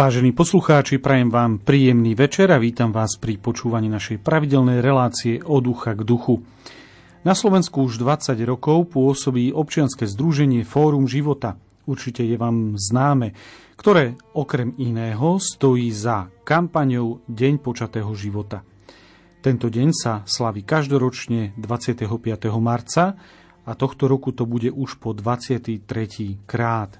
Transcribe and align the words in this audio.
Vážení 0.00 0.32
poslucháči, 0.32 0.96
prajem 0.96 1.28
vám 1.28 1.60
príjemný 1.60 2.16
večer 2.16 2.48
a 2.48 2.56
vítam 2.56 2.88
vás 2.88 3.20
pri 3.20 3.36
počúvaní 3.36 3.92
našej 3.92 4.24
pravidelnej 4.24 4.80
relácie 4.80 5.44
od 5.44 5.60
ducha 5.60 5.92
k 5.92 6.08
duchu. 6.08 6.40
Na 7.20 7.36
Slovensku 7.36 7.84
už 7.84 8.00
20 8.00 8.32
rokov 8.48 8.96
pôsobí 8.96 9.52
občianske 9.52 10.08
združenie 10.08 10.64
Fórum 10.64 11.04
života. 11.04 11.60
Určite 11.84 12.24
je 12.24 12.32
vám 12.40 12.80
známe, 12.80 13.36
ktoré 13.76 14.16
okrem 14.32 14.72
iného 14.80 15.36
stojí 15.36 15.92
za 15.92 16.32
kampaňou 16.48 17.20
Deň 17.28 17.60
počatého 17.60 18.08
života. 18.16 18.64
Tento 19.44 19.68
deň 19.68 19.88
sa 19.92 20.24
slaví 20.24 20.64
každoročne 20.64 21.52
25. 21.60 22.08
marca 22.56 23.20
a 23.68 23.72
tohto 23.76 24.08
roku 24.08 24.32
to 24.32 24.48
bude 24.48 24.72
už 24.72 24.96
po 24.96 25.12
23. 25.12 25.84
krát. 26.48 26.96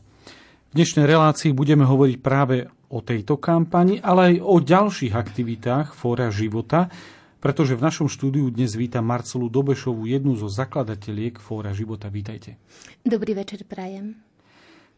V 0.68 0.72
dnešnej 0.76 1.08
relácii 1.08 1.56
budeme 1.56 1.88
hovoriť 1.88 2.20
práve 2.20 2.68
o 2.90 2.98
tejto 2.98 3.38
kampani, 3.38 4.02
ale 4.02 4.34
aj 4.34 4.36
o 4.42 4.56
ďalších 4.58 5.14
aktivitách 5.14 5.94
Fóra 5.94 6.34
života, 6.34 6.90
pretože 7.38 7.78
v 7.78 7.86
našom 7.86 8.10
štúdiu 8.10 8.50
dnes 8.50 8.74
vítam 8.74 9.06
Marcelu 9.06 9.46
Dobešovú, 9.46 10.10
jednu 10.10 10.34
zo 10.34 10.50
zakladateliek 10.50 11.38
Fóra 11.38 11.70
života. 11.70 12.10
Vítajte. 12.10 12.58
Dobrý 13.06 13.32
večer, 13.38 13.62
prajem. 13.64 14.18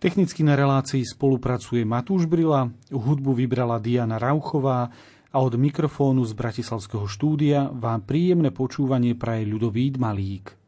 Technicky 0.02 0.42
na 0.42 0.58
relácii 0.58 1.06
spolupracuje 1.06 1.86
Matúš 1.86 2.26
Brila, 2.26 2.66
hudbu 2.90 3.38
vybrala 3.38 3.78
Diana 3.78 4.18
Rauchová 4.18 4.90
a 5.30 5.36
od 5.38 5.54
mikrofónu 5.54 6.26
z 6.26 6.34
Bratislavského 6.34 7.06
štúdia 7.06 7.70
vám 7.70 8.02
príjemné 8.02 8.50
počúvanie 8.50 9.14
praje 9.14 9.46
ľudový 9.46 9.94
Malík. 9.94 10.61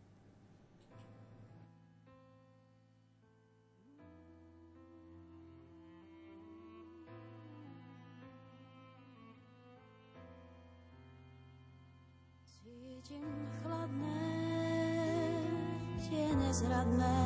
Bezradné 16.54 17.18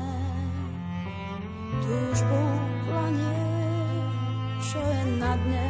túžbu 1.84 2.42
planie, 2.88 3.44
čo 4.64 4.80
je 4.80 5.02
na 5.20 5.36
dne. 5.36 5.68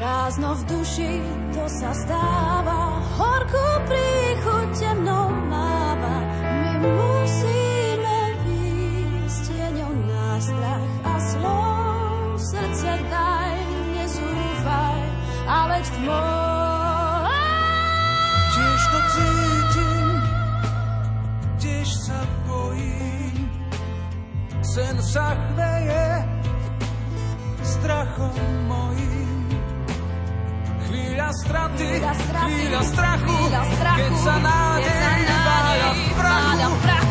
Prázdno 0.00 0.56
v 0.56 0.62
duši, 0.64 1.12
to 1.52 1.64
sa 1.68 1.92
stáva, 1.92 3.04
horkú 3.20 3.66
príchuť 3.84 4.68
temnou 4.80 5.28
máva. 5.52 6.16
My 6.40 6.72
musíme 6.88 8.16
výjsť 8.48 9.40
tieňou 9.52 9.92
na 10.08 10.40
strach 10.40 10.92
a 11.04 11.14
slov. 11.20 12.40
Srdce 12.48 12.96
daj, 13.12 13.60
nezúfaj, 13.92 15.00
a 15.44 15.58
veď 22.08 22.28
tmou 22.46 22.72
sen 24.64 24.96
sa 25.00 25.36
chveje 25.52 26.06
strachom 27.60 28.36
mojím. 28.68 29.40
Chvíľa 30.88 31.28
straty, 31.44 31.84
chvíľa, 31.84 32.12
straty, 32.16 32.48
chvíľa 32.48 32.82
strachu, 32.88 33.28
chvíľa 33.28 33.62
strachu, 33.76 34.00
keď 34.00 34.12
sa 34.24 34.34
nádej 34.40 35.20
váľa 35.44 35.90
v 35.92 36.02
prachu. 36.16 37.07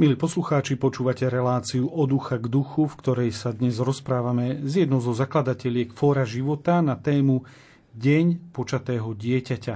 Milí 0.00 0.16
poslucháči, 0.16 0.80
počúvate 0.80 1.28
reláciu 1.28 1.84
od 1.84 2.08
ducha 2.08 2.40
k 2.40 2.48
duchu, 2.48 2.88
v 2.88 2.98
ktorej 3.04 3.36
sa 3.36 3.52
dnes 3.52 3.76
rozprávame 3.76 4.64
s 4.64 4.80
jednou 4.80 4.96
zo 4.96 5.12
zakladateliek 5.12 5.92
Fóra 5.92 6.24
života 6.24 6.80
na 6.80 6.96
tému 6.96 7.44
Deň 8.00 8.48
počatého 8.48 9.12
dieťaťa. 9.12 9.74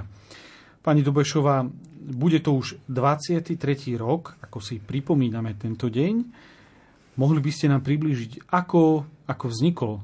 Pani 0.81 1.05
Dobešová, 1.05 1.69
bude 2.09 2.41
to 2.41 2.57
už 2.57 2.81
23. 2.89 3.53
rok, 4.01 4.41
ako 4.41 4.65
si 4.65 4.81
pripomíname 4.81 5.61
tento 5.61 5.93
deň. 5.93 6.15
Mohli 7.21 7.41
by 7.45 7.51
ste 7.53 7.69
nám 7.69 7.85
priblížiť, 7.85 8.49
ako, 8.49 9.05
ako 9.29 9.45
vznikol 9.53 10.01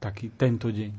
taký 0.00 0.32
tento 0.32 0.72
deň? 0.72 0.92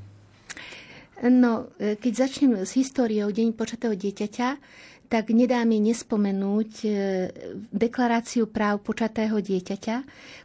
No, 1.25 1.73
keď 1.81 2.11
začnem 2.13 2.63
s 2.63 2.77
históriou 2.77 3.33
Deň 3.33 3.51
počatého 3.51 3.97
dieťaťa, 3.97 4.47
tak 5.09 5.33
nedá 5.33 5.65
mi 5.65 5.81
nespomenúť 5.81 6.71
e, 6.85 6.89
deklaráciu 7.73 8.45
práv 8.45 8.85
počatého 8.85 9.41
dieťaťa, 9.41 9.95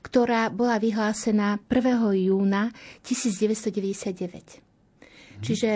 ktorá 0.00 0.49
bola 0.49 0.81
vyhlásená 0.81 1.61
1. 1.69 2.32
júna 2.32 2.72
1999. 3.05 4.25
Mhm. 4.25 5.44
Čiže 5.44 5.70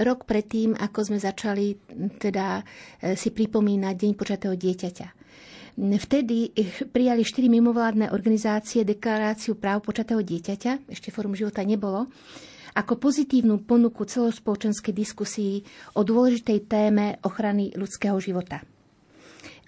rok 0.00 0.24
predtým, 0.24 0.72
ako 0.72 1.12
sme 1.12 1.18
začali 1.20 1.76
teda 2.16 2.64
e, 3.04 3.12
si 3.20 3.28
pripomínať 3.28 3.94
Deň 4.00 4.12
počatého 4.16 4.56
dieťaťa. 4.56 5.08
Vtedy 5.72 6.52
prijali 6.92 7.24
štyri 7.24 7.48
mimovládne 7.48 8.12
organizácie 8.12 8.84
deklaráciu 8.84 9.56
práv 9.56 9.80
počatého 9.80 10.20
dieťaťa, 10.20 10.92
ešte 10.92 11.08
Fórum 11.08 11.32
života 11.32 11.64
nebolo, 11.64 12.12
ako 12.72 12.96
pozitívnu 12.96 13.68
ponuku 13.68 14.08
celospoločenskej 14.08 14.94
diskusii 14.96 15.54
o 15.96 16.04
dôležitej 16.04 16.58
téme 16.68 17.20
ochrany 17.24 17.72
ľudského 17.76 18.16
života. 18.16 18.64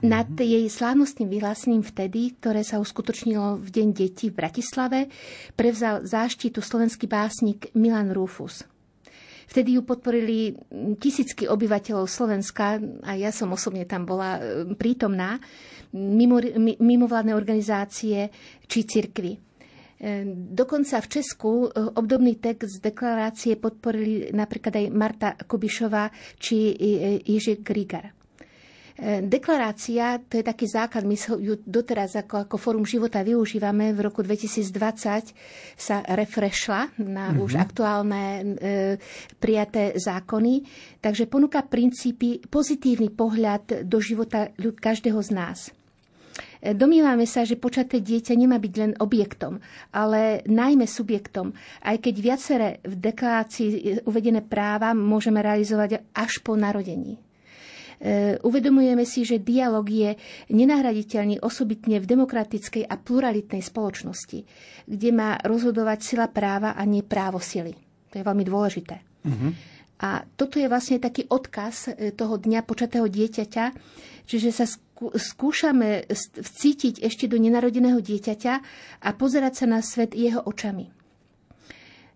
Nad 0.04 0.28
mhm. 0.28 0.44
jej 0.44 0.64
slávnostným 0.68 1.28
vyhlásením 1.32 1.80
vtedy, 1.80 2.36
ktoré 2.36 2.60
sa 2.60 2.76
uskutočnilo 2.76 3.56
v 3.56 3.68
Deň 3.72 3.88
detí 3.94 4.28
v 4.28 4.36
Bratislave, 4.36 5.08
prevzal 5.56 6.04
záštitu 6.04 6.60
slovenský 6.60 7.08
básnik 7.08 7.72
Milan 7.72 8.12
Rufus. 8.12 8.68
Vtedy 9.44 9.76
ju 9.76 9.84
podporili 9.84 10.56
tisícky 10.96 11.44
obyvateľov 11.44 12.08
Slovenska 12.08 12.80
a 13.04 13.12
ja 13.12 13.28
som 13.28 13.52
osobne 13.52 13.84
tam 13.84 14.08
bola 14.08 14.40
prítomná, 14.76 15.36
mimo, 15.92 16.40
mimovládne 16.80 17.36
organizácie 17.36 18.32
či 18.64 18.78
cirkvy. 18.88 19.53
Dokonca 20.52 21.00
v 21.00 21.08
Česku 21.08 21.64
obdobný 21.72 22.36
text 22.36 22.84
deklarácie 22.84 23.56
podporili 23.56 24.28
napríklad 24.36 24.76
aj 24.76 24.86
Marta 24.92 25.30
Kubišová 25.32 26.12
či 26.36 26.76
Ježek 27.24 27.64
Grigar. 27.64 28.12
E, 28.94 29.26
deklarácia, 29.26 30.22
to 30.22 30.38
je 30.38 30.46
taký 30.46 30.70
základ, 30.70 31.02
my 31.02 31.18
ju 31.18 31.58
doteraz 31.66 32.14
ako, 32.14 32.46
ako 32.46 32.54
Fórum 32.54 32.86
života 32.86 33.26
využívame. 33.26 33.90
V 33.90 34.06
roku 34.06 34.22
2020 34.22 35.34
sa 35.74 35.96
refreshla 36.14 36.94
na 37.02 37.34
mm-hmm. 37.34 37.42
už 37.42 37.52
aktuálne 37.58 38.22
e, 38.22 38.44
prijaté 39.42 39.98
zákony. 39.98 40.62
Takže 41.02 41.26
ponúka 41.26 41.66
princípy, 41.66 42.38
pozitívny 42.46 43.10
pohľad 43.10 43.82
do 43.82 43.98
života 43.98 44.54
každého 44.54 45.18
z 45.18 45.30
nás. 45.34 45.74
E, 46.60 46.74
domývame 46.74 47.26
sa, 47.28 47.46
že 47.46 47.60
počaté 47.60 48.02
dieťa 48.02 48.34
nemá 48.34 48.58
byť 48.58 48.74
len 48.80 48.92
objektom, 48.98 49.62
ale 49.94 50.42
najmä 50.48 50.86
subjektom, 50.88 51.54
aj 51.86 51.96
keď 52.02 52.14
viaceré 52.18 52.68
v 52.82 52.94
deklarácii 52.98 53.70
uvedené 54.08 54.42
práva 54.42 54.92
môžeme 54.96 55.38
realizovať 55.40 56.10
až 56.14 56.42
po 56.42 56.58
narodení. 56.58 57.20
E, 58.04 58.36
uvedomujeme 58.42 59.06
si, 59.06 59.22
že 59.22 59.40
dialog 59.40 59.86
je 59.86 60.18
nenahraditeľný 60.50 61.40
osobitne 61.40 62.02
v 62.02 62.08
demokratickej 62.10 62.84
a 62.84 62.98
pluralitnej 62.98 63.62
spoločnosti, 63.62 64.38
kde 64.84 65.10
má 65.14 65.38
rozhodovať 65.40 65.98
sila 66.02 66.26
práva 66.26 66.74
a 66.74 66.82
nie 66.84 67.06
právo 67.06 67.38
sily. 67.38 67.72
To 68.10 68.18
je 68.18 68.26
veľmi 68.26 68.44
dôležité. 68.46 68.96
Uh-huh. 69.24 69.50
A 70.04 70.26
toto 70.36 70.60
je 70.60 70.68
vlastne 70.68 70.98
taký 70.98 71.24
odkaz 71.30 71.94
e, 71.94 72.12
toho 72.12 72.36
dňa 72.36 72.60
počatého 72.66 73.06
dieťaťa, 73.06 73.64
čiže 74.26 74.50
sa 74.50 74.66
skúšame 74.96 76.06
vcítiť 76.38 77.02
ešte 77.02 77.26
do 77.26 77.36
nenarodeného 77.36 77.98
dieťaťa 77.98 78.54
a 79.02 79.08
pozerať 79.14 79.64
sa 79.64 79.66
na 79.66 79.80
svet 79.82 80.14
jeho 80.14 80.40
očami. 80.40 80.94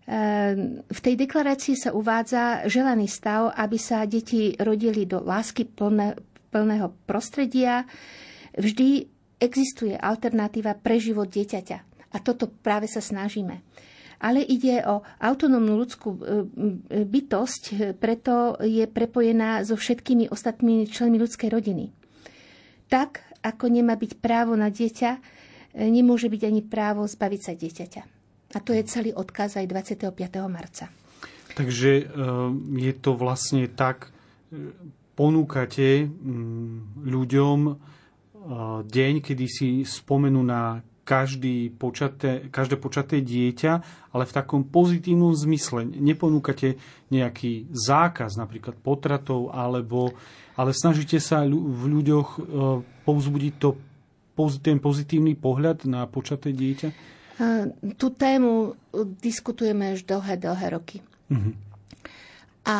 Ehm, 0.09 0.81
v 0.89 0.99
tej 1.05 1.15
deklarácii 1.21 1.77
sa 1.77 1.93
uvádza 1.93 2.65
želaný 2.65 3.05
stav, 3.05 3.53
aby 3.53 3.77
sa 3.77 4.09
deti 4.09 4.57
rodili 4.57 5.05
do 5.05 5.21
lásky 5.21 5.69
plné, 5.69 6.17
plného 6.49 6.97
prostredia. 7.05 7.85
Vždy 8.57 9.05
existuje 9.37 9.93
alternatíva 9.93 10.73
pre 10.81 10.97
život 10.97 11.29
dieťaťa. 11.29 11.77
A 12.09 12.17
toto 12.25 12.49
práve 12.49 12.89
sa 12.89 13.05
snažíme. 13.05 13.61
Ale 14.19 14.41
ide 14.41 14.81
o 14.83 15.05
autonómnu 15.21 15.77
ľudskú 15.77 16.09
e, 16.11 16.19
bytosť, 17.05 17.95
preto 18.01 18.57
je 18.65 18.83
prepojená 18.89 19.61
so 19.63 19.77
všetkými 19.77 20.27
ostatnými 20.33 20.89
členmi 20.89 21.21
ľudskej 21.21 21.53
rodiny. 21.53 21.98
Tak, 22.89 23.21
ako 23.45 23.69
nemá 23.69 23.95
byť 23.95 24.17
právo 24.17 24.57
na 24.57 24.73
dieťa, 24.73 25.11
e, 25.15 25.19
nemôže 25.87 26.27
byť 26.27 26.41
ani 26.43 26.61
právo 26.65 27.05
zbaviť 27.05 27.41
sa 27.41 27.53
dieťaťa. 27.53 28.01
A 28.49 28.57
to 28.59 28.73
je 28.73 28.81
celý 28.89 29.13
odkaz 29.13 29.61
aj 29.61 29.69
25. 29.69 30.09
marca. 30.49 30.89
Takže 31.53 31.91
eh, 32.01 32.05
je 32.81 32.93
to 32.97 33.13
vlastne 33.13 33.69
tak, 33.69 34.09
eh, 34.49 34.73
ponúkate 35.13 36.07
ľuďom 37.03 37.59
deň, 38.87 39.13
kedy 39.19 39.45
si 39.51 39.83
spomenú 39.83 40.39
na 40.47 40.79
každý 41.03 41.75
počaté, 41.75 42.47
každé 42.47 42.79
počaté 42.79 43.19
dieťa, 43.19 43.73
ale 44.15 44.23
v 44.23 44.31
takom 44.31 44.63
pozitívnom 44.63 45.35
zmysle. 45.35 45.83
Neponúkate 45.83 46.79
nejaký 47.11 47.67
zákaz, 47.67 48.39
napríklad 48.39 48.79
potratov, 48.79 49.51
alebo, 49.51 50.15
ale 50.59 50.75
snažíte 50.75 51.23
sa 51.23 51.47
v 51.47 51.83
ľuďoch 51.87 52.27
povzbudiť 53.07 53.53
to, 53.63 53.79
ten 54.59 54.83
pozitívny 54.83 55.39
pohľad 55.39 55.87
na 55.87 56.03
počaté 56.03 56.51
dieťa? 56.51 56.89
Tú 57.95 58.11
tému 58.11 58.75
diskutujeme 59.23 59.95
už 59.95 60.03
dlhé, 60.03 60.35
dlhé 60.35 60.67
roky. 60.75 60.99
Mm-hmm. 61.31 61.53
A 62.67 62.77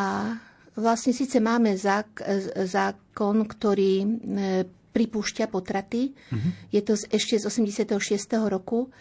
vlastne 0.75 1.15
síce 1.15 1.39
máme 1.39 1.79
zák- 1.79 2.19
zákon, 2.67 3.47
ktorý 3.47 3.93
e, 4.03 4.07
pripúšťa 4.91 5.47
potraty. 5.47 6.11
Mm-hmm. 6.11 6.51
Je 6.75 6.81
to 6.83 6.93
ešte 6.99 7.39
z 7.39 7.43
86. 7.47 7.95
roku, 8.51 8.91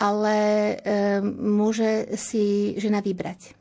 ale 0.00 0.36
e, 0.36 0.74
môže 1.36 2.16
si 2.16 2.72
žena 2.80 3.04
vybrať. 3.04 3.52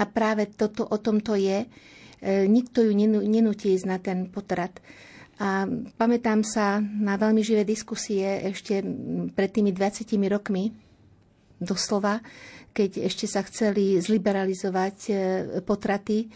A 0.00 0.08
práve 0.08 0.48
toto 0.48 0.88
o 0.88 0.96
tomto 0.96 1.36
je. 1.36 1.68
E, 2.26 2.50
nikto 2.50 2.82
ju 2.82 2.90
nenutí 3.22 3.78
ísť 3.78 3.86
na 3.86 4.02
ten 4.02 4.26
potrat. 4.26 4.82
A 5.38 5.62
pamätám 5.94 6.42
sa 6.42 6.82
na 6.82 7.14
veľmi 7.14 7.38
živé 7.38 7.62
diskusie 7.62 8.50
ešte 8.50 8.82
pred 9.30 9.50
tými 9.54 9.70
20 9.70 10.10
rokmi, 10.26 10.74
doslova, 11.62 12.18
keď 12.74 13.06
ešte 13.06 13.30
sa 13.30 13.46
chceli 13.46 14.02
zliberalizovať 14.02 14.96
e, 15.06 15.12
potraty. 15.62 16.26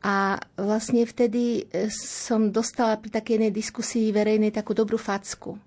A 0.00 0.40
vlastne 0.56 1.04
vtedy 1.04 1.68
e, 1.68 1.92
som 1.92 2.48
dostala 2.48 2.96
pri 2.96 3.12
takej 3.12 3.36
jednej 3.36 3.52
diskusii 3.52 4.08
verejnej 4.08 4.56
takú 4.56 4.72
dobrú 4.72 4.96
facku. 4.96 5.60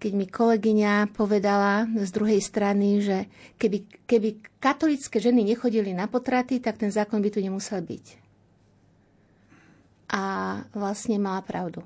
Keď 0.00 0.12
mi 0.16 0.24
kolegyňa 0.32 1.12
povedala 1.12 1.84
z 1.92 2.08
druhej 2.08 2.40
strany, 2.40 3.04
že 3.04 3.28
keby, 3.60 4.08
keby 4.08 4.28
katolické 4.64 5.20
ženy 5.20 5.44
nechodili 5.44 5.92
na 5.92 6.08
potraty, 6.08 6.56
tak 6.56 6.80
ten 6.80 6.88
zákon 6.88 7.20
by 7.20 7.28
tu 7.28 7.44
nemusel 7.44 7.84
byť. 7.84 8.23
A 10.14 10.22
vlastne 10.70 11.18
má 11.18 11.42
pravdu. 11.42 11.82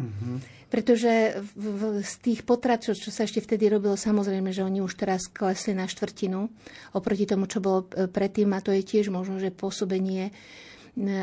Mm-hmm. 0.00 0.36
Pretože 0.74 1.38
v, 1.54 1.66
v, 1.70 1.82
z 2.02 2.14
tých 2.18 2.40
potratov, 2.42 2.98
čo 2.98 3.14
sa 3.14 3.30
ešte 3.30 3.38
vtedy 3.38 3.70
robilo, 3.70 3.94
samozrejme, 3.94 4.50
že 4.50 4.66
oni 4.66 4.82
už 4.82 4.98
teraz 4.98 5.30
klesli 5.30 5.70
na 5.70 5.86
štvrtinu 5.86 6.50
oproti 6.98 7.30
tomu, 7.30 7.46
čo 7.46 7.62
bolo 7.62 7.86
e, 7.94 8.10
predtým 8.10 8.50
a 8.50 8.58
to 8.58 8.74
je 8.74 8.82
tiež 8.82 9.14
možno, 9.14 9.38
že 9.38 9.54
pôsobenie 9.54 10.26
e, 10.26 10.32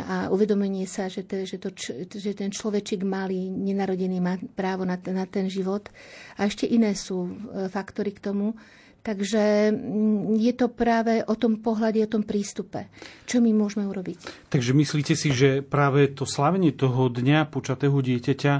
a 0.07 0.31
uvedomenie 0.31 0.87
sa, 0.87 1.11
že, 1.11 1.27
te, 1.27 1.43
že, 1.43 1.59
to, 1.59 1.67
že 2.07 2.31
ten 2.31 2.47
človečik 2.47 3.03
malý, 3.03 3.51
nenarodený 3.51 4.23
má 4.23 4.39
právo 4.55 4.87
na, 4.87 4.95
na 5.11 5.27
ten 5.27 5.51
život. 5.51 5.91
A 6.39 6.47
ešte 6.47 6.63
iné 6.63 6.95
sú 6.95 7.27
e, 7.27 7.67
faktory 7.67 8.15
k 8.15 8.31
tomu. 8.31 8.55
Takže 9.01 9.73
mm, 9.73 10.37
je 10.37 10.53
to 10.53 10.69
práve 10.69 11.25
o 11.25 11.33
tom 11.33 11.57
pohľade, 11.57 11.97
o 12.05 12.11
tom 12.11 12.21
prístupe. 12.21 12.93
Čo 13.25 13.41
my 13.41 13.49
môžeme 13.49 13.89
urobiť? 13.89 14.49
Takže 14.53 14.71
myslíte 14.77 15.17
si, 15.17 15.33
že 15.33 15.65
práve 15.65 16.05
to 16.13 16.29
slavenie 16.29 16.69
toho 16.69 17.09
dňa 17.09 17.49
počatého 17.49 17.97
dieťaťa 17.97 18.53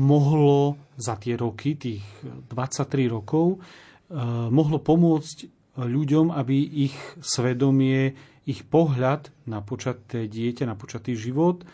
mohlo 0.00 0.76
za 1.00 1.16
tie 1.16 1.36
roky, 1.36 1.80
tých 1.80 2.04
23 2.52 3.08
rokov, 3.08 3.56
eh, 3.56 4.20
mohlo 4.52 4.80
pomôcť 4.80 5.60
ľuďom, 5.80 6.28
aby 6.28 6.56
ich 6.90 6.96
svedomie, 7.24 8.12
ich 8.44 8.68
pohľad 8.68 9.32
na 9.48 9.64
počaté 9.64 10.28
dieťa, 10.28 10.68
na 10.68 10.76
počatý 10.76 11.16
život 11.16 11.64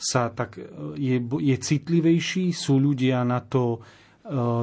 sa 0.00 0.32
tak 0.32 0.56
eh, 0.56 0.64
je, 0.96 1.16
je 1.20 1.56
citlivejší, 1.60 2.56
sú 2.56 2.80
ľudia 2.80 3.20
na 3.28 3.44
to 3.44 3.84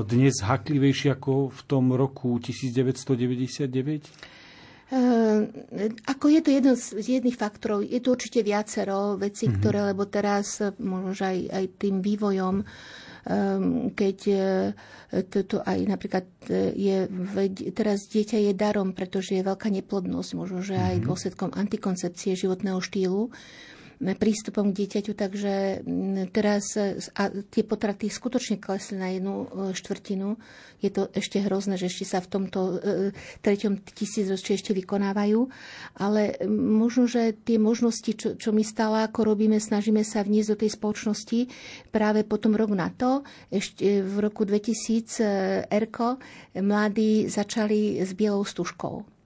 dnes 0.07 0.39
haklivejší 0.39 1.11
ako 1.11 1.51
v 1.51 1.61
tom 1.67 1.91
roku 1.91 2.39
1999? 2.39 4.07
Uh, 4.87 5.43
eh, 5.75 5.91
ako 6.07 6.31
je 6.31 6.39
to 6.39 6.49
jedno 6.55 6.73
z 6.79 7.19
jedných 7.19 7.35
faktorov, 7.35 7.83
je 7.83 7.99
to 7.99 8.15
určite 8.15 8.39
viacero 8.39 9.19
vecí, 9.19 9.51
mm-hmm. 9.51 9.59
ktoré, 9.59 9.79
lebo 9.91 10.07
teraz 10.07 10.63
eh, 10.63 10.71
možno 10.79 11.27
aj, 11.27 11.39
aj 11.51 11.65
tým 11.75 11.99
vývojom, 11.99 12.55
um, 12.63 13.91
keď 13.91 14.17
toto 15.31 15.63
aj 15.63 15.79
napríklad 15.87 16.27
je, 16.75 17.07
teraz 17.71 18.11
dieťa 18.11 18.43
je 18.47 18.53
darom, 18.55 18.91
pretože 18.91 19.39
je 19.39 19.43
veľká 19.43 19.71
neplodnosť, 19.71 20.31
možno, 20.35 20.59
že 20.59 20.75
aj 20.75 20.99
mhm. 20.99 21.03
dôsledkom 21.07 21.49
antikoncepcie 21.55 22.35
životného 22.35 22.79
štýlu, 22.83 23.31
prístupom 23.97 24.69
k 24.69 24.85
dieťaťu, 24.85 25.11
takže 25.17 25.81
teraz 26.29 26.77
a 27.17 27.23
tie 27.49 27.63
potraty 27.65 28.13
skutočne 28.13 28.61
klesli 28.61 29.01
na 29.01 29.09
jednu 29.09 29.35
e, 29.43 29.47
štvrtinu. 29.73 30.37
Je 30.77 30.93
to 30.93 31.09
ešte 31.09 31.41
hrozné, 31.41 31.81
že 31.81 31.89
ešte 31.89 32.05
sa 32.05 32.21
v 32.21 32.29
tomto 32.29 32.59
e, 32.61 32.75
treťom 33.41 33.81
tisícročí 33.81 34.53
ešte 34.53 34.77
vykonávajú, 34.77 35.49
ale 35.97 36.37
možno, 36.47 37.09
že 37.09 37.33
tie 37.41 37.57
možnosti, 37.57 38.13
čo, 38.13 38.37
čo 38.37 38.53
my 38.53 38.61
stále 38.61 39.01
ako 39.09 39.33
robíme, 39.33 39.57
snažíme 39.57 40.05
sa 40.05 40.21
vniesť 40.21 40.49
do 40.53 40.59
tej 40.61 40.71
spoločnosti 40.77 41.39
práve 41.89 42.21
potom 42.21 42.53
rok 42.53 42.77
na 42.77 42.93
to, 42.93 43.25
ešte 43.49 44.05
v 44.05 44.15
roku 44.21 44.45
2000 44.45 45.17
e, 45.17 45.25
ERKO 45.73 46.21
mladí 46.61 47.25
začali 47.25 47.97
s 47.97 48.13
bielou 48.13 48.45
stužkou 48.45 49.16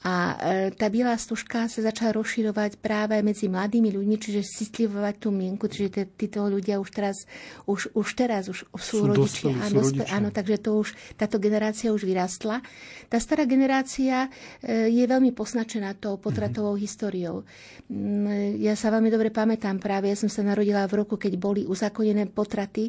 A 0.00 0.12
e, 0.32 0.72
tá 0.72 0.88
biela 0.88 1.12
stužka 1.20 1.68
sa 1.68 1.80
začala 1.84 2.16
rozširovať 2.16 2.80
práve 2.80 3.20
medzi 3.20 3.52
mladými 3.52 3.92
ľuďmi, 3.92 4.16
čiže 4.16 4.40
citlivovať 4.48 5.14
tú 5.20 5.28
mienku, 5.28 5.68
čiže 5.68 6.08
títo 6.16 6.48
ľudia 6.48 6.80
už 6.80 6.88
teraz, 6.88 7.28
už, 7.68 7.92
už 7.92 8.08
teraz 8.16 8.48
už 8.48 8.64
sú, 8.80 9.04
sú 9.04 9.12
rodičia. 9.12 9.52
Dospelí, 9.52 9.60
áno, 9.60 9.68
sú 9.68 9.76
rodičia. 9.92 10.16
áno, 10.16 10.28
takže 10.32 10.56
to 10.64 10.70
už, 10.80 10.88
táto 11.20 11.36
generácia 11.36 11.92
už 11.92 12.08
vyrastla. 12.08 12.64
Tá 13.12 13.20
stará 13.20 13.44
generácia 13.44 14.32
e, 14.64 14.88
je 14.88 15.04
veľmi 15.04 15.36
poznačená 15.36 15.92
tou 16.00 16.16
potratovou 16.16 16.80
mm-hmm. 16.80 16.88
históriou. 16.88 17.44
Mm, 17.92 18.56
ja 18.56 18.72
sa 18.80 18.88
veľmi 18.88 19.12
dobre 19.12 19.28
pamätám 19.28 19.76
práve, 19.76 20.08
ja 20.08 20.16
som 20.16 20.32
sa 20.32 20.40
narodila 20.40 20.88
v 20.88 21.04
roku, 21.04 21.20
keď 21.20 21.36
boli 21.36 21.68
uzakonené 21.68 22.24
potraty 22.32 22.88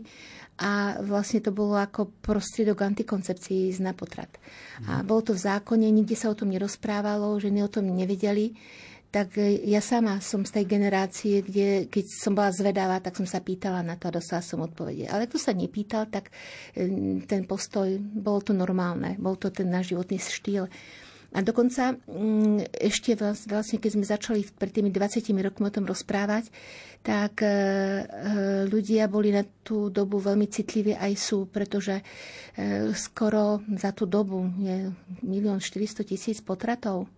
a 0.61 1.01
vlastne 1.01 1.41
to 1.41 1.49
bolo 1.49 1.73
ako 1.73 2.13
prostriedok 2.21 2.85
antikoncepcií 2.85 3.73
ísť 3.73 3.81
na 3.81 3.97
potrat. 3.97 4.29
A 4.85 5.01
mhm. 5.01 5.09
bolo 5.09 5.21
to 5.25 5.33
v 5.33 5.41
zákone, 5.41 5.89
nikde 5.89 6.13
sa 6.13 6.29
o 6.29 6.37
tom 6.37 6.53
nerozprávalo, 6.53 7.41
ženy 7.41 7.65
o 7.65 7.73
tom 7.73 7.89
nevedeli. 7.89 8.53
Tak 9.11 9.35
ja 9.67 9.83
sama 9.83 10.23
som 10.23 10.47
z 10.47 10.55
tej 10.55 10.65
generácie, 10.71 11.43
kde 11.43 11.91
keď 11.91 12.05
som 12.15 12.31
bola 12.31 12.47
zvedavá, 12.47 12.95
tak 13.03 13.19
som 13.19 13.27
sa 13.27 13.43
pýtala 13.43 13.83
na 13.83 13.99
to 13.99 14.07
a 14.07 14.15
dostala 14.15 14.39
som 14.39 14.63
odpovede. 14.63 15.11
Ale 15.11 15.27
kto 15.27 15.35
sa 15.35 15.51
nepýtal, 15.51 16.07
tak 16.07 16.31
ten 17.27 17.43
postoj, 17.43 17.91
bolo 17.99 18.39
to 18.39 18.55
normálne, 18.55 19.19
bol 19.19 19.35
to 19.35 19.51
ten 19.51 19.67
náš 19.67 19.91
životný 19.91 20.15
štýl. 20.15 20.71
A 21.31 21.39
dokonca 21.39 21.95
mm, 21.95 22.75
ešte 22.75 23.15
vlastne, 23.19 23.79
keď 23.79 23.91
sme 23.95 24.03
začali 24.03 24.41
pred 24.51 24.71
tými 24.71 24.91
20 24.91 25.23
rokmi 25.43 25.63
o 25.67 25.75
tom 25.75 25.87
rozprávať, 25.87 26.51
tak 27.01 27.41
e, 27.41 27.49
e, 27.49 27.53
ľudia 28.69 29.09
boli 29.09 29.33
na 29.33 29.41
tú 29.41 29.89
dobu 29.89 30.21
veľmi 30.21 30.45
citliví 30.45 30.93
aj 30.93 31.13
sú, 31.17 31.49
pretože 31.49 31.97
e, 31.97 32.03
skoro 32.93 33.65
za 33.73 33.89
tú 33.89 34.05
dobu 34.05 34.45
je 34.61 34.93
1 35.25 35.25
400 35.25 36.05
tisíc 36.05 36.37
potratov 36.45 37.09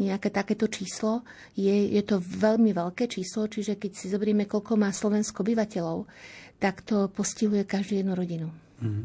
nejaké 0.00 0.32
takéto 0.32 0.66
číslo. 0.66 1.22
Je, 1.54 1.92
je 1.92 2.02
to 2.02 2.18
veľmi 2.18 2.72
veľké 2.72 3.06
číslo, 3.06 3.46
čiže 3.46 3.76
keď 3.76 3.92
si 3.92 4.08
zoberieme, 4.08 4.48
koľko 4.48 4.80
má 4.80 4.88
Slovensko 4.90 5.44
obyvateľov, 5.44 6.08
tak 6.56 6.80
to 6.82 7.12
postihuje 7.12 7.68
každú 7.68 8.00
jednu 8.00 8.16
rodinu. 8.16 8.48
Mm. 8.80 9.04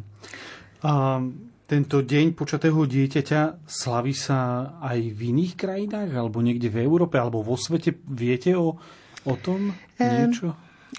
A 0.87 1.19
tento 1.67 1.99
deň 1.99 2.37
počatého 2.37 2.77
dieťaťa 2.77 3.67
slaví 3.67 4.13
sa 4.15 4.71
aj 4.79 4.99
v 5.11 5.19
iných 5.35 5.53
krajinách, 5.59 6.13
alebo 6.15 6.39
niekde 6.39 6.71
v 6.71 6.85
Európe, 6.85 7.19
alebo 7.19 7.43
vo 7.43 7.59
svete? 7.59 7.91
Viete 8.05 8.55
o, 8.55 8.79
o 9.25 9.35
tom 9.35 9.73
niečo? 9.97 10.53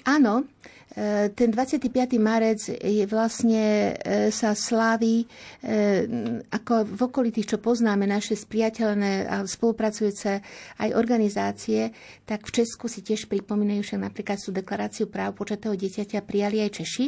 Áno, 0.05 0.45
e, 0.93 1.29
ten 1.33 1.49
25. 1.49 1.89
marec 2.21 2.69
je 2.69 3.05
vlastne 3.09 3.95
e, 3.97 4.29
sa 4.29 4.53
slávi 4.53 5.23
e, 5.23 5.25
ako 6.53 6.85
v 6.85 7.01
okolí 7.01 7.29
tých, 7.33 7.55
čo 7.55 7.57
poznáme, 7.57 8.05
naše 8.05 8.37
spriateľné 8.37 9.25
a 9.25 9.41
spolupracujúce 9.47 10.43
aj 10.77 10.89
organizácie, 10.93 11.89
tak 12.27 12.45
v 12.45 12.61
Česku 12.61 12.85
si 12.91 13.01
tiež 13.01 13.25
pripomínajú, 13.25 13.95
že 13.95 13.95
napríklad 13.97 14.37
sú 14.37 14.53
deklaráciu 14.53 15.09
práv 15.09 15.33
počatého 15.33 15.73
dieťaťa 15.73 16.21
prijali 16.21 16.61
aj 16.61 16.83
Češi, 16.83 17.05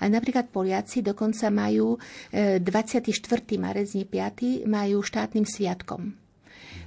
ale 0.00 0.10
napríklad 0.16 0.48
Poliaci 0.48 1.04
dokonca 1.04 1.52
majú 1.52 2.00
24. 2.32 3.12
marec, 3.60 3.92
nie 3.92 4.06
5. 4.08 4.64
majú 4.64 5.04
štátnym 5.04 5.44
sviatkom. 5.44 6.14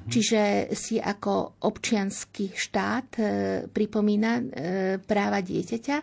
Čiže 0.03 0.67
si 0.75 1.00
ako 1.00 1.63
občianský 1.63 2.51
štát 2.51 3.10
e, 3.15 3.24
pripomína 3.72 4.31
e, 4.36 4.43
práva 5.00 5.39
dieťaťa. 5.39 5.98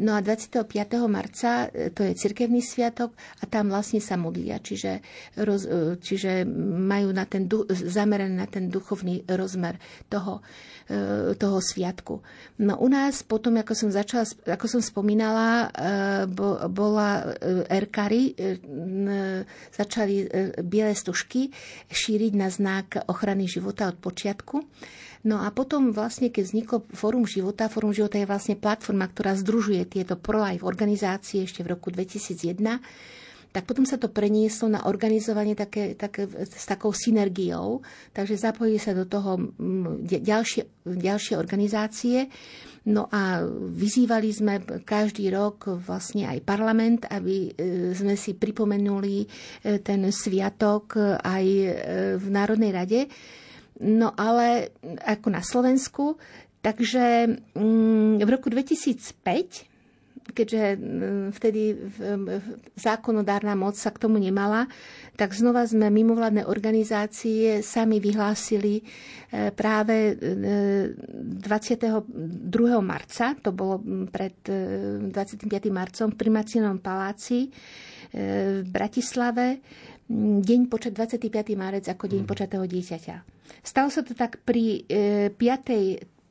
No 0.00 0.16
a 0.16 0.24
25. 0.24 0.64
marca 1.06 1.68
e, 1.68 1.92
to 1.92 2.08
je 2.08 2.16
cirkevný 2.16 2.64
sviatok 2.64 3.12
a 3.12 3.44
tam 3.44 3.68
vlastne 3.68 4.00
sa 4.00 4.16
modlia, 4.16 4.64
čiže, 4.64 5.04
roz, 5.44 5.68
čiže 6.00 6.48
majú 6.48 7.12
na 7.12 7.28
ten, 7.28 7.44
zamerané 7.68 8.32
na 8.32 8.48
ten 8.48 8.72
duchovný 8.72 9.28
rozmer 9.28 9.76
toho, 10.08 10.40
toho 11.40 11.58
sviatku. 11.64 12.20
No 12.60 12.76
u 12.76 12.92
nás 12.92 13.24
potom, 13.24 13.56
ako 13.56 13.72
som 13.72 13.88
začala, 13.88 14.28
ako 14.44 14.66
som 14.68 14.82
spomínala, 14.84 15.72
bola 16.68 17.32
erkary, 17.72 18.36
začali 19.72 20.28
biele 20.60 20.92
stužky 20.92 21.48
šíriť 21.88 22.32
na 22.36 22.52
znak 22.52 23.00
ochrany 23.08 23.33
ochrany 23.34 23.50
života 23.50 23.90
od 23.90 23.98
počiatku. 23.98 24.62
No 25.26 25.42
a 25.42 25.50
potom 25.50 25.90
vlastne, 25.90 26.30
keď 26.30 26.42
vzniklo 26.46 26.78
Fórum 26.94 27.26
života, 27.26 27.66
Fórum 27.66 27.90
života 27.90 28.22
je 28.22 28.30
vlastne 28.30 28.54
platforma, 28.54 29.10
ktorá 29.10 29.34
združuje 29.34 29.82
tieto 29.90 30.14
pro-life 30.14 30.62
organizácie 30.62 31.42
ešte 31.42 31.66
v 31.66 31.74
roku 31.74 31.90
2001, 31.90 32.62
tak 33.50 33.66
potom 33.66 33.82
sa 33.82 33.98
to 33.98 34.06
prenieslo 34.06 34.70
na 34.70 34.86
organizovanie 34.86 35.58
také, 35.58 35.98
také, 35.98 36.30
s 36.30 36.66
takou 36.66 36.94
synergiou, 36.94 37.82
takže 38.14 38.38
zapojili 38.38 38.78
sa 38.78 38.94
do 38.94 39.06
toho 39.06 39.50
ďalšie, 40.06 40.86
ďalšie 40.86 41.34
organizácie. 41.34 42.30
No 42.84 43.08
a 43.08 43.40
vyzývali 43.72 44.28
sme 44.28 44.60
každý 44.84 45.32
rok 45.32 45.72
vlastne 45.80 46.28
aj 46.28 46.44
parlament, 46.44 47.08
aby 47.08 47.48
e, 47.48 47.50
sme 47.96 48.12
si 48.12 48.36
pripomenuli 48.36 49.24
e, 49.24 49.26
ten 49.80 50.04
sviatok 50.12 51.16
aj 51.16 51.44
e, 51.48 51.68
v 52.20 52.26
Národnej 52.28 52.72
rade. 52.76 53.00
No 53.80 54.12
ale 54.12 54.76
ako 55.00 55.28
na 55.32 55.40
Slovensku, 55.40 56.20
takže 56.60 57.40
mm, 57.56 58.20
v 58.20 58.28
roku 58.28 58.52
2005 58.52 59.72
keďže 60.24 60.80
vtedy 61.36 61.76
zákonodárna 62.80 63.52
moc 63.52 63.76
sa 63.76 63.92
k 63.92 64.08
tomu 64.08 64.16
nemala, 64.16 64.64
tak 65.14 65.30
znova 65.30 65.62
sme 65.62 65.94
mimovládne 65.94 66.42
organizácie 66.50 67.62
sami 67.62 68.02
vyhlásili 68.02 68.82
e, 68.82 68.82
práve 69.54 70.18
22. 70.18 72.02
E, 72.02 72.80
marca, 72.82 73.38
to 73.38 73.54
bolo 73.54 73.78
pred 74.10 74.34
25. 74.42 75.14
E, 75.46 75.70
marcom 75.70 76.10
v 76.10 76.16
Primacinom 76.18 76.82
paláci 76.82 77.50
v 78.14 78.62
Bratislave, 78.62 79.58
deň 80.06 80.70
počet 80.70 80.94
25. 80.94 81.34
marec 81.58 81.82
ako 81.90 82.06
deň 82.06 82.22
mhm. 82.22 82.30
počatého 82.30 82.62
dieťaťa. 82.62 83.16
Stalo 83.66 83.90
sa 83.90 84.06
to 84.06 84.14
tak 84.14 84.38
pri 84.46 84.86
5 84.86 85.34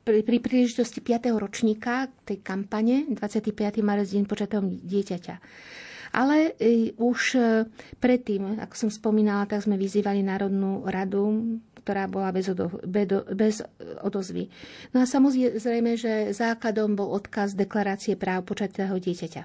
pri, 0.04 0.20
pri 0.20 0.36
príležitosti 0.40 1.00
5. 1.00 1.32
ročníka 1.36 2.12
tej 2.28 2.44
kampane 2.44 3.08
25. 3.08 3.52
marec 3.80 4.08
deň 4.12 4.24
počatého 4.28 4.60
dieťaťa. 4.64 5.34
Ale 6.14 6.54
e, 6.62 6.94
už 6.94 7.20
e, 7.34 7.66
predtým, 7.98 8.62
ako 8.62 8.86
som 8.86 8.90
spomínala, 8.90 9.50
tak 9.50 9.66
sme 9.66 9.74
vyzývali 9.74 10.22
Národnú 10.22 10.86
radu, 10.86 11.58
ktorá 11.82 12.06
bola 12.06 12.30
bez, 12.30 12.46
odo, 12.48 12.70
bez 13.34 13.60
odozvy. 14.00 14.46
No 14.94 15.02
a 15.02 15.10
samozrejme, 15.10 15.98
že 15.98 16.30
základom 16.30 16.94
bol 16.94 17.12
odkaz 17.18 17.58
deklarácie 17.58 18.14
práv 18.14 18.46
počatého 18.46 18.94
dieťaťa. 18.94 19.42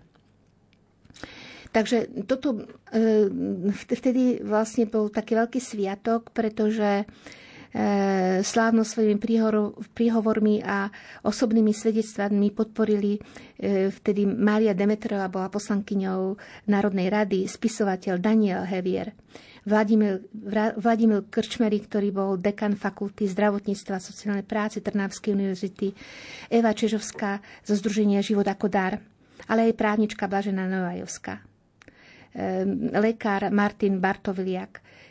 Takže 1.69 2.25
toto 2.25 2.65
e, 2.89 3.29
vtedy 3.73 4.41
vlastne 4.41 4.89
bol 4.89 5.09
taký 5.13 5.37
veľký 5.37 5.61
sviatok, 5.61 6.33
pretože 6.33 7.05
slávno 8.41 8.81
svojimi 8.81 9.21
príhovormi 9.93 10.65
a 10.65 10.89
osobnými 11.21 11.69
svedectvami 11.69 12.49
podporili 12.49 13.13
e, 13.15 13.19
vtedy 13.93 14.25
Mária 14.25 14.73
Demetrová 14.73 15.29
bola 15.29 15.53
poslankyňou 15.53 16.33
Národnej 16.65 17.13
rady, 17.13 17.45
spisovateľ 17.45 18.17
Daniel 18.17 18.65
Hevier. 18.65 19.13
Vladimír, 19.69 20.25
Vladimír 20.81 21.29
Krčmery, 21.29 21.85
ktorý 21.85 22.09
bol 22.09 22.31
dekan 22.41 22.73
fakulty 22.73 23.29
zdravotníctva 23.29 24.01
a 24.01 24.01
sociálnej 24.01 24.45
práce 24.47 24.81
Trnavskej 24.81 25.37
univerzity, 25.37 25.93
Eva 26.49 26.73
Čežovská 26.73 27.37
zo 27.61 27.77
Združenia 27.77 28.25
Život 28.25 28.49
ako 28.49 28.65
dar, 28.65 28.97
ale 29.45 29.69
aj 29.69 29.77
právnička 29.77 30.25
Blažená 30.25 30.65
Novajovská. 30.65 31.37
E, 31.37 31.41
lekár 32.97 33.53
Martin 33.53 34.01
Bartoviliak, 34.01 34.81
E, 34.81 35.08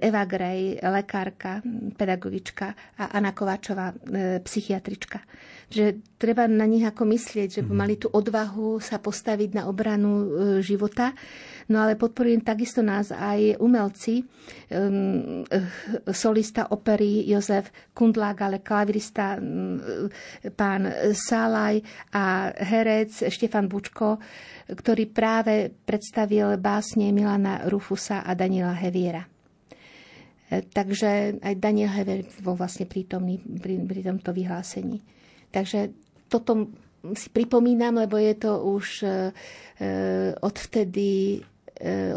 Eva 0.00 0.24
Grej, 0.24 0.80
lekárka, 0.80 1.60
pedagogička 1.92 2.72
a 2.96 3.12
Anna 3.12 3.36
Kováčová, 3.36 3.92
e, 3.92 4.40
psychiatrička. 4.40 5.20
Že 5.68 6.00
treba 6.16 6.48
na 6.48 6.64
nich 6.64 6.80
ako 6.88 7.04
myslieť, 7.04 7.60
že 7.60 7.62
mhm. 7.62 7.76
mali 7.76 8.00
tú 8.00 8.08
odvahu 8.08 8.80
sa 8.80 8.96
postaviť 8.96 9.50
na 9.52 9.68
obranu 9.68 10.12
e, 10.12 10.26
života. 10.64 11.12
No 11.68 11.84
ale 11.84 12.00
podporujem 12.00 12.40
takisto 12.40 12.80
nás 12.80 13.12
aj 13.12 13.60
umelci, 13.60 14.24
solista 16.16 16.72
opery 16.72 17.28
Jozef 17.28 17.68
Kundlák, 17.92 18.40
ale 18.40 18.64
klavirista 18.64 19.36
pán 20.56 20.88
Salaj 21.12 21.84
a 22.16 22.56
herec 22.56 23.28
Štefan 23.28 23.68
Bučko, 23.68 24.16
ktorý 24.72 25.12
práve 25.12 25.68
predstavil 25.68 26.56
básne 26.56 27.12
Milana 27.12 27.68
Rufusa 27.68 28.24
a 28.24 28.32
Daniela 28.32 28.72
Heviera. 28.72 29.28
E, 30.48 30.64
takže 30.64 31.40
aj 31.44 31.54
Daniel 31.60 31.92
Hever 31.92 32.24
bol 32.40 32.56
vlastne 32.56 32.88
prítomný 32.88 33.36
pri, 33.40 33.84
pri 33.84 34.00
tomto 34.00 34.32
vyhlásení. 34.32 35.04
Takže 35.52 35.92
toto 36.28 36.72
si 37.14 37.28
pripomínam, 37.30 38.00
lebo 38.00 38.16
je 38.16 38.34
to 38.36 38.52
už 38.64 38.86
e, 39.04 39.06
e, 39.06 39.88
odvtedy 40.40 41.40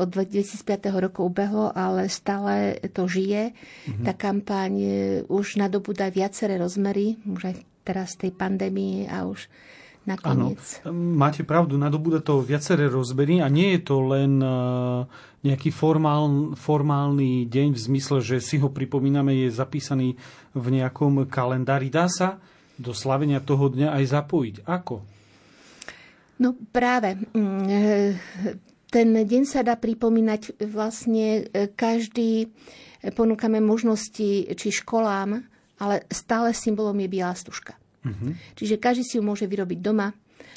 od 0.02 0.10
2005 0.10 0.58
roku 0.98 1.22
ubehlo, 1.22 1.70
ale 1.70 2.10
stále 2.10 2.82
to 2.98 3.06
žije. 3.06 3.54
Mm-hmm. 3.54 4.06
Tá 4.10 4.18
kampaň 4.18 4.74
už 5.30 5.62
nadobúda 5.62 6.10
viaceré 6.10 6.58
rozmery, 6.58 7.22
už 7.30 7.46
aj 7.46 7.56
teraz 7.86 8.18
tej 8.18 8.34
pandémii 8.34 9.06
a 9.06 9.30
už 9.30 9.46
nakoniec. 10.10 10.82
Áno, 10.82 10.98
máte 10.98 11.46
pravdu, 11.46 11.78
nadobúda 11.78 12.26
to 12.26 12.42
viaceré 12.42 12.90
rozmery 12.90 13.38
a 13.38 13.48
nie 13.54 13.78
je 13.78 13.82
to 13.86 14.02
len 14.02 14.42
nejaký 15.42 15.74
formál, 15.74 16.54
formálny 16.54 17.50
deň 17.50 17.68
v 17.74 17.80
zmysle, 17.80 18.22
že 18.22 18.38
si 18.38 18.62
ho 18.62 18.70
pripomíname, 18.70 19.34
je 19.46 19.50
zapísaný 19.50 20.14
v 20.54 20.66
nejakom 20.70 21.26
kalendári. 21.26 21.90
Dá 21.90 22.06
sa 22.06 22.38
do 22.78 22.94
slavenia 22.94 23.42
toho 23.42 23.70
dňa 23.74 23.98
aj 23.98 24.04
zapojiť. 24.10 24.56
Ako? 24.70 24.96
No 26.42 26.58
práve. 26.74 27.18
Ten 28.92 29.08
deň 29.16 29.44
sa 29.48 29.64
dá 29.64 29.80
pripomínať 29.80 30.68
vlastne 30.68 31.48
e, 31.48 31.72
každý, 31.72 32.52
e, 33.00 33.08
ponúkame 33.16 33.64
možnosti 33.64 34.52
či 34.52 34.68
školám, 34.68 35.40
ale 35.80 36.04
stále 36.12 36.52
symbolom 36.52 37.00
je 37.00 37.08
biela 37.08 37.32
stužka. 37.32 37.80
Uh-huh. 38.04 38.36
Čiže 38.60 38.84
každý 38.84 39.08
si 39.08 39.16
ju 39.16 39.24
môže 39.24 39.48
vyrobiť 39.48 39.80
doma, 39.80 40.12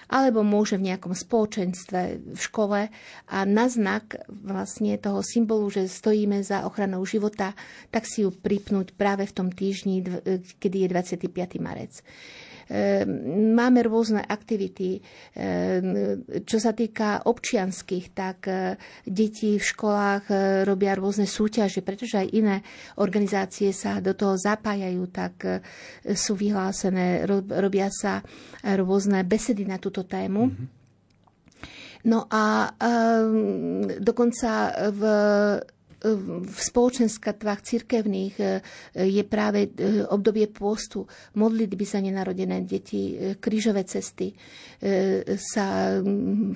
alebo 0.08 0.44
môže 0.44 0.76
v 0.76 0.92
nejakom 0.92 1.12
spoločenstve 1.16 2.00
v 2.34 2.40
škole 2.40 2.80
a 3.28 3.38
na 3.44 3.66
znak 3.68 4.20
vlastne 4.28 4.96
toho 5.00 5.24
symbolu, 5.24 5.70
že 5.72 5.88
stojíme 5.88 6.40
za 6.44 6.64
ochranou 6.68 7.04
života, 7.08 7.56
tak 7.88 8.04
si 8.08 8.24
ju 8.24 8.32
pripnúť 8.32 8.96
práve 8.96 9.24
v 9.24 9.32
tom 9.32 9.48
týždni, 9.48 10.04
kedy 10.60 10.76
je 10.84 10.88
25. 10.88 11.60
marec. 11.60 12.04
Ehm, 12.68 13.52
máme 13.52 13.84
rôzne 13.84 14.24
aktivity. 14.24 15.00
Ehm, 15.36 16.24
čo 16.48 16.56
sa 16.56 16.72
týka 16.72 17.28
občianských, 17.28 18.06
tak 18.16 18.38
e, 18.48 18.80
deti 19.04 19.60
v 19.60 19.64
školách 19.64 20.24
e, 20.32 20.34
robia 20.64 20.96
rôzne 20.96 21.28
súťaže, 21.28 21.84
pretože 21.84 22.24
aj 22.24 22.28
iné 22.32 22.56
organizácie 22.96 23.72
sa 23.76 24.00
do 24.00 24.16
toho 24.16 24.40
zapájajú, 24.40 25.02
tak 25.12 25.34
e, 25.44 25.50
sú 26.16 26.32
vyhlásené, 26.36 27.28
robia 27.28 27.92
sa 27.92 28.24
rôzne 28.64 29.20
besedy 29.28 29.68
na 29.68 29.76
túto 29.76 30.08
tému. 30.08 30.48
Mm-hmm. 30.48 30.82
No 32.04 32.28
a 32.28 32.68
um, 32.68 33.88
dokonca 33.96 34.76
v 34.92 35.02
v 36.04 36.58
spoločenstvách 36.60 37.60
cirkevných 37.64 38.34
e, 38.36 38.44
je 39.08 39.22
práve 39.24 39.72
e, 39.72 40.04
obdobie 40.04 40.52
pôstu, 40.52 41.08
modlitby 41.40 41.84
za 41.88 42.04
nenarodené 42.04 42.60
deti, 42.68 43.16
e, 43.16 43.40
krížové 43.40 43.88
cesty 43.88 44.36
sa 45.40 45.96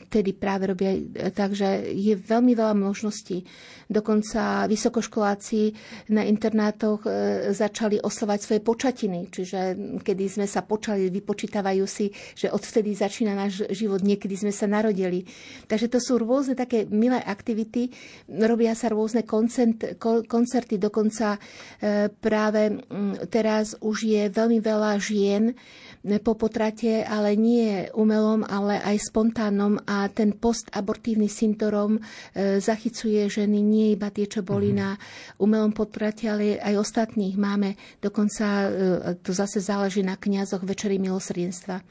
vtedy 0.04 0.36
práve 0.36 0.68
robia. 0.68 0.92
Takže 1.32 1.96
je 1.96 2.12
veľmi 2.12 2.52
veľa 2.52 2.76
možností. 2.76 3.40
Dokonca 3.88 4.68
vysokoškoláci 4.68 5.73
na 6.12 6.21
internátoch 6.28 7.09
začali 7.57 7.97
oslovať 7.97 8.38
svoje 8.38 8.61
počatiny, 8.61 9.33
čiže 9.33 9.61
kedy 10.04 10.25
sme 10.28 10.47
sa 10.47 10.61
počali, 10.61 11.09
vypočítavajú 11.09 11.85
si, 11.88 12.12
že 12.37 12.52
odvtedy 12.52 12.92
začína 12.92 13.33
náš 13.33 13.64
život, 13.73 14.04
niekedy 14.04 14.37
sme 14.37 14.52
sa 14.52 14.68
narodili. 14.68 15.25
Takže 15.64 15.88
to 15.88 15.99
sú 16.04 16.21
rôzne 16.21 16.52
také 16.52 16.85
milé 16.85 17.16
aktivity, 17.23 17.88
robia 18.28 18.76
sa 18.76 18.92
rôzne 18.92 19.25
koncert, 19.25 19.97
koncerty. 20.28 20.76
Dokonca 20.76 21.37
e, 21.37 22.09
práve 22.12 22.83
teraz 23.33 23.73
už 23.80 23.97
je 24.04 24.23
veľmi 24.28 24.59
veľa 24.61 25.01
žien 25.01 25.57
po 26.22 26.35
potrate, 26.38 27.03
ale 27.05 27.35
nie 27.35 27.90
umelom, 27.92 28.46
ale 28.46 28.81
aj 28.81 29.11
spontánnom 29.11 29.83
a 29.85 30.07
ten 30.11 30.35
postabortívny 30.35 31.27
syndrom 31.27 31.98
e, 31.98 32.01
zachycuje 32.62 33.27
ženy 33.29 33.59
nie 33.61 33.77
iba 33.94 34.08
tie, 34.10 34.26
čo 34.26 34.42
boli 34.42 34.74
mm-hmm. 34.74 34.82
na 34.82 34.90
umelom 35.38 35.70
potrate, 35.70 36.26
ale 36.26 36.58
aj 36.58 36.80
ostatných. 36.80 37.38
Máme 37.38 37.78
dokonca, 38.02 38.46
e, 38.46 38.68
to 39.22 39.30
zase 39.30 39.62
záleží 39.62 40.02
na 40.02 40.18
kniazoch 40.18 40.64
Večery 40.66 40.98
milosrdenstva. 40.98 41.82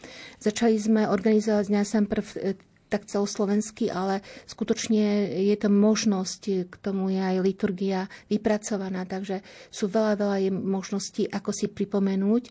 Začali 0.42 0.76
sme 0.76 1.02
organizovať 1.08 1.66
dňa 1.72 1.82
sem 1.88 2.04
prv 2.04 2.58
tak 2.88 3.06
celoslovenský, 3.06 3.92
ale 3.92 4.24
skutočne 4.48 5.28
je 5.44 5.56
to 5.60 5.68
možnosť, 5.68 6.72
k 6.72 6.76
tomu 6.80 7.12
je 7.12 7.20
aj 7.20 7.44
liturgia 7.44 8.08
vypracovaná, 8.32 9.04
takže 9.04 9.44
sú 9.68 9.92
veľa, 9.92 10.16
veľa 10.16 10.38
možností, 10.56 11.28
ako 11.28 11.52
si 11.52 11.68
pripomenúť, 11.68 12.44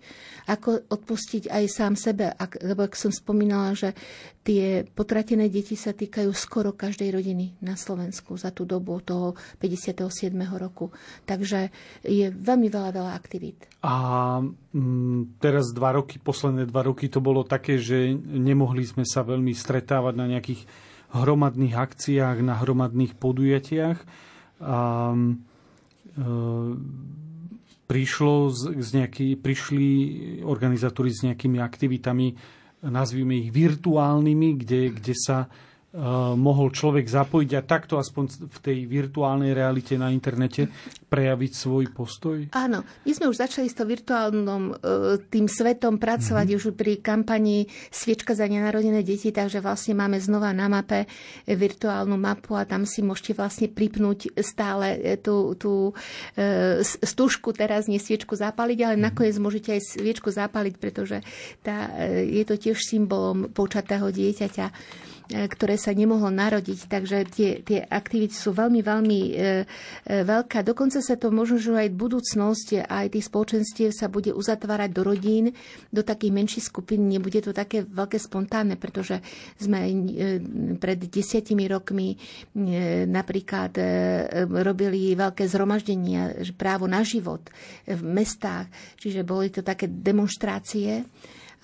ako 0.53 0.93
odpustiť 0.93 1.49
aj 1.49 1.65
sám 1.73 1.95
sebe, 1.97 2.29
ak, 2.29 2.61
lebo 2.61 2.85
ak 2.85 2.95
som 2.95 3.09
spomínala, 3.09 3.73
že 3.73 3.97
tie 4.47 4.87
potratené 4.87 5.51
deti 5.51 5.75
sa 5.75 5.91
týkajú 5.91 6.31
skoro 6.31 6.71
každej 6.71 7.11
rodiny 7.11 7.59
na 7.59 7.75
Slovensku 7.75 8.39
za 8.39 8.55
tú 8.55 8.63
dobu 8.63 9.03
toho 9.03 9.35
57. 9.59 10.31
roku. 10.55 10.95
Takže 11.27 11.75
je 12.07 12.31
veľmi 12.31 12.71
veľa, 12.71 12.95
veľa 12.95 13.13
aktivít. 13.19 13.67
A 13.83 14.39
mm, 14.47 15.43
teraz 15.43 15.75
dva 15.75 15.99
roky, 15.99 16.23
posledné 16.23 16.71
dva 16.71 16.87
roky 16.87 17.11
to 17.11 17.19
bolo 17.19 17.43
také, 17.43 17.83
že 17.83 18.15
nemohli 18.15 18.87
sme 18.87 19.03
sa 19.03 19.27
veľmi 19.27 19.51
stretávať 19.51 20.15
na 20.15 20.31
nejakých 20.31 20.63
hromadných 21.11 21.75
akciách, 21.75 22.39
na 22.47 22.55
hromadných 22.63 23.19
podujatiach. 23.19 23.99
A, 24.63 25.11
e, 26.15 26.25
prišlo 27.87 28.51
z, 28.51 28.83
z 28.83 28.89
nejaký, 29.03 29.39
prišli 29.39 29.89
organizátori 30.43 31.11
s 31.11 31.23
nejakými 31.23 31.59
aktivitami 31.63 32.56
nazvime 32.91 33.39
ich 33.43 33.51
virtuálnymi, 33.51 34.49
kde, 34.63 34.81
kde 34.97 35.15
sa 35.15 35.51
mohol 36.37 36.69
človek 36.69 37.09
zapojiť 37.09 37.51
a 37.57 37.65
takto 37.65 37.97
aspoň 37.97 38.53
v 38.53 38.59
tej 38.61 38.79
virtuálnej 38.85 39.57
realite 39.57 39.97
na 39.97 40.13
internete 40.13 40.69
prejaviť 41.09 41.53
svoj 41.57 41.85
postoj? 41.95 42.39
Áno, 42.53 42.85
my 42.85 43.13
sme 43.17 43.33
už 43.33 43.41
začali 43.41 43.71
s 43.71 43.79
to 43.79 43.89
virtuálnym 43.89 44.77
eh, 44.77 45.23
tým 45.33 45.49
svetom 45.49 45.97
pracovať 45.97 46.47
mm-hmm. 46.53 46.69
už 46.69 46.77
pri 46.77 47.01
kampani 47.01 47.65
Sviečka 47.89 48.37
za 48.37 48.45
nenarodené 48.45 49.01
deti, 49.01 49.33
takže 49.33 49.65
vlastne 49.65 49.97
máme 49.97 50.21
znova 50.21 50.53
na 50.53 50.69
mape 50.69 51.09
virtuálnu 51.49 52.21
mapu 52.21 52.59
a 52.59 52.69
tam 52.69 52.85
si 52.85 53.01
môžete 53.01 53.33
vlastne 53.39 53.73
pripnúť 53.73 54.37
stále 54.45 55.01
eh, 55.01 55.17
tú, 55.17 55.57
tú 55.57 55.97
stužku, 56.83 57.57
teraz 57.57 57.89
nie 57.89 57.97
sviečku 57.97 58.37
zapaliť, 58.37 58.79
ale 58.85 58.95
mm-hmm. 58.99 59.07
nakoniec 59.09 59.37
môžete 59.41 59.71
aj 59.79 59.97
sviečku 59.97 60.29
zapaliť, 60.29 60.75
pretože 60.77 61.25
tá, 61.65 61.89
je 62.11 62.45
to 62.45 62.61
tiež 62.61 62.77
symbolom 62.85 63.49
počatého 63.49 64.13
dieťaťa. 64.13 64.67
E, 65.27 65.51
ktoré 65.51 65.75
sa 65.75 65.91
nemohlo 65.91 66.31
narodiť. 66.31 66.87
Takže 66.87 67.17
tie, 67.27 67.59
tie 67.59 67.83
aktivity 67.83 68.31
sú 68.31 68.55
veľmi, 68.55 68.79
veľmi 68.79 69.21
e, 69.27 69.31
e, 69.35 70.23
veľká. 70.23 70.63
Dokonca 70.63 71.03
sa 71.03 71.19
to 71.19 71.35
možno, 71.35 71.59
že 71.59 71.75
aj 71.75 71.99
budúcnosť 71.99 72.87
aj 72.87 73.11
tých 73.11 73.27
spoločenstiev 73.27 73.91
sa 73.91 74.07
bude 74.07 74.31
uzatvárať 74.31 74.91
do 74.95 75.03
rodín, 75.03 75.51
do 75.91 76.07
takých 76.07 76.31
menších 76.31 76.65
skupín. 76.71 77.11
Nebude 77.11 77.43
to 77.43 77.51
také 77.51 77.83
veľké 77.83 78.23
spontánne, 78.23 78.79
pretože 78.79 79.19
sme 79.59 79.91
pred 80.79 80.99
desiatimi 81.11 81.67
rokmi 81.67 82.15
napríklad 83.11 83.73
robili 84.47 85.19
veľké 85.19 85.43
zhromaždenia, 85.47 86.47
právo 86.55 86.87
na 86.87 87.03
život 87.03 87.43
v 87.83 88.03
mestách. 88.07 88.71
Čiže 89.03 89.27
boli 89.27 89.51
to 89.51 89.67
také 89.67 89.91
demonstrácie. 89.91 91.03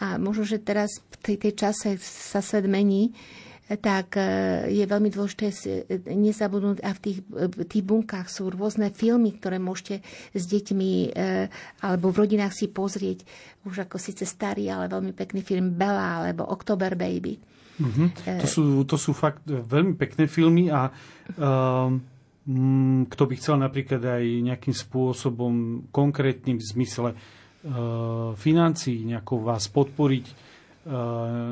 A 0.03 0.18
možno, 0.18 0.42
že 0.42 0.59
teraz 0.59 0.98
v 0.98 1.16
tej, 1.22 1.37
tej 1.38 1.53
čase 1.55 1.88
sa 2.03 2.42
svet 2.42 2.66
mení, 2.66 3.14
tak 3.78 4.18
e, 4.18 4.22
je 4.68 4.85
veľmi 4.85 5.08
dôležité 5.08 5.46
e, 5.48 5.54
nezabudnúť 6.12 6.82
a 6.85 6.90
v 6.92 7.00
tých, 7.00 7.18
v 7.30 7.64
tých 7.64 7.85
bunkách 7.85 8.28
sú 8.28 8.52
rôzne 8.52 8.92
filmy, 8.92 9.32
ktoré 9.38 9.62
môžete 9.62 10.04
s 10.37 10.44
deťmi 10.44 10.90
e, 10.90 11.08
alebo 11.80 12.12
v 12.12 12.26
rodinách 12.26 12.52
si 12.52 12.68
pozrieť. 12.68 13.24
Už 13.64 13.87
ako 13.87 13.96
síce 13.96 14.26
starý, 14.26 14.68
ale 14.68 14.90
veľmi 14.90 15.14
pekný 15.14 15.40
film 15.46 15.72
Bella 15.78 16.26
alebo 16.26 16.50
October 16.50 16.98
Baby. 16.98 17.38
Mm-hmm. 17.80 18.08
To, 18.42 18.46
sú, 18.46 18.64
to 18.85 19.00
sú 19.00 19.16
fakt 19.16 19.48
veľmi 19.48 19.96
pekné 19.96 20.28
filmy 20.28 20.68
a 20.68 20.92
um, 21.40 21.98
kto 23.08 23.22
by 23.24 23.35
chcel 23.40 23.56
napríklad 23.56 24.02
aj 24.02 24.24
nejakým 24.44 24.76
spôsobom 24.76 25.87
konkrétnym 25.88 26.61
v 26.61 26.68
zmysle 26.68 27.11
uh, 27.16 28.37
financií 28.37 29.08
nejako 29.08 29.48
vás 29.48 29.72
podporiť, 29.72 30.52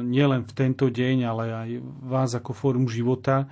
nielen 0.02 0.42
v 0.42 0.52
tento 0.58 0.90
deň, 0.90 1.16
ale 1.22 1.44
aj 1.54 1.70
vás 2.02 2.30
ako 2.34 2.50
fórum 2.50 2.90
života. 2.90 3.46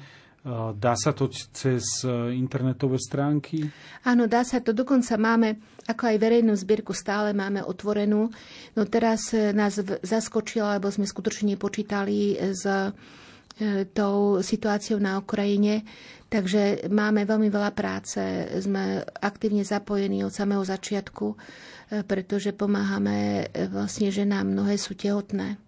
Eh, 0.49 0.73
dá 0.79 0.97
sa 0.97 1.13
to 1.13 1.29
cez 1.29 1.85
eh, 2.07 2.33
internetové 2.33 2.97
stránky? 2.97 3.69
Áno, 4.09 4.25
dá 4.25 4.47
sa 4.47 4.65
to. 4.65 4.73
Dokonca 4.73 5.21
máme, 5.21 5.61
ako 5.85 6.09
aj 6.09 6.17
verejnú 6.17 6.57
zbierku 6.57 6.97
stále 6.97 7.37
máme 7.37 7.61
otvorenú. 7.61 8.33
No 8.73 8.83
teraz 8.89 9.35
nás 9.35 9.77
zaskočila, 10.01 10.81
lebo 10.81 10.89
sme 10.89 11.05
skutočne 11.05 11.59
počítali 11.61 12.39
s 12.39 12.65
tou 13.91 14.39
situáciou 14.39 15.03
na 15.03 15.19
Ukrajine. 15.19 15.83
Takže 16.31 16.87
máme 16.95 17.27
veľmi 17.27 17.51
veľa 17.51 17.75
práce, 17.75 18.23
sme 18.63 19.03
aktívne 19.19 19.67
zapojení 19.67 20.23
od 20.23 20.31
samého 20.31 20.63
začiatku, 20.63 21.35
pretože 22.07 22.55
pomáhame 22.55 23.51
vlastne 23.73 24.15
ženám, 24.15 24.47
mnohé 24.47 24.79
sú 24.79 24.95
tehotné 24.95 25.59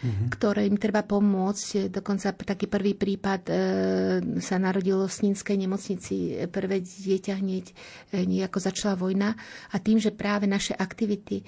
mm-hmm. 0.00 0.28
ktoré 0.32 0.66
im 0.66 0.80
treba 0.80 1.04
pomôcť. 1.04 1.92
Dokonca 1.92 2.32
taký 2.32 2.66
prvý 2.66 2.96
prípad 2.96 3.42
e, 3.46 3.52
sa 4.40 4.56
narodilo 4.56 5.04
v 5.04 5.16
Sninskej 5.16 5.56
nemocnici. 5.56 6.36
Prvé 6.48 6.80
dieťa 6.80 7.34
hneď 7.38 7.64
e, 7.68 7.74
nejako 8.24 8.58
začala 8.60 8.96
vojna 8.96 9.36
a 9.70 9.76
tým, 9.78 10.00
že 10.00 10.10
práve 10.10 10.48
naše 10.48 10.72
aktivity 10.72 11.40
e, 11.40 11.44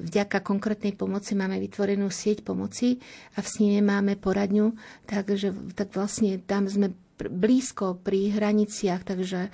vďaka 0.00 0.40
konkrétnej 0.40 0.96
pomoci 0.96 1.36
máme 1.36 1.60
vytvorenú 1.60 2.08
sieť 2.08 2.42
pomoci 2.42 2.98
a 3.36 3.44
v 3.44 3.48
Snine 3.48 3.80
máme 3.84 4.16
poradňu, 4.16 4.72
takže 5.04 5.76
tak 5.76 5.92
vlastne 5.92 6.40
tam 6.42 6.66
sme 6.66 6.92
blízko 7.22 8.02
pri 8.02 8.34
hraniciach, 8.34 9.06
takže 9.06 9.46
e, 9.46 9.50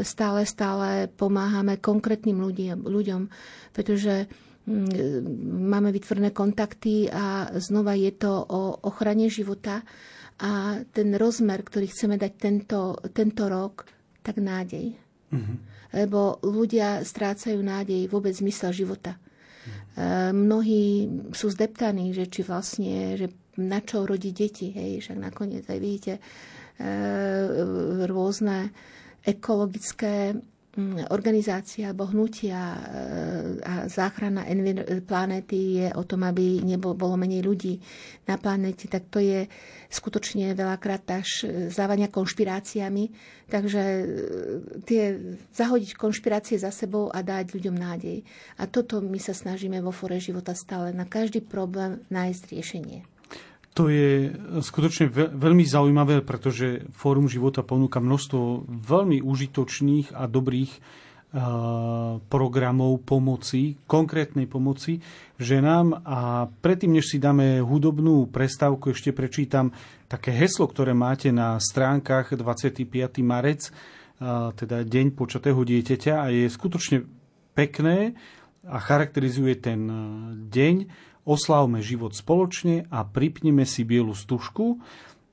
stále, 0.00 0.46
stále 0.48 1.10
pomáhame 1.12 1.76
konkrétnym 1.76 2.40
ľuďom, 2.40 2.86
ľuďom 2.86 3.22
pretože 3.74 4.30
máme 4.68 5.88
vytvorené 5.90 6.30
kontakty 6.30 7.08
a 7.08 7.48
znova 7.56 7.96
je 7.96 8.12
to 8.12 8.32
o 8.44 8.76
ochrane 8.86 9.32
života 9.32 9.80
a 10.40 10.80
ten 10.92 11.16
rozmer, 11.16 11.64
ktorý 11.64 11.88
chceme 11.88 12.16
dať 12.16 12.32
tento, 12.36 12.96
tento 13.12 13.48
rok, 13.48 13.88
tak 14.20 14.40
nádej. 14.40 14.96
Mm-hmm. 15.32 15.56
Lebo 15.96 16.38
ľudia 16.44 17.02
strácajú 17.02 17.60
nádej, 17.60 18.08
vôbec 18.08 18.36
zmysel 18.36 18.72
života. 18.72 19.16
Mm-hmm. 19.16 20.32
Mnohí 20.32 20.84
sú 21.34 21.52
zdeptaní, 21.52 22.12
že 22.16 22.28
či 22.30 22.40
vlastne, 22.44 23.16
že 23.20 23.28
na 23.60 23.84
čo 23.84 24.08
rodiť 24.08 24.32
deti, 24.32 24.72
hej, 24.72 25.04
však 25.04 25.18
nakoniec 25.20 25.64
aj 25.68 25.78
vidíte 25.82 26.12
e, 26.16 26.20
rôzne 28.08 28.72
ekologické 29.20 30.32
Mm, 30.32 30.49
organizácia 31.10 31.90
alebo 31.90 32.06
hnutia 32.06 32.54
e, 32.54 32.78
a 33.58 33.74
záchrana 33.90 34.46
planéty 35.02 35.82
je 35.82 35.88
o 35.98 36.06
tom, 36.06 36.22
aby 36.22 36.62
nebolo 36.62 36.94
menej 37.18 37.42
ľudí 37.42 37.74
na 38.30 38.38
planéte, 38.38 38.86
tak 38.86 39.10
to 39.10 39.18
je 39.18 39.50
skutočne 39.90 40.54
veľakrát 40.54 41.02
až 41.10 41.50
závania 41.74 42.06
konšpiráciami. 42.06 43.10
Takže 43.50 43.82
e, 43.82 44.04
tie, 44.86 45.18
zahodiť 45.50 45.98
konšpirácie 45.98 46.54
za 46.54 46.70
sebou 46.70 47.10
a 47.10 47.18
dať 47.18 47.50
ľuďom 47.50 47.74
nádej. 47.74 48.22
A 48.62 48.70
toto 48.70 49.02
my 49.02 49.18
sa 49.18 49.34
snažíme 49.34 49.82
vo 49.82 49.90
Fore 49.90 50.22
života 50.22 50.54
stále 50.54 50.94
na 50.94 51.02
každý 51.02 51.42
problém 51.42 51.98
nájsť 52.14 52.42
riešenie. 52.46 53.09
To 53.80 53.88
je 53.88 54.28
skutočne 54.60 55.08
veľmi 55.32 55.64
zaujímavé, 55.64 56.20
pretože 56.20 56.84
Fórum 56.92 57.32
života 57.32 57.64
ponúka 57.64 57.96
množstvo 57.96 58.68
veľmi 58.68 59.24
užitočných 59.24 60.12
a 60.12 60.28
dobrých 60.28 60.68
programov 62.28 63.00
pomoci, 63.08 63.80
konkrétnej 63.88 64.44
pomoci 64.44 65.00
ženám. 65.40 66.04
A 66.04 66.44
predtým, 66.60 66.92
než 66.92 67.08
si 67.08 67.16
dáme 67.16 67.64
hudobnú 67.64 68.28
prestávku, 68.28 68.92
ešte 68.92 69.16
prečítam 69.16 69.72
také 70.12 70.28
heslo, 70.28 70.68
ktoré 70.68 70.92
máte 70.92 71.32
na 71.32 71.56
stránkach 71.56 72.36
25. 72.36 72.84
marec, 73.24 73.72
teda 74.60 74.84
Deň 74.84 75.16
počatého 75.16 75.56
dieťaťa 75.56 76.20
a 76.20 76.28
je 76.28 76.52
skutočne 76.52 77.08
pekné 77.56 78.12
a 78.68 78.76
charakterizuje 78.76 79.56
ten 79.56 79.80
deň 80.52 81.08
oslavme 81.24 81.84
život 81.84 82.16
spoločne 82.16 82.88
a 82.88 83.04
pripnime 83.04 83.66
si 83.68 83.84
bielu 83.84 84.12
stužku. 84.12 84.80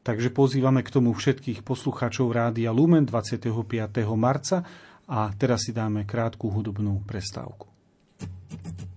Takže 0.04 0.32
pozývame 0.32 0.88
k 0.88 0.94
tomu 0.94 1.12
všetkých 1.12 1.68
poslucháčov 1.68 2.32
Rádia 2.32 2.72
Lumen 2.72 3.04
25. 3.04 3.52
marca 4.16 4.64
a 5.08 5.28
teraz 5.36 5.68
si 5.68 5.76
dáme 5.76 6.08
krátku 6.08 6.48
hudobnú 6.48 7.04
prestávku. 7.04 7.68
Možno, 8.58 8.97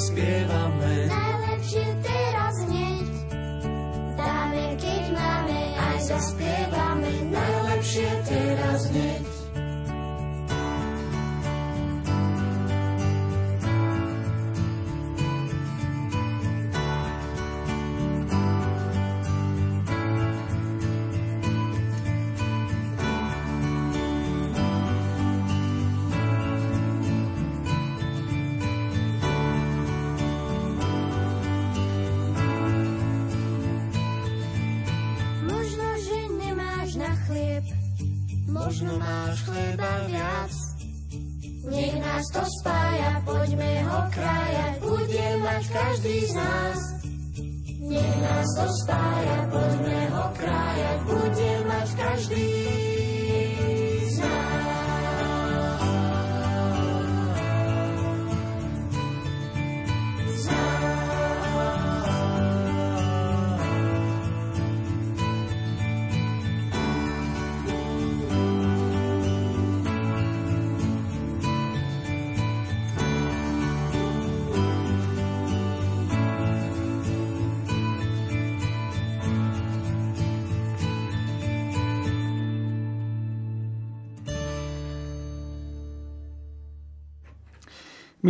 zaspievam. 0.00 0.69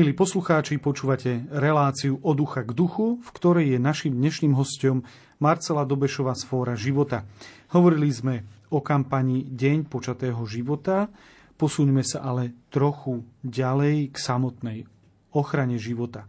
Milí 0.01 0.17
poslucháči, 0.17 0.81
počúvate 0.81 1.45
reláciu 1.53 2.17
od 2.25 2.33
ducha 2.33 2.65
k 2.65 2.73
duchu, 2.73 3.21
v 3.21 3.29
ktorej 3.37 3.77
je 3.77 3.79
našim 3.85 4.17
dnešným 4.17 4.57
hostom 4.57 5.05
Marcela 5.37 5.85
Dobešová 5.85 6.33
z 6.33 6.49
Fóra 6.49 6.73
života. 6.73 7.29
Hovorili 7.77 8.09
sme 8.09 8.49
o 8.73 8.81
kampani 8.81 9.45
Deň 9.45 9.85
počatého 9.93 10.41
života, 10.49 11.13
posuníme 11.61 12.01
sa 12.01 12.25
ale 12.25 12.57
trochu 12.73 13.29
ďalej 13.45 14.09
k 14.09 14.17
samotnej 14.17 14.89
ochrane 15.37 15.77
života. 15.77 16.25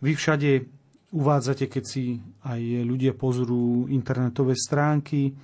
Vy 0.00 0.16
všade 0.16 0.64
uvádzate, 1.12 1.68
keď 1.68 1.84
si 1.84 2.24
aj 2.48 2.80
ľudia 2.80 3.12
pozrú 3.12 3.92
internetové 3.92 4.56
stránky, 4.56 5.36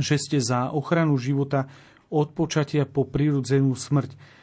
že 0.00 0.16
ste 0.16 0.40
za 0.40 0.72
ochranu 0.72 1.20
života 1.20 1.68
od 2.08 2.32
počatia 2.32 2.88
po 2.88 3.04
prirodzenú 3.04 3.76
smrť. 3.76 4.33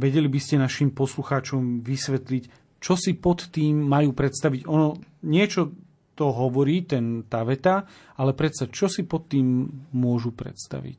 Vedeli 0.00 0.32
by 0.32 0.40
ste 0.40 0.56
našim 0.56 0.96
poslucháčom 0.96 1.84
vysvetliť, 1.84 2.44
čo 2.80 2.96
si 2.96 3.12
pod 3.20 3.52
tým 3.52 3.84
majú 3.84 4.16
predstaviť? 4.16 4.64
Ono 4.64 4.96
niečo 5.28 5.76
to 6.16 6.32
hovorí, 6.32 6.88
ten, 6.88 7.28
tá 7.28 7.44
veta, 7.44 7.84
ale 8.16 8.32
predsa, 8.32 8.68
čo 8.68 8.88
si 8.88 9.04
pod 9.04 9.28
tým 9.28 9.68
môžu 9.92 10.32
predstaviť? 10.32 10.98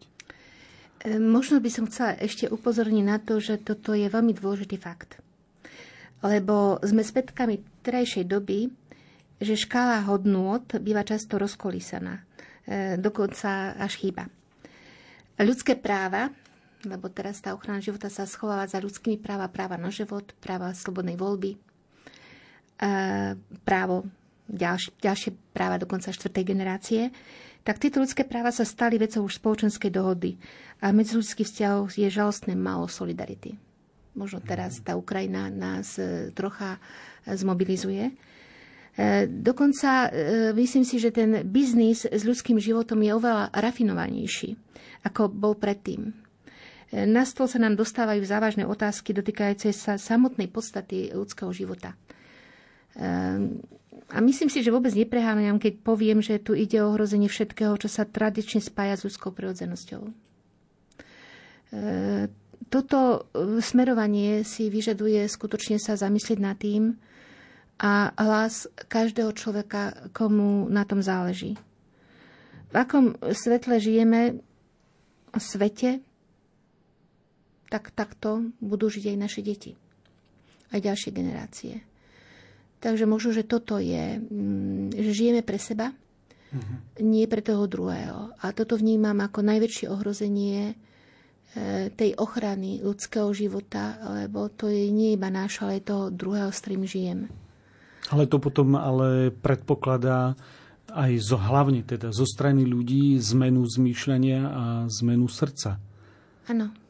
E, 1.05 1.17
možno 1.17 1.57
by 1.57 1.69
som 1.69 1.89
chcela 1.89 2.17
ešte 2.21 2.45
upozorniť 2.49 3.05
na 3.05 3.17
to, 3.17 3.41
že 3.41 3.61
toto 3.61 3.97
je 3.97 4.05
veľmi 4.05 4.37
dôležitý 4.37 4.77
fakt. 4.77 5.17
Lebo 6.21 6.77
sme 6.85 7.01
svedkami 7.01 7.61
terajšej 7.81 8.25
doby, 8.29 8.69
že 9.41 9.57
škála 9.57 10.05
hodnôt 10.05 10.61
býva 10.81 11.01
často 11.01 11.41
rozkolísaná. 11.41 12.21
E, 12.65 13.01
dokonca 13.01 13.73
až 13.77 13.97
chýba. 13.97 14.29
Ľudské 15.41 15.73
práva, 15.73 16.29
lebo 16.83 17.09
teraz 17.09 17.41
tá 17.41 17.53
ochrana 17.53 17.83
života 17.83 18.09
sa 18.09 18.25
schováva 18.25 18.65
za 18.65 18.81
ľudskými 18.81 19.21
práva, 19.21 19.51
práva 19.51 19.77
na 19.77 19.93
život, 19.93 20.33
práva 20.41 20.73
slobodnej 20.73 21.17
voľby, 21.17 21.57
právo, 23.61 24.09
ďalšie, 24.49 24.97
ďalšie 24.97 25.31
práva 25.53 25.77
dokonca 25.77 26.09
štvrtej 26.09 26.43
generácie, 26.43 27.01
tak 27.61 27.77
tieto 27.77 28.01
ľudské 28.01 28.25
práva 28.25 28.49
sa 28.49 28.65
stali 28.65 28.97
vecou 28.97 29.21
už 29.21 29.37
spoločenskej 29.37 29.93
dohody. 29.93 30.33
A 30.81 30.89
medzi 30.89 31.13
ľudských 31.13 31.45
vzťahov 31.45 31.93
je 31.93 32.09
žalostné 32.09 32.57
málo 32.57 32.89
solidarity. 32.89 33.53
Možno 34.17 34.41
teraz 34.41 34.81
tá 34.81 34.97
Ukrajina 34.97 35.47
nás 35.47 35.95
e, 35.95 36.33
trocha 36.33 36.81
zmobilizuje. 37.23 38.09
E, 38.09 38.13
dokonca 39.29 40.09
e, 40.09 40.51
myslím 40.57 40.83
si, 40.83 40.97
že 40.97 41.13
ten 41.13 41.45
biznis 41.47 42.03
s 42.09 42.21
ľudským 42.25 42.57
životom 42.57 42.99
je 43.05 43.13
oveľa 43.13 43.53
rafinovanejší, 43.53 44.57
ako 45.05 45.31
bol 45.31 45.53
predtým. 45.55 46.11
Na 46.91 47.23
stôl 47.23 47.47
sa 47.47 47.55
nám 47.55 47.79
dostávajú 47.79 48.19
závažné 48.27 48.67
otázky 48.67 49.15
dotýkajúce 49.15 49.71
sa 49.71 49.95
samotnej 49.95 50.51
podstaty 50.51 51.15
ľudského 51.15 51.47
života. 51.55 51.95
Ehm, 52.99 53.63
a 54.11 54.19
myslím 54.19 54.51
si, 54.51 54.59
že 54.59 54.75
vôbec 54.75 54.91
nepreháňam, 54.91 55.55
keď 55.55 55.79
poviem, 55.87 56.19
že 56.19 56.43
tu 56.43 56.51
ide 56.51 56.83
o 56.83 56.91
ohrozenie 56.91 57.31
všetkého, 57.31 57.79
čo 57.79 57.87
sa 57.87 58.03
tradične 58.03 58.59
spája 58.59 58.99
s 58.99 59.07
ľudskou 59.07 59.31
prirodzenosťou. 59.31 60.03
Ehm, 61.71 62.27
toto 62.67 62.99
e, 63.31 63.63
smerovanie 63.63 64.43
si 64.43 64.67
vyžaduje 64.67 65.23
skutočne 65.31 65.79
sa 65.79 65.95
zamyslieť 65.95 66.39
nad 66.43 66.59
tým 66.59 66.99
a 67.79 68.11
hlas 68.19 68.67
každého 68.91 69.31
človeka, 69.31 70.11
komu 70.11 70.67
na 70.67 70.83
tom 70.83 70.99
záleží. 70.99 71.55
V 72.71 72.75
akom 72.75 73.15
svetle 73.31 73.79
žijeme, 73.79 74.43
svete, 75.35 76.03
tak 77.71 77.95
takto 77.95 78.51
budú 78.59 78.91
žiť 78.91 79.15
aj 79.15 79.17
naše 79.17 79.39
deti. 79.39 79.79
Aj 80.75 80.83
ďalšie 80.83 81.15
generácie. 81.15 81.79
Takže 82.83 83.07
možno, 83.07 83.31
že 83.31 83.47
toto 83.47 83.79
je, 83.79 84.19
mm, 84.19 84.91
že 84.91 85.11
žijeme 85.15 85.41
pre 85.45 85.55
seba, 85.55 85.95
uh-huh. 85.95 86.77
nie 86.99 87.23
pre 87.31 87.39
toho 87.39 87.63
druhého. 87.71 88.35
A 88.43 88.51
toto 88.51 88.75
vnímam 88.75 89.15
ako 89.23 89.39
najväčšie 89.39 89.87
ohrozenie 89.87 90.73
e, 90.73 91.93
tej 91.95 92.17
ochrany 92.19 92.83
ľudského 92.83 93.31
života, 93.31 94.01
lebo 94.25 94.51
to 94.51 94.67
je 94.67 94.91
nie 94.91 95.15
iba 95.15 95.31
náš, 95.31 95.63
ale 95.63 95.79
aj 95.79 95.87
toho 95.87 96.03
druhého, 96.11 96.49
s 96.51 96.59
ktorým 96.59 96.83
žijem. 96.83 97.19
Ale 98.09 98.27
to 98.27 98.41
potom 98.41 98.75
ale 98.75 99.31
predpokladá 99.31 100.35
aj 100.91 101.11
zo, 101.23 101.39
hlavne 101.39 101.87
teda 101.87 102.11
zo 102.11 102.27
strany 102.27 102.67
ľudí 102.67 103.15
zmenu 103.31 103.63
zmýšľania 103.63 104.41
a 104.43 104.63
zmenu 104.89 105.31
srdca. 105.31 105.79
Áno. 106.51 106.80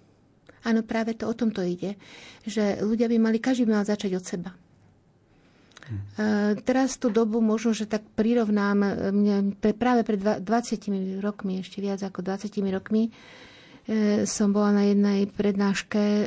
Áno, 0.61 0.85
práve 0.85 1.17
to 1.17 1.25
o 1.25 1.33
tom 1.33 1.49
to 1.49 1.61
ide. 1.61 1.97
Že 2.45 2.85
ľudia 2.85 3.09
by 3.09 3.17
mali, 3.17 3.37
každý 3.37 3.65
by 3.65 3.81
mal 3.81 3.85
začať 3.85 4.11
od 4.13 4.25
seba. 4.25 4.51
Teraz 6.63 6.95
tú 6.95 7.11
dobu 7.11 7.43
možno, 7.43 7.75
že 7.75 7.83
tak 7.83 8.05
prirovnám, 8.15 8.77
pre, 9.59 9.75
práve 9.75 10.07
pred 10.07 10.19
20 10.39 11.19
rokmi, 11.19 11.59
ešte 11.59 11.83
viac 11.83 11.99
ako 11.99 12.23
20 12.23 12.47
rokmi, 12.71 13.11
e, 13.11 13.11
som 14.23 14.55
bola 14.55 14.71
na 14.71 14.83
jednej 14.87 15.27
prednáške 15.27 15.99
e, 15.99 16.25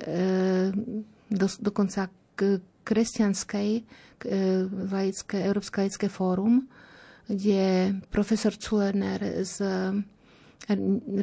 do, 1.32 1.46
dokonca 1.64 2.12
k 2.36 2.60
kresťanskej 2.84 3.68
e, 3.72 3.82
laické, 4.68 5.36
Európske 5.40 5.80
laické 5.80 6.12
fórum, 6.12 6.68
kde 7.24 7.96
profesor 8.12 8.52
Zuerner 8.52 9.48
z 9.48 9.64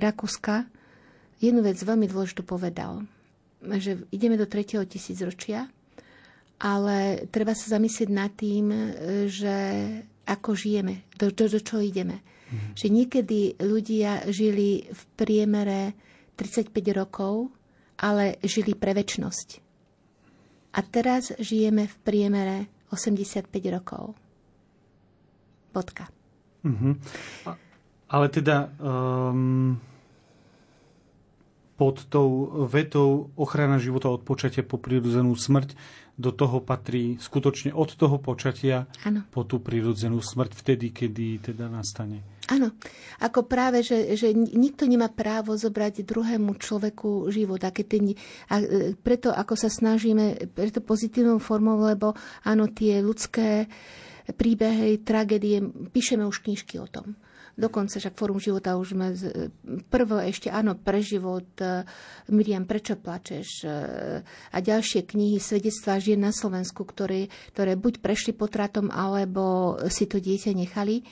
Rakúska 0.02 0.66
jednu 1.42 1.66
vec 1.66 1.76
veľmi 1.82 2.06
dôležitú 2.06 2.46
povedal, 2.46 3.04
že 3.62 4.06
ideme 4.14 4.38
do 4.38 4.46
tretieho 4.46 4.86
tisícročia 4.86 5.66
ale 6.62 7.26
treba 7.34 7.58
sa 7.58 7.78
zamyslieť 7.78 8.10
nad 8.14 8.30
tým, 8.38 8.70
e, 8.70 8.82
že 9.26 9.56
ako 10.30 10.54
žijeme, 10.54 11.10
do, 11.18 11.34
do, 11.34 11.50
do 11.50 11.58
čo 11.58 11.82
ideme. 11.82 12.22
Mm. 12.54 12.78
Že 12.78 12.88
niekedy 12.94 13.40
ľudia 13.58 14.30
žili 14.30 14.86
v 14.86 15.02
priemere 15.18 15.98
35 16.38 16.70
rokov, 16.94 17.50
ale 17.98 18.38
žili 18.46 18.78
pre 18.78 18.94
väčnosť. 18.94 19.50
A 20.78 20.80
teraz 20.86 21.34
žijeme 21.42 21.90
v 21.90 21.96
priemere 22.06 22.58
85 22.94 23.50
rokov. 23.74 24.16
Bodka. 25.74 26.08
Mm-hmm. 26.62 26.94
Ale 28.12 28.26
teda 28.30 28.70
um, 28.78 29.80
pod 31.82 32.06
tou 32.06 32.62
vetou 32.70 33.34
ochrana 33.34 33.82
života 33.82 34.06
od 34.14 34.22
počatia 34.22 34.62
po 34.62 34.78
prirodzenú 34.78 35.34
smrť 35.34 35.74
do 36.14 36.30
toho 36.30 36.62
patrí 36.62 37.18
skutočne 37.18 37.74
od 37.74 37.98
toho 37.98 38.22
počatia 38.22 38.86
ano. 39.02 39.26
po 39.34 39.42
tú 39.42 39.58
prirodzenú 39.58 40.22
smrť 40.22 40.54
vtedy, 40.54 40.94
kedy 40.94 41.42
teda 41.42 41.66
nastane. 41.66 42.22
Áno, 42.54 42.78
ako 43.18 43.50
práve, 43.50 43.82
že, 43.82 44.14
že 44.14 44.30
nikto 44.38 44.86
nemá 44.86 45.10
právo 45.10 45.58
zobrať 45.58 46.06
druhému 46.06 46.62
človeku 46.62 47.34
život. 47.34 47.66
A, 47.66 47.74
keď 47.74 47.86
ten, 47.90 48.14
a 48.54 48.62
e, 48.62 48.94
preto 48.94 49.34
ako 49.34 49.58
sa 49.58 49.74
snažíme, 49.74 50.54
preto 50.54 50.86
pozitívnou 50.86 51.42
formou, 51.42 51.82
lebo 51.82 52.14
áno, 52.46 52.70
tie 52.70 53.02
ľudské 53.02 53.66
príbehy, 54.30 55.02
tragédie, 55.02 55.66
píšeme 55.90 56.22
už 56.30 56.46
knižky 56.46 56.78
o 56.78 56.86
tom. 56.86 57.18
Dokonca 57.62 58.02
však 58.02 58.18
Fórum 58.18 58.42
života 58.42 58.74
už 58.74 58.98
sme 58.98 59.14
prvo 59.94 60.18
ešte, 60.18 60.50
áno, 60.50 60.74
pre 60.74 61.06
život, 61.06 61.46
e, 61.62 61.86
Miriam, 62.34 62.66
prečo 62.66 62.98
plačeš? 62.98 63.50
E, 63.62 63.70
a 64.26 64.58
ďalšie 64.58 65.06
knihy, 65.06 65.38
svedectvá 65.38 66.02
žien 66.02 66.18
na 66.18 66.34
Slovensku, 66.34 66.82
ktoré, 66.82 67.30
ktoré 67.54 67.78
buď 67.78 68.02
prešli 68.02 68.34
potratom, 68.34 68.90
alebo 68.90 69.78
si 69.94 70.10
to 70.10 70.18
dieťa 70.18 70.58
nechali, 70.58 71.06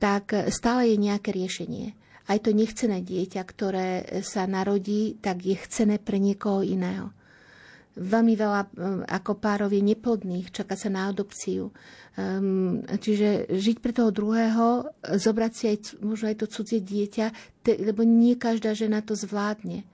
tak 0.00 0.32
stále 0.48 0.88
je 0.88 0.96
nejaké 0.96 1.36
riešenie. 1.36 1.92
Aj 2.28 2.40
to 2.40 2.56
nechcené 2.56 3.04
dieťa, 3.04 3.40
ktoré 3.44 3.88
sa 4.24 4.48
narodí, 4.48 5.20
tak 5.20 5.44
je 5.44 5.56
chcené 5.56 6.00
pre 6.00 6.16
niekoho 6.16 6.64
iného. 6.64 7.12
Veľmi 7.98 8.34
veľa 8.38 8.62
eh, 8.62 8.68
ako 9.10 9.42
párov 9.42 9.74
je 9.74 9.82
neplodných, 9.82 10.54
čaká 10.54 10.78
sa 10.78 10.86
na 10.86 11.10
adopciu. 11.10 11.74
Um, 12.18 12.82
čiže 12.82 13.46
žiť 13.46 13.78
pre 13.78 13.94
toho 13.94 14.10
druhého, 14.10 14.90
zobrať 15.06 15.52
si 15.54 15.64
aj, 15.70 15.76
možno 16.02 16.26
aj 16.26 16.42
to 16.42 16.46
cudzie 16.50 16.82
dieťa, 16.82 17.26
te, 17.62 17.78
lebo 17.78 18.02
nie 18.02 18.34
každá 18.34 18.74
žena 18.74 19.06
to 19.06 19.14
zvládne. 19.14 19.86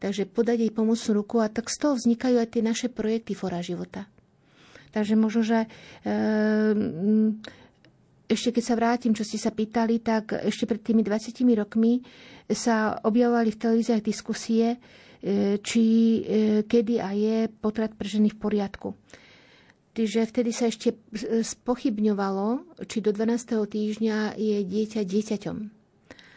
Takže 0.00 0.24
podať 0.32 0.64
jej 0.64 0.72
pomocnú 0.72 1.20
ruku 1.20 1.44
a 1.44 1.52
tak 1.52 1.68
z 1.68 1.76
toho 1.76 1.92
vznikajú 1.92 2.40
aj 2.40 2.48
tie 2.56 2.62
naše 2.64 2.88
projekty 2.88 3.36
Fora 3.36 3.60
života. 3.60 4.08
Takže 4.96 5.12
možno, 5.20 5.44
že 5.44 5.68
um, 6.08 7.36
ešte 8.32 8.48
keď 8.56 8.64
sa 8.64 8.74
vrátim, 8.76 9.12
čo 9.12 9.28
ste 9.28 9.36
sa 9.36 9.52
pýtali, 9.52 10.00
tak 10.00 10.40
ešte 10.40 10.64
pred 10.64 10.80
tými 10.80 11.04
20 11.04 11.36
rokmi 11.52 12.00
sa 12.48 12.96
objavovali 13.04 13.52
v 13.52 13.60
televíziách 13.60 14.00
diskusie, 14.00 14.80
E, 14.80 15.07
či 15.62 15.84
e, 15.84 16.20
kedy 16.62 16.94
a 17.02 17.10
je 17.10 17.36
potrat 17.50 17.94
pre 17.94 18.06
ženy 18.06 18.30
v 18.34 18.38
poriadku. 18.38 18.88
Čiže 19.98 20.30
vtedy 20.30 20.54
sa 20.54 20.70
ešte 20.70 20.94
spochybňovalo, 21.42 22.78
či 22.86 23.02
do 23.02 23.10
12. 23.10 23.66
týždňa 23.66 24.38
je 24.38 24.62
dieťa 24.62 25.02
dieťaťom. 25.02 25.58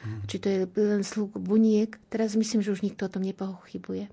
Hmm. 0.01 0.21
Či 0.25 0.35
to 0.41 0.47
je 0.49 0.59
len 0.81 1.05
slúk 1.05 1.37
buniek. 1.37 1.93
Teraz 2.09 2.33
myslím, 2.33 2.65
že 2.65 2.73
už 2.73 2.81
nikto 2.81 3.05
o 3.05 3.13
tom 3.13 3.21
nepochybuje. 3.21 4.09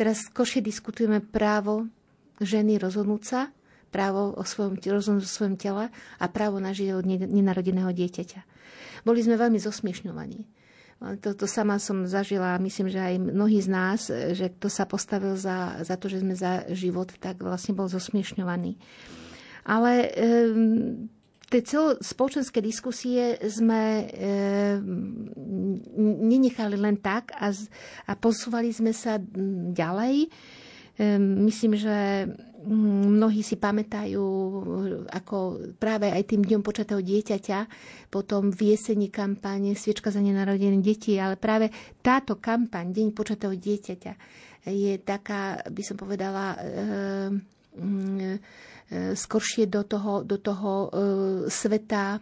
Teraz 0.00 0.32
košie 0.32 0.64
diskutujeme 0.64 1.20
právo 1.20 1.92
ženy 2.40 2.80
rozhodnúť 2.80 3.22
sa, 3.24 3.40
právo 3.92 4.32
o 4.32 4.44
svojom, 4.48 4.80
rozhodnúť 4.80 5.24
o 5.24 5.34
svojom 5.36 5.56
tele 5.60 5.92
a 5.92 6.24
právo 6.32 6.56
na 6.56 6.72
život 6.72 7.04
nenarodeného 7.04 7.92
dieťaťa. 7.92 8.40
Boli 9.04 9.20
sme 9.20 9.36
veľmi 9.36 9.60
zosmiešňovaní. 9.60 10.55
To, 10.96 11.44
sama 11.44 11.76
som 11.76 12.08
zažila, 12.08 12.56
myslím, 12.56 12.88
že 12.88 12.96
aj 12.96 13.14
mnohí 13.20 13.60
z 13.60 13.68
nás, 13.68 14.08
že 14.08 14.48
kto 14.56 14.72
sa 14.72 14.88
postavil 14.88 15.36
za, 15.36 15.84
za 15.84 16.00
to, 16.00 16.08
že 16.08 16.24
sme 16.24 16.32
za 16.32 16.64
život, 16.72 17.12
tak 17.20 17.44
vlastne 17.44 17.76
bol 17.76 17.84
zosmiešňovaný. 17.84 18.80
Ale 19.68 19.92
um, 20.16 21.12
tie 21.46 21.60
celospoločenské 21.62 22.58
diskusie 22.58 23.38
sme 23.46 23.82
e, 24.02 24.04
nenechali 26.26 26.74
len 26.74 26.98
tak 26.98 27.30
a, 27.38 27.54
a 28.10 28.12
posúvali 28.18 28.74
sme 28.74 28.90
sa 28.90 29.20
ďalej. 29.70 30.26
Myslím, 31.20 31.76
že 31.76 32.24
mnohí 32.66 33.46
si 33.46 33.54
pamätajú, 33.54 34.26
ako 35.08 35.36
práve 35.78 36.10
aj 36.10 36.26
tým 36.26 36.42
dňom 36.42 36.62
počatého 36.66 36.98
dieťaťa, 36.98 37.58
potom 38.10 38.50
v 38.50 38.74
jeseni 38.74 39.06
kampáne 39.06 39.78
Sviečka 39.78 40.10
za 40.10 40.18
nenarodené 40.18 40.82
deti, 40.82 41.14
ale 41.16 41.38
práve 41.38 41.70
táto 42.02 42.42
kampaň, 42.42 42.90
Deň 42.90 43.14
počatého 43.14 43.54
dieťaťa, 43.54 44.12
je 44.66 44.98
taká, 44.98 45.62
by 45.62 45.82
som 45.86 45.94
povedala, 45.94 46.58
skoršie 49.14 49.70
do 49.70 49.86
toho, 49.86 50.26
do 50.26 50.42
toho 50.42 50.90
sveta 51.46 52.18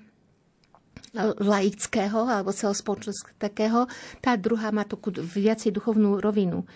laického 1.40 2.26
alebo 2.26 2.50
celospoločenského. 2.50 3.87
Tá 4.18 4.35
druhá 4.35 4.74
má 4.74 4.83
takú 4.83 5.14
viacej 5.14 5.70
duchovnú 5.70 6.18
rovinu. 6.18 6.66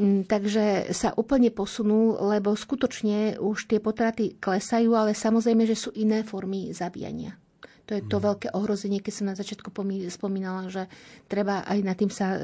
Mm, 0.00 0.24
takže 0.24 0.96
sa 0.96 1.12
úplne 1.12 1.52
posunú, 1.52 2.16
lebo 2.24 2.56
skutočne 2.56 3.36
už 3.36 3.68
tie 3.68 3.84
potraty 3.84 4.40
klesajú, 4.40 4.96
ale 4.96 5.12
samozrejme, 5.12 5.68
že 5.68 5.76
sú 5.76 5.92
iné 5.92 6.24
formy 6.24 6.72
zabíjania. 6.72 7.36
To 7.84 7.92
je 7.98 8.02
to 8.08 8.16
mm. 8.16 8.24
veľké 8.24 8.48
ohrozenie, 8.56 9.04
keď 9.04 9.12
som 9.12 9.28
na 9.28 9.36
začiatku 9.36 9.68
spomínala, 10.08 10.72
že 10.72 10.88
treba 11.28 11.68
aj 11.68 11.78
nad 11.84 12.00
tým 12.00 12.08
sa 12.08 12.32
e, 12.32 12.38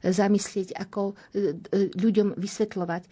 zamyslieť, 0.00 0.72
ako 0.80 1.12
e, 1.12 1.14
e, 1.76 1.92
ľuďom 1.92 2.40
vysvetľovať. 2.40 3.02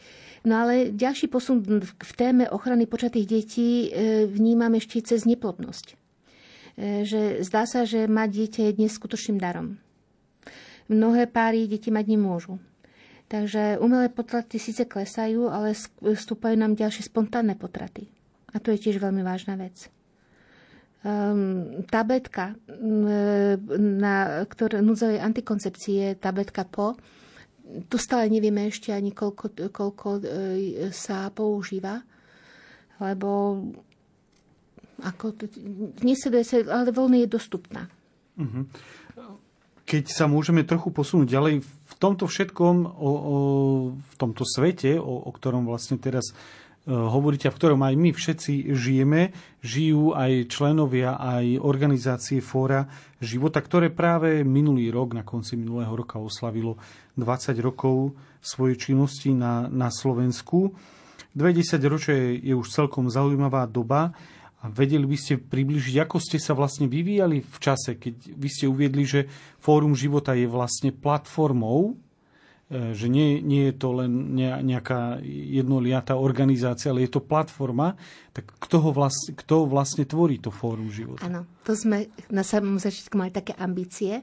No 0.49 0.65
ale 0.65 0.97
ďalší 0.97 1.29
posun 1.29 1.61
v 1.85 2.13
téme 2.17 2.49
ochrany 2.49 2.89
počatých 2.89 3.27
detí 3.29 3.93
vnímam 4.27 4.73
ešte 4.73 5.05
cez 5.05 5.29
neplodnosť. 5.29 6.01
Že 6.83 7.45
zdá 7.45 7.69
sa, 7.69 7.85
že 7.85 8.09
mať 8.09 8.29
dieťa 8.33 8.61
je 8.67 8.77
dnes 8.81 8.91
skutočným 8.91 9.39
darom. 9.39 9.77
Mnohé 10.89 11.29
páry 11.29 11.69
deti 11.69 11.93
mať 11.93 12.09
nemôžu 12.11 12.57
Takže 13.33 13.81
umelé 13.81 14.12
potraty 14.12 14.61
síce 14.61 14.85
klesajú, 14.85 15.49
ale 15.49 15.73
vstúpajú 16.05 16.53
nám 16.53 16.77
ďalšie 16.77 17.09
spontánne 17.09 17.57
potraty. 17.57 18.05
A 18.53 18.61
to 18.61 18.68
je 18.77 18.85
tiež 18.85 19.01
veľmi 19.01 19.25
vážna 19.25 19.57
vec. 19.57 19.88
Um, 21.03 21.83
tabletka 21.88 22.55
na 23.75 24.45
ktoré, 24.45 24.85
núdzovej 24.85 25.18
antikoncepcie, 25.18 26.21
tabletka 26.21 26.68
PO, 26.68 26.95
tu 27.88 27.97
stále 27.97 28.29
nevieme 28.29 28.68
ešte 28.68 28.92
ani 28.92 29.16
koľko, 29.16 29.73
koľko 29.73 30.09
e, 30.21 30.23
sa 30.92 31.33
používa, 31.33 32.05
lebo 33.01 33.59
ako, 35.01 35.35
nesleduje 36.05 36.45
sa, 36.45 36.57
ale 36.68 36.92
voľne 36.92 37.25
je 37.25 37.33
dostupná. 37.33 37.88
Uh-huh. 38.38 38.68
Keď 39.93 40.09
sa 40.09 40.25
môžeme 40.25 40.65
trochu 40.65 40.89
posunúť 40.89 41.29
ďalej 41.29 41.55
v 41.69 41.95
tomto 42.01 42.25
všetkom, 42.25 42.77
o, 42.89 42.89
o, 42.89 43.37
v 43.93 44.15
tomto 44.17 44.49
svete, 44.49 44.97
o, 44.97 45.29
o 45.29 45.31
ktorom 45.37 45.69
vlastne 45.69 46.01
teraz 46.01 46.33
e, 46.33 46.35
hovoríte 46.89 47.53
v 47.53 47.59
ktorom 47.61 47.85
aj 47.85 47.95
my 48.01 48.17
všetci 48.17 48.73
žijeme, 48.73 49.37
žijú 49.61 50.17
aj 50.17 50.49
členovia, 50.49 51.21
aj 51.21 51.61
organizácie 51.61 52.41
Fóra 52.41 52.89
života, 53.21 53.61
ktoré 53.61 53.93
práve 53.93 54.41
minulý 54.49 54.89
rok, 54.89 55.13
na 55.13 55.29
konci 55.29 55.61
minulého 55.61 55.93
roka 55.93 56.17
oslavilo 56.17 56.81
20 57.21 57.53
rokov 57.61 58.17
svojej 58.41 58.81
činnosti 58.81 59.37
na, 59.37 59.69
na 59.69 59.93
Slovensku. 59.93 60.73
20 61.37 61.93
ročie 61.93 62.41
je 62.41 62.57
už 62.57 62.65
celkom 62.73 63.13
zaujímavá 63.13 63.69
doba 63.69 64.17
a 64.62 64.70
vedeli 64.70 65.03
by 65.03 65.18
ste 65.18 65.42
približiť, 65.42 65.98
ako 65.98 66.22
ste 66.22 66.38
sa 66.38 66.55
vlastne 66.55 66.87
vyvíjali 66.87 67.42
v 67.42 67.59
čase, 67.59 67.98
keď 67.98 68.14
vy 68.38 68.48
ste 68.48 68.70
uviedli, 68.70 69.03
že 69.03 69.20
Fórum 69.59 69.98
života 69.98 70.38
je 70.38 70.46
vlastne 70.46 70.94
platformou, 70.94 71.98
e, 72.70 72.94
že 72.94 73.11
nie, 73.11 73.42
nie 73.42 73.70
je 73.70 73.75
to 73.75 73.88
len 73.98 74.38
nejaká 74.38 75.18
jednoliatá 75.27 76.14
organizácia, 76.14 76.94
ale 76.94 77.11
je 77.11 77.18
to 77.18 77.27
platforma, 77.27 77.98
tak 78.31 78.55
kto, 78.62 78.77
ho 78.87 78.90
vlastne, 78.94 79.35
kto 79.35 79.66
vlastne 79.66 80.07
tvorí 80.07 80.38
to 80.38 80.55
Fórum 80.55 80.94
života? 80.94 81.27
Áno, 81.27 81.42
to 81.66 81.75
sme 81.75 82.14
na 82.31 82.46
samom 82.46 82.79
začiatku 82.79 83.18
mali 83.18 83.35
také 83.35 83.59
ambície. 83.59 84.22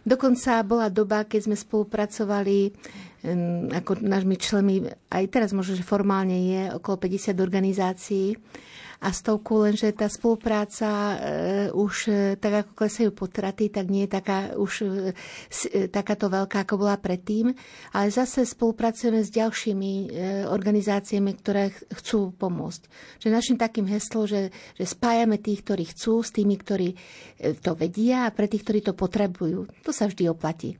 Dokonca 0.00 0.64
bola 0.64 0.88
doba, 0.88 1.28
keď 1.28 1.40
sme 1.48 1.56
spolupracovali 1.56 2.72
ako 3.68 4.00
nášmi 4.00 4.36
členmi, 4.40 4.76
aj 5.12 5.24
teraz 5.28 5.52
možno, 5.52 5.76
že 5.76 5.84
formálne 5.84 6.36
je 6.40 6.62
okolo 6.72 6.96
50 7.04 7.36
organizácií, 7.36 8.32
a 9.00 9.16
stovku, 9.16 9.64
lenže 9.64 9.96
tá 9.96 10.12
spolupráca 10.12 10.88
e, 10.92 11.16
už 11.72 11.94
e, 12.12 12.12
tak 12.36 12.68
ako 12.68 12.70
klesajú 12.76 13.10
potraty, 13.16 13.72
tak 13.72 13.88
nie 13.88 14.04
je 14.04 14.12
taká 14.12 14.52
už 14.60 14.72
e, 14.84 15.88
takáto 15.88 16.28
veľká, 16.28 16.68
ako 16.68 16.84
bola 16.84 17.00
predtým. 17.00 17.56
Ale 17.96 18.12
zase 18.12 18.44
spolupracujeme 18.44 19.24
s 19.24 19.32
ďalšími 19.32 19.92
organizáciami, 20.52 21.32
ktoré 21.40 21.72
chcú 21.72 22.36
pomôcť. 22.36 22.82
Že 23.24 23.28
našim 23.32 23.56
takým 23.56 23.88
heslom, 23.88 24.28
že, 24.28 24.52
že 24.76 24.84
spájame 24.84 25.40
tých, 25.40 25.64
ktorí 25.64 25.84
chcú, 25.96 26.20
s 26.20 26.36
tými, 26.36 26.60
ktorí 26.60 26.92
to 27.64 27.72
vedia 27.72 28.28
a 28.28 28.34
pre 28.34 28.52
tých, 28.52 28.68
ktorí 28.68 28.80
to 28.84 28.92
potrebujú. 28.92 29.64
To 29.88 29.90
sa 29.96 30.12
vždy 30.12 30.28
oplatí. 30.28 30.76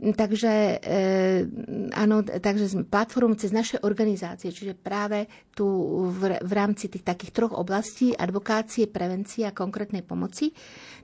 Takže 0.00 0.52
eh, 0.82 1.46
áno, 1.94 2.24
takže 2.24 2.74
sme 2.74 2.82
platformou 2.82 3.38
cez 3.38 3.54
naše 3.54 3.78
organizácie, 3.84 4.50
čiže 4.50 4.74
práve 4.74 5.28
tu 5.52 5.68
v, 6.10 6.42
v 6.42 6.52
rámci 6.52 6.88
tých 6.88 7.04
takých 7.04 7.30
troch 7.30 7.54
oblastí 7.54 8.10
advokácie, 8.10 8.90
prevencie 8.90 9.44
a 9.46 9.54
konkrétnej 9.54 10.02
pomoci, 10.02 10.50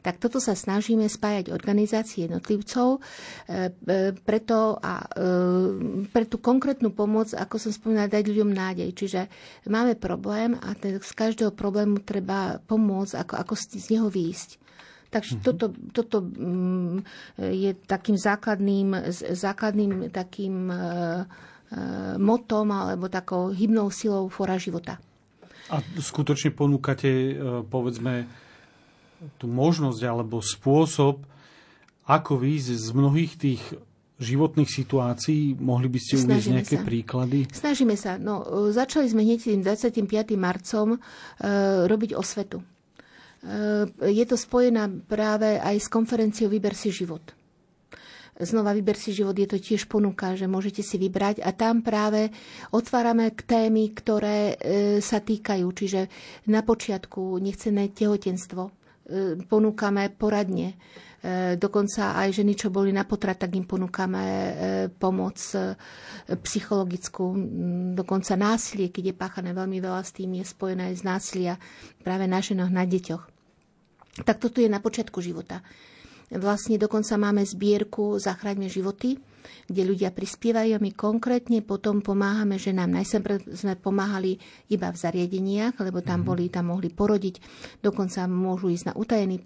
tak 0.01 0.18
toto 0.18 0.40
sa 0.42 0.57
snažíme 0.57 1.07
spájať 1.07 1.55
organizácie 1.55 2.27
jednotlivcov 2.27 2.98
eh, 3.46 3.70
preto 4.18 4.81
a 4.83 5.05
eh, 5.05 6.09
pre 6.11 6.24
tú 6.27 6.42
konkrétnu 6.42 6.90
pomoc, 6.90 7.31
ako 7.37 7.55
som 7.61 7.70
spomínala, 7.70 8.11
dať 8.11 8.24
ľuďom 8.24 8.51
nádej. 8.51 8.88
Čiže 8.98 9.20
máme 9.70 9.94
problém 9.94 10.59
a 10.59 10.74
z 10.79 11.12
každého 11.14 11.55
problému 11.55 12.03
treba 12.03 12.59
pomôcť, 12.66 13.14
ako, 13.14 13.35
ako 13.37 13.53
z 13.55 13.87
neho 13.94 14.09
výjsť. 14.11 14.67
Takže 15.09 15.40
mm-hmm. 15.40 15.47
toto, 15.49 15.66
toto 15.92 16.16
mm, 16.21 17.01
je 17.40 17.73
takým 17.88 18.16
základným, 18.21 19.09
základným 19.33 20.12
takým 20.12 20.68
e, 20.68 20.77
e, 20.77 20.81
motom 22.21 22.68
alebo 22.68 23.09
takou 23.09 23.49
hybnou 23.49 23.88
silou 23.88 24.29
fora 24.29 24.61
života. 24.61 25.01
A 25.73 25.81
skutočne 25.97 26.53
ponúkate, 26.53 27.09
e, 27.09 27.33
povedzme, 27.64 28.29
tú 29.40 29.49
možnosť 29.49 30.01
alebo 30.05 30.44
spôsob, 30.44 31.25
ako 32.09 32.33
výjsť 32.40 32.68
z 32.73 32.88
mnohých 32.92 33.33
tých 33.37 33.62
životných 34.18 34.71
situácií? 34.71 35.57
Mohli 35.57 35.88
by 35.88 35.99
ste 36.01 36.14
uvieť 36.25 36.44
nejaké 36.53 36.77
sa. 36.81 36.85
príklady? 36.85 37.38
Snažíme 37.53 37.94
sa. 37.94 38.16
No, 38.16 38.44
začali 38.73 39.07
sme 39.09 39.23
hneď 39.25 39.40
tým 39.44 39.61
25. 39.64 40.37
marcom 40.37 40.97
e, 40.97 40.99
robiť 41.87 42.16
osvetu. 42.16 42.61
Eh, 43.38 43.87
je 44.11 44.24
to 44.27 44.35
spojená 44.35 44.90
práve 45.07 45.62
aj 45.62 45.77
s 45.79 45.87
konferenciou 45.87 46.51
Vyber 46.51 46.74
si 46.74 46.90
život. 46.90 47.22
Znova 48.38 48.74
Vyber 48.74 48.94
si 48.94 49.14
život 49.14 49.35
je 49.35 49.46
to 49.51 49.59
tiež 49.59 49.87
ponuka, 49.90 50.35
že 50.38 50.46
môžete 50.46 50.83
si 50.83 50.94
vybrať 50.94 51.42
a 51.42 51.51
tam 51.51 51.83
práve 51.83 52.31
otvárame 52.70 53.35
k 53.35 53.40
témy, 53.46 53.94
ktoré 53.94 54.38
eh, 54.55 54.98
sa 54.98 55.22
týkajú. 55.22 55.66
Čiže 55.70 56.01
na 56.51 56.66
počiatku 56.66 57.38
nechcené 57.38 57.94
tehotenstvo, 57.94 58.62
eh, 58.66 59.38
ponúkame 59.46 60.11
poradne 60.18 60.74
E, 60.74 61.08
dokonca 61.59 62.14
aj 62.14 62.31
ženy, 62.31 62.54
čo 62.54 62.70
boli 62.70 62.94
na 62.94 63.02
potrat, 63.02 63.42
tak 63.42 63.59
im 63.59 63.66
ponúkame 63.66 64.22
e, 64.22 64.52
pomoc 64.87 65.35
e, 65.50 65.74
psychologickú. 66.31 67.35
Dokonca 67.98 68.38
násilie, 68.38 68.94
keď 68.94 69.11
je 69.11 69.18
páchané 69.18 69.50
veľmi 69.50 69.83
veľa 69.83 70.07
s 70.07 70.14
tým, 70.14 70.38
je 70.38 70.46
spojené 70.46 70.94
aj 70.94 71.02
z 71.02 71.04
násilia 71.04 71.54
práve 72.07 72.31
na 72.31 72.38
ženách, 72.38 72.70
na 72.70 72.87
deťoch. 72.87 73.24
Tak 74.22 74.38
toto 74.38 74.62
je 74.62 74.70
na 74.70 74.78
počiatku 74.78 75.18
života. 75.18 75.58
Vlastne 76.31 76.79
dokonca 76.79 77.19
máme 77.19 77.42
zbierku 77.42 78.23
Zachráňme 78.23 78.71
životy, 78.71 79.19
kde 79.69 79.83
ľudia 79.85 80.11
prispievajú. 80.15 80.77
A 80.77 80.83
my 80.83 80.93
konkrétne 80.95 81.61
potom 81.61 82.01
pomáhame 82.01 82.57
ženám. 82.57 83.01
Najsem 83.01 83.21
sme 83.53 83.75
pomáhali 83.79 84.41
iba 84.73 84.89
v 84.89 85.01
zariadeniach, 85.01 85.79
lebo 85.83 86.01
tam, 86.01 86.23
mhm. 86.23 86.27
boli, 86.27 86.45
tam 86.49 86.73
mohli 86.73 86.89
porodiť, 86.89 87.41
dokonca 87.83 88.25
môžu 88.27 88.73
ísť 88.73 88.93
na 88.93 88.95
utajený 88.97 89.43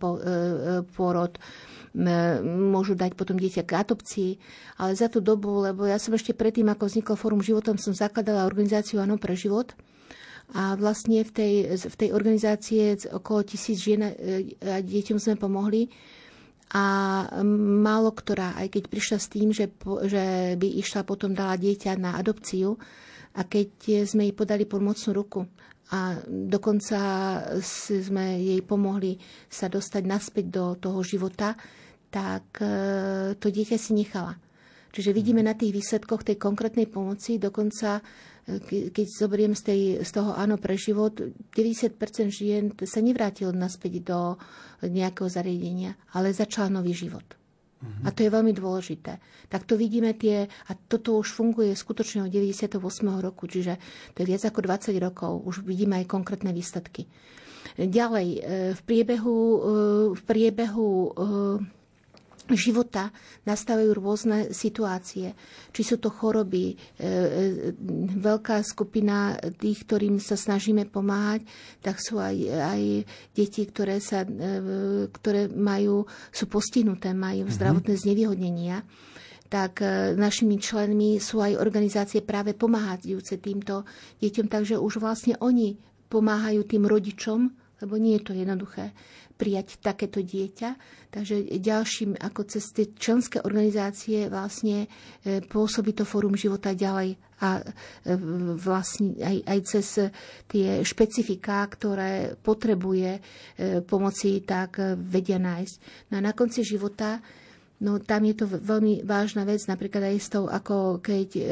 porod, 0.94 1.36
môžu 2.72 2.96
dať 2.96 3.12
potom 3.12 3.36
dieťa 3.36 3.68
k 3.68 3.76
adopcii, 3.84 4.30
ale 4.80 4.96
za 4.96 5.12
tú 5.12 5.20
dobu, 5.20 5.60
lebo 5.60 5.84
ja 5.84 6.00
som 6.00 6.16
ešte 6.16 6.32
predtým, 6.32 6.72
ako 6.72 6.88
vznikol 6.88 7.16
Fórum 7.20 7.44
životom, 7.44 7.76
som 7.76 7.92
zakladala 7.92 8.48
organizáciu 8.48 9.04
Áno 9.04 9.20
pre 9.20 9.36
život, 9.36 9.76
a 10.52 10.76
vlastne 10.76 11.24
v 11.24 11.32
tej, 11.32 11.52
v 11.80 11.96
tej 11.96 12.10
organizácie 12.12 13.00
okolo 13.08 13.40
tisíc 13.40 13.80
žien 13.80 14.04
a 14.04 14.84
deťom 14.84 15.16
sme 15.16 15.40
pomohli 15.40 15.88
a 16.72 16.84
málo 17.84 18.16
ktorá, 18.16 18.56
aj 18.56 18.72
keď 18.72 18.84
prišla 18.88 19.18
s 19.20 19.28
tým, 19.28 19.48
že, 19.52 19.68
že 20.08 20.56
by 20.56 20.68
išla 20.80 21.04
potom 21.04 21.36
dala 21.36 21.60
dieťa 21.60 22.00
na 22.00 22.16
adopciu 22.16 22.80
a 23.36 23.44
keď 23.44 24.04
sme 24.08 24.28
jej 24.28 24.34
podali 24.36 24.64
pomocnú 24.64 25.12
ruku 25.12 25.44
a 25.92 26.16
dokonca 26.24 27.00
sme 27.60 28.40
jej 28.40 28.64
pomohli 28.64 29.20
sa 29.52 29.68
dostať 29.68 30.02
naspäť 30.08 30.44
do 30.48 30.64
toho 30.80 31.04
života, 31.04 31.52
tak 32.08 32.64
e, 32.64 32.68
to 33.36 33.52
dieťa 33.52 33.76
si 33.76 33.92
nechala. 33.92 34.32
Čiže 34.92 35.16
vidíme 35.16 35.40
na 35.44 35.56
tých 35.56 35.72
výsledkoch 35.72 36.24
tej 36.24 36.36
konkrétnej 36.36 36.88
pomoci, 36.88 37.40
dokonca 37.40 38.00
keď 38.46 39.06
zoberiem 39.06 39.54
z, 39.54 39.62
tej, 39.62 39.80
z 40.02 40.10
toho 40.10 40.34
áno 40.34 40.58
pre 40.58 40.74
život, 40.74 41.14
90% 41.54 41.94
žien 42.28 42.74
sa 42.82 42.98
nevrátilo 42.98 43.54
naspäť 43.54 44.02
do 44.02 44.18
nejakého 44.82 45.30
zariadenia, 45.30 45.94
ale 46.10 46.34
začala 46.34 46.82
nový 46.82 46.90
život. 46.90 47.22
A 48.06 48.14
to 48.14 48.22
je 48.22 48.30
veľmi 48.30 48.54
dôležité. 48.54 49.18
Tak 49.50 49.66
to 49.66 49.74
vidíme 49.74 50.14
tie, 50.14 50.46
a 50.46 50.70
toto 50.74 51.18
už 51.18 51.34
funguje 51.34 51.74
skutočne 51.74 52.22
od 52.22 52.30
98. 52.30 52.78
roku, 53.18 53.50
čiže 53.50 53.74
to 54.14 54.22
je 54.22 54.30
viac 54.30 54.42
ako 54.46 54.62
20 54.62 54.94
rokov, 55.02 55.42
už 55.42 55.66
vidíme 55.66 55.98
aj 55.98 56.06
konkrétne 56.06 56.54
výsledky. 56.54 57.10
Ďalej, 57.74 58.28
e, 58.38 58.40
v 58.78 58.80
priebehu, 58.86 59.38
e, 59.38 59.58
v 60.14 60.22
priebehu 60.22 60.90
e, 60.94 61.10
života 62.54 63.10
nastávajú 63.44 63.90
rôzne 63.96 64.38
situácie. 64.54 65.34
Či 65.70 65.82
sú 65.82 65.96
to 65.98 66.08
choroby, 66.12 66.72
e, 66.72 66.74
e, 66.74 67.08
veľká 68.18 68.62
skupina 68.62 69.36
tých, 69.58 69.84
ktorým 69.88 70.22
sa 70.22 70.38
snažíme 70.38 70.88
pomáhať, 70.88 71.44
tak 71.82 71.98
sú 71.98 72.20
aj, 72.22 72.36
aj 72.50 72.82
deti, 73.34 73.62
ktoré, 73.68 73.98
sa, 73.98 74.22
e, 74.24 75.08
ktoré 75.10 75.48
majú, 75.50 76.04
sú 76.30 76.44
postihnuté, 76.46 77.12
majú 77.12 77.46
mm-hmm. 77.46 77.56
zdravotné 77.56 77.94
znevýhodnenia 77.96 78.78
tak 79.52 79.84
našimi 80.16 80.56
členmi 80.56 81.20
sú 81.20 81.44
aj 81.44 81.60
organizácie 81.60 82.24
práve 82.24 82.56
pomáhajúce 82.56 83.36
týmto 83.36 83.84
deťom, 84.24 84.48
takže 84.48 84.80
už 84.80 84.96
vlastne 84.96 85.36
oni 85.44 85.76
pomáhajú 86.08 86.64
tým 86.64 86.88
rodičom, 86.88 87.52
lebo 87.84 87.94
nie 88.00 88.16
je 88.16 88.22
to 88.24 88.32
jednoduché 88.32 88.96
prijať 89.42 89.82
takéto 89.82 90.22
dieťa. 90.22 90.70
Takže 91.10 91.58
ďalším 91.58 92.14
ako 92.14 92.46
cez 92.46 92.70
tie 92.70 92.94
členské 92.94 93.42
organizácie 93.42 94.30
vlastne 94.30 94.86
e, 95.26 95.42
pôsobí 95.42 95.98
to 95.98 96.06
Fórum 96.06 96.38
života 96.38 96.70
ďalej 96.78 97.18
a 97.42 97.58
e, 97.58 97.62
vlastne 98.54 99.18
aj, 99.18 99.36
aj 99.42 99.58
cez 99.66 99.86
tie 100.46 100.86
špecifiká, 100.86 101.66
ktoré 101.66 102.38
potrebuje 102.38 103.18
e, 103.18 103.20
pomoci, 103.82 104.46
tak 104.46 104.78
vedia 104.94 105.42
nájsť. 105.42 105.76
No 106.14 106.22
a 106.22 106.24
na 106.24 106.32
konci 106.32 106.62
života 106.62 107.18
No 107.82 107.98
tam 107.98 108.22
je 108.22 108.34
to 108.38 108.46
veľmi 108.46 109.02
vážna 109.02 109.42
vec, 109.42 109.58
napríklad 109.66 110.14
aj 110.14 110.16
s 110.22 110.28
tou, 110.30 110.46
ako 110.46 111.02
keď 111.02 111.28
e, 111.34 111.44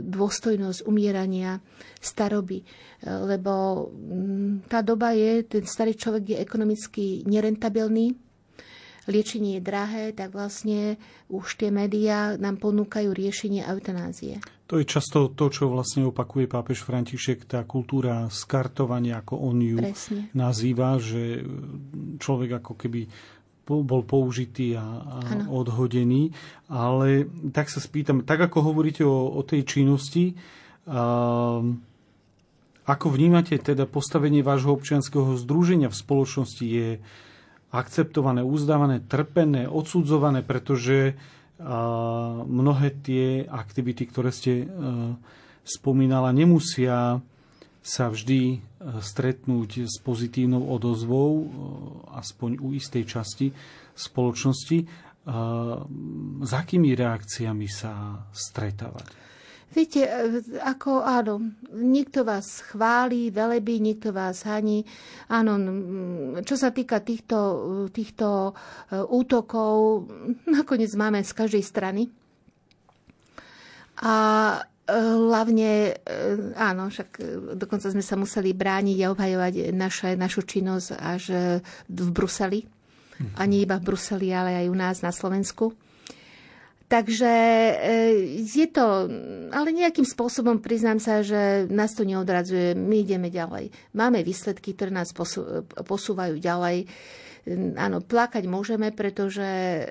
dôstojnosť 0.00 0.88
umierania 0.88 1.60
staroby, 2.00 2.64
e, 2.64 2.66
lebo 3.04 3.52
m, 3.92 4.64
mm, 4.64 4.72
tá 4.72 4.80
doba 4.80 5.12
je, 5.12 5.44
ten 5.44 5.68
starý 5.68 5.92
človek 5.92 6.24
je 6.32 6.36
ekonomicky 6.40 7.04
nerentabilný, 7.28 8.16
liečenie 9.12 9.60
je 9.60 9.62
drahé, 9.62 10.04
tak 10.16 10.32
vlastne 10.32 10.96
už 11.28 11.60
tie 11.60 11.68
médiá 11.68 12.40
nám 12.40 12.56
ponúkajú 12.56 13.12
riešenie 13.12 13.66
eutanázie. 13.66 14.40
To 14.70 14.78
je 14.78 14.86
často 14.86 15.34
to, 15.34 15.50
čo 15.50 15.66
vlastne 15.66 16.06
opakuje 16.06 16.46
pápež 16.46 16.86
František, 16.86 17.44
tá 17.44 17.66
kultúra 17.66 18.30
skartovania, 18.30 19.18
ako 19.18 19.34
on 19.36 19.58
ju 19.58 19.78
Presne. 19.82 20.30
nazýva, 20.30 20.94
že 21.02 21.42
človek 22.22 22.62
ako 22.62 22.72
keby 22.78 23.10
bol 23.66 24.02
použitý 24.02 24.74
a, 24.74 24.82
a 24.82 25.18
odhodený. 25.46 26.34
Ale 26.66 27.30
tak 27.54 27.70
sa 27.70 27.78
spýtam, 27.78 28.26
tak 28.26 28.42
ako 28.42 28.72
hovoríte 28.72 29.06
o, 29.06 29.30
o 29.30 29.40
tej 29.46 29.66
činnosti, 29.66 30.34
a, 30.90 31.62
ako 32.90 33.06
vnímate 33.14 33.54
teda 33.60 33.86
postavenie 33.86 34.42
vášho 34.42 34.74
občianského 34.74 35.38
združenia 35.38 35.92
v 35.92 36.00
spoločnosti? 36.00 36.64
Je 36.66 36.88
akceptované, 37.70 38.42
uzdávané, 38.42 38.98
trpené, 39.06 39.70
odsudzované, 39.70 40.42
pretože 40.42 41.14
a, 41.62 42.42
mnohé 42.42 42.90
tie 43.02 43.46
aktivity, 43.46 44.10
ktoré 44.10 44.34
ste 44.34 44.66
a, 44.66 44.66
spomínala, 45.62 46.34
nemusia 46.34 47.22
sa 47.80 48.12
vždy 48.12 48.40
e, 48.54 48.58
stretnúť 49.00 49.88
s 49.88 49.96
pozitívnou 50.04 50.68
odozvou, 50.68 51.30
e, 51.32 51.44
aspoň 52.12 52.60
u 52.60 52.76
istej 52.76 53.08
časti 53.08 53.46
spoločnosti. 53.96 54.78
E, 54.84 54.86
s 56.44 56.52
akými 56.52 56.92
reakciami 56.92 57.68
sa 57.68 58.24
stretávať? 58.32 59.32
Viete, 59.70 60.02
ako 60.66 61.06
áno, 61.06 61.46
niekto 61.70 62.26
vás 62.26 62.58
chváli, 62.74 63.30
velebí, 63.30 63.78
niekto 63.78 64.10
vás 64.10 64.42
haní. 64.42 64.82
Áno, 65.30 65.54
čo 66.42 66.58
sa 66.58 66.74
týka 66.74 66.98
týchto, 66.98 67.38
týchto 67.94 68.50
útokov, 68.90 70.10
nakoniec 70.50 70.90
máme 70.98 71.22
z 71.22 71.30
každej 71.30 71.62
strany. 71.62 72.10
A 74.02 74.14
Hlavne, 74.90 75.94
e, 75.94 76.22
áno, 76.58 76.90
však 76.90 77.08
e, 77.16 77.22
dokonca 77.54 77.86
sme 77.86 78.02
sa 78.02 78.18
museli 78.18 78.50
brániť 78.50 78.98
a 79.06 79.10
obhajovať 79.14 79.54
naše, 79.70 80.18
našu 80.18 80.42
činnosť 80.42 80.88
až 80.98 81.22
e, 81.30 81.38
v 81.86 82.08
Bruseli. 82.10 82.60
Mhm. 82.66 83.38
Ani 83.38 83.62
iba 83.62 83.78
v 83.78 83.86
Bruseli, 83.86 84.34
ale 84.34 84.64
aj 84.64 84.66
u 84.66 84.76
nás 84.76 84.96
na 85.00 85.12
Slovensku. 85.14 85.72
Takže 86.90 87.32
je 88.42 88.66
to, 88.66 89.06
ale 89.54 89.70
nejakým 89.70 90.02
spôsobom 90.02 90.58
priznám 90.58 90.98
sa, 90.98 91.22
že 91.22 91.70
nás 91.70 91.94
to 91.94 92.02
neodradzuje, 92.02 92.74
my 92.74 93.06
ideme 93.06 93.30
ďalej. 93.30 93.70
Máme 93.94 94.26
výsledky, 94.26 94.74
ktoré 94.74 94.90
nás 94.90 95.14
posúvajú 95.86 96.42
ďalej 96.42 96.90
Áno, 97.80 98.04
plakať 98.04 98.44
môžeme, 98.44 98.92
pretože 98.92 99.40
e, 99.40 99.82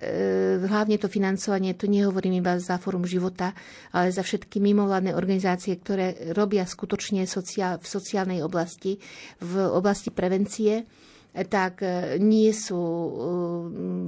hlavne 0.62 1.02
to 1.02 1.10
financovanie, 1.10 1.74
tu 1.74 1.90
nehovorím 1.90 2.46
iba 2.46 2.62
za 2.62 2.78
Fórum 2.78 3.10
života, 3.10 3.58
ale 3.90 4.14
za 4.14 4.22
všetky 4.22 4.62
mimovládne 4.62 5.18
organizácie, 5.18 5.74
ktoré 5.82 6.34
robia 6.38 6.62
skutočne 6.70 7.26
sociál, 7.26 7.82
v 7.82 7.88
sociálnej 7.90 8.46
oblasti, 8.46 9.02
v 9.42 9.54
oblasti 9.66 10.14
prevencie 10.14 10.86
tak 11.30 11.86
e, 11.86 12.18
nie 12.18 12.50
sú 12.52 12.82
e, 12.82 13.12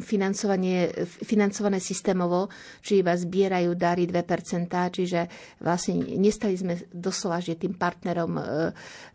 financované, 0.01 1.79
systémovo, 1.79 2.49
či 2.81 3.05
iba 3.05 3.13
zbierajú 3.13 3.77
dary 3.77 4.09
2%, 4.09 4.67
čiže 4.69 5.19
vlastne 5.61 6.01
nestali 6.17 6.57
sme 6.57 6.73
doslova, 6.89 7.39
že 7.39 7.57
tým 7.57 7.77
partnerom 7.77 8.33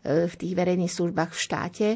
v 0.03 0.33
tých 0.39 0.53
verejných 0.55 0.91
službách 0.91 1.31
v 1.35 1.41
štáte, 1.41 1.87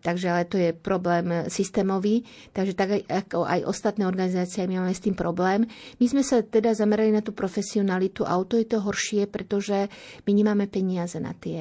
takže 0.00 0.26
ale 0.32 0.44
to 0.48 0.56
je 0.56 0.70
problém 0.72 1.46
systémový, 1.46 2.24
takže 2.56 2.72
tak 2.74 3.04
ako 3.06 3.44
aj 3.44 3.60
ostatné 3.68 4.08
organizácie 4.08 4.64
my 4.64 4.80
máme 4.80 4.96
s 4.96 5.04
tým 5.04 5.14
problém. 5.14 5.68
My 6.00 6.06
sme 6.08 6.24
sa 6.24 6.40
teda 6.40 6.72
zamerali 6.72 7.12
na 7.12 7.20
tú 7.20 7.36
profesionalitu 7.36 8.24
a 8.24 8.40
o 8.40 8.44
to 8.48 8.56
je 8.56 8.66
to 8.66 8.80
horšie, 8.80 9.28
pretože 9.28 9.86
my 10.24 10.32
nemáme 10.32 10.66
peniaze 10.66 11.20
na, 11.20 11.36
tie, 11.36 11.60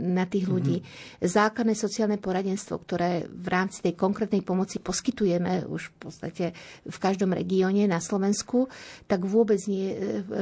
na 0.00 0.24
tých 0.24 0.48
mhm. 0.48 0.52
ľudí. 0.52 0.76
Mm-hmm. 0.80 1.28
Základné 1.28 1.74
sociálne 1.76 2.16
poradenstvo, 2.16 2.80
ktoré 2.82 3.27
v 3.28 3.48
rámci 3.48 3.84
tej 3.84 3.94
konkrétnej 3.94 4.40
pomoci 4.40 4.80
poskytujeme 4.80 5.68
už 5.68 5.92
v 5.92 5.96
podstate 6.00 6.44
v 6.88 6.98
každom 6.98 7.36
regióne 7.36 7.84
na 7.84 8.00
Slovensku, 8.00 8.66
tak 9.04 9.28
vôbec 9.28 9.60
nie 9.68 9.92
je 9.92 9.98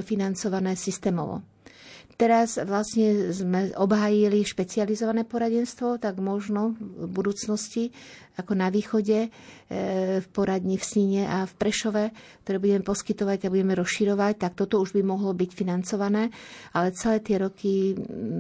financované 0.07 0.79
systémovo. 0.79 1.56
Teraz 2.17 2.57
vlastne 2.57 3.29
sme 3.29 3.77
obhájili 3.77 4.41
špecializované 4.41 5.29
poradenstvo, 5.29 6.01
tak 6.01 6.17
možno 6.17 6.73
v 6.81 7.13
budúcnosti, 7.13 7.93
ako 8.41 8.57
na 8.57 8.73
východe, 8.73 9.29
e, 9.29 9.31
v 10.25 10.27
poradni 10.33 10.81
v 10.81 10.85
Sníne 10.89 11.29
a 11.29 11.45
v 11.45 11.53
Prešove, 11.61 12.05
ktoré 12.41 12.57
budeme 12.57 12.81
poskytovať 12.89 13.39
a 13.45 13.53
budeme 13.53 13.77
rozširovať, 13.77 14.49
tak 14.49 14.57
toto 14.57 14.81
už 14.81 14.97
by 14.97 15.05
mohlo 15.05 15.37
byť 15.37 15.51
financované, 15.53 16.33
ale 16.73 16.97
celé 16.97 17.21
tie 17.21 17.37
roky, 17.37 17.93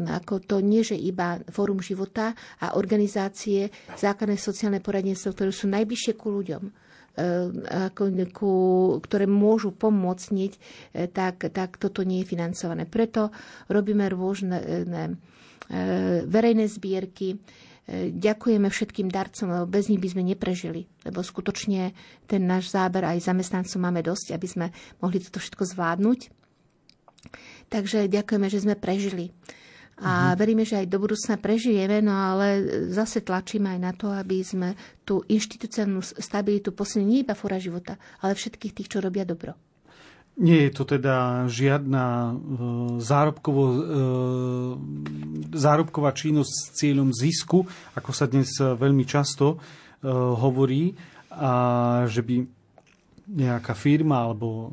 ako 0.08 0.40
to 0.40 0.56
nie, 0.64 0.80
že 0.80 0.96
iba 0.96 1.36
Fórum 1.52 1.84
života 1.84 2.32
a 2.64 2.80
organizácie, 2.80 3.68
základné 3.92 4.40
sociálne 4.40 4.80
poradenstvo, 4.80 5.36
ktoré 5.36 5.52
sú 5.52 5.68
najbližšie 5.68 6.16
ku 6.16 6.32
ľuďom, 6.32 6.85
ako, 7.16 8.02
ku, 8.28 8.52
ktoré 9.00 9.24
môžu 9.24 9.72
pomôcť, 9.72 10.28
eh, 10.36 11.08
tak, 11.08 11.48
tak 11.48 11.80
toto 11.80 12.04
nie 12.04 12.20
je 12.20 12.30
financované. 12.36 12.84
Preto 12.84 13.32
robíme 13.72 14.04
rôzne 14.12 14.84
ne, 14.84 15.04
eh, 15.72 16.22
verejné 16.28 16.68
zbierky, 16.68 17.40
Ďakujeme 17.86 18.66
všetkým 18.66 19.06
darcom, 19.14 19.46
lebo 19.46 19.70
bez 19.70 19.86
nich 19.86 20.02
by 20.02 20.10
sme 20.10 20.26
neprežili. 20.26 20.90
Lebo 21.06 21.22
skutočne 21.22 21.94
ten 22.26 22.42
náš 22.42 22.74
záber 22.74 23.06
aj 23.06 23.30
zamestnancov 23.30 23.78
máme 23.78 24.02
dosť, 24.02 24.34
aby 24.34 24.46
sme 24.50 24.66
mohli 24.98 25.22
toto 25.22 25.38
všetko 25.38 25.62
zvládnuť. 25.70 26.20
Takže 27.70 28.10
ďakujeme, 28.10 28.50
že 28.50 28.66
sme 28.66 28.74
prežili. 28.74 29.30
A 29.96 30.36
mm-hmm. 30.36 30.36
veríme, 30.36 30.64
že 30.68 30.84
aj 30.84 30.92
do 30.92 31.00
budúcna 31.00 31.40
prežijeme, 31.40 32.04
no 32.04 32.12
ale 32.12 32.60
zase 32.92 33.24
tlačíme 33.24 33.72
aj 33.72 33.80
na 33.80 33.92
to, 33.96 34.12
aby 34.12 34.44
sme 34.44 34.76
tú 35.08 35.24
inštitucionálnu 35.24 36.04
stabilitu 36.04 36.76
posilnili 36.76 37.08
nie 37.08 37.24
iba 37.24 37.32
fora 37.32 37.56
života, 37.56 37.96
ale 38.20 38.36
všetkých 38.36 38.74
tých, 38.76 38.90
čo 38.92 38.98
robia 39.00 39.24
dobro. 39.24 39.56
Nie 40.36 40.68
je 40.68 40.72
to 40.76 40.84
teda 40.84 41.48
žiadna 41.48 42.04
e, 42.04 42.32
zárobkovo, 43.00 43.62
e, 43.64 43.78
zárobková 45.56 46.12
činnosť 46.12 46.52
s 46.52 46.64
cieľom 46.76 47.08
zisku, 47.08 47.64
ako 47.96 48.10
sa 48.12 48.28
dnes 48.28 48.52
veľmi 48.60 49.08
často 49.08 49.56
e, 49.56 50.12
hovorí, 50.12 50.92
a 51.32 52.04
že 52.04 52.20
by 52.20 52.44
nejaká 53.32 53.72
firma 53.72 54.28
alebo 54.28 54.72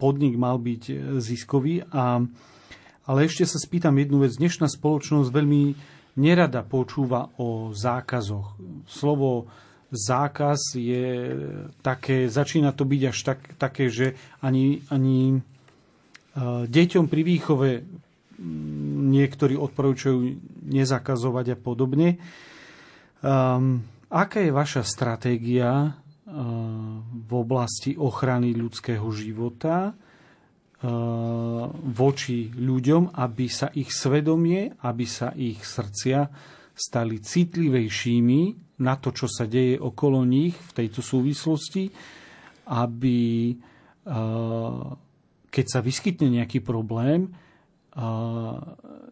podnik 0.00 0.40
mal 0.40 0.56
byť 0.56 1.16
ziskový. 1.20 1.84
A, 1.92 2.24
ale 3.06 3.26
ešte 3.26 3.42
sa 3.46 3.58
spýtam 3.58 3.98
jednu 3.98 4.22
vec. 4.22 4.38
Dnešná 4.38 4.70
spoločnosť 4.70 5.28
veľmi 5.30 5.62
nerada 6.18 6.62
počúva 6.62 7.32
o 7.40 7.74
zákazoch. 7.74 8.54
Slovo 8.86 9.50
zákaz 9.92 10.78
je 10.78 11.34
také, 11.84 12.30
začína 12.30 12.72
to 12.72 12.86
byť 12.86 13.02
až 13.08 13.18
tak, 13.22 13.40
také, 13.58 13.92
že 13.92 14.16
ani, 14.40 14.80
ani 14.88 15.42
deťom 16.68 17.04
pri 17.10 17.22
výchove 17.26 17.70
niektorí 19.12 19.54
odporúčajú 19.54 20.18
nezakazovať 20.66 21.54
a 21.54 21.56
podobne. 21.60 22.18
Um, 23.22 23.86
aká 24.10 24.42
je 24.42 24.50
vaša 24.50 24.82
stratégia 24.82 25.70
uh, 25.70 25.92
v 27.06 27.30
oblasti 27.30 27.94
ochrany 27.94 28.50
ľudského 28.56 29.06
života 29.14 29.94
voči 31.94 32.50
ľuďom, 32.50 33.14
aby 33.14 33.46
sa 33.46 33.70
ich 33.70 33.94
svedomie, 33.94 34.74
aby 34.82 35.06
sa 35.06 35.30
ich 35.30 35.62
srdcia 35.62 36.26
stali 36.74 37.22
citlivejšími 37.22 38.40
na 38.82 38.98
to, 38.98 39.14
čo 39.14 39.30
sa 39.30 39.46
deje 39.46 39.78
okolo 39.78 40.26
nich 40.26 40.58
v 40.58 40.72
tejto 40.82 40.98
súvislosti, 40.98 41.86
aby 42.66 43.20
uh, 43.54 44.90
keď 45.52 45.66
sa 45.68 45.84
vyskytne 45.84 46.32
nejaký 46.32 46.64
problém, 46.64 47.28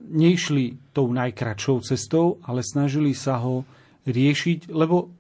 neišli 0.08 0.96
tou 0.96 1.12
najkračšou 1.12 1.84
cestou, 1.84 2.40
ale 2.48 2.64
snažili 2.64 3.12
sa 3.12 3.36
ho 3.44 3.68
riešiť, 4.08 4.72
lebo 4.72 5.12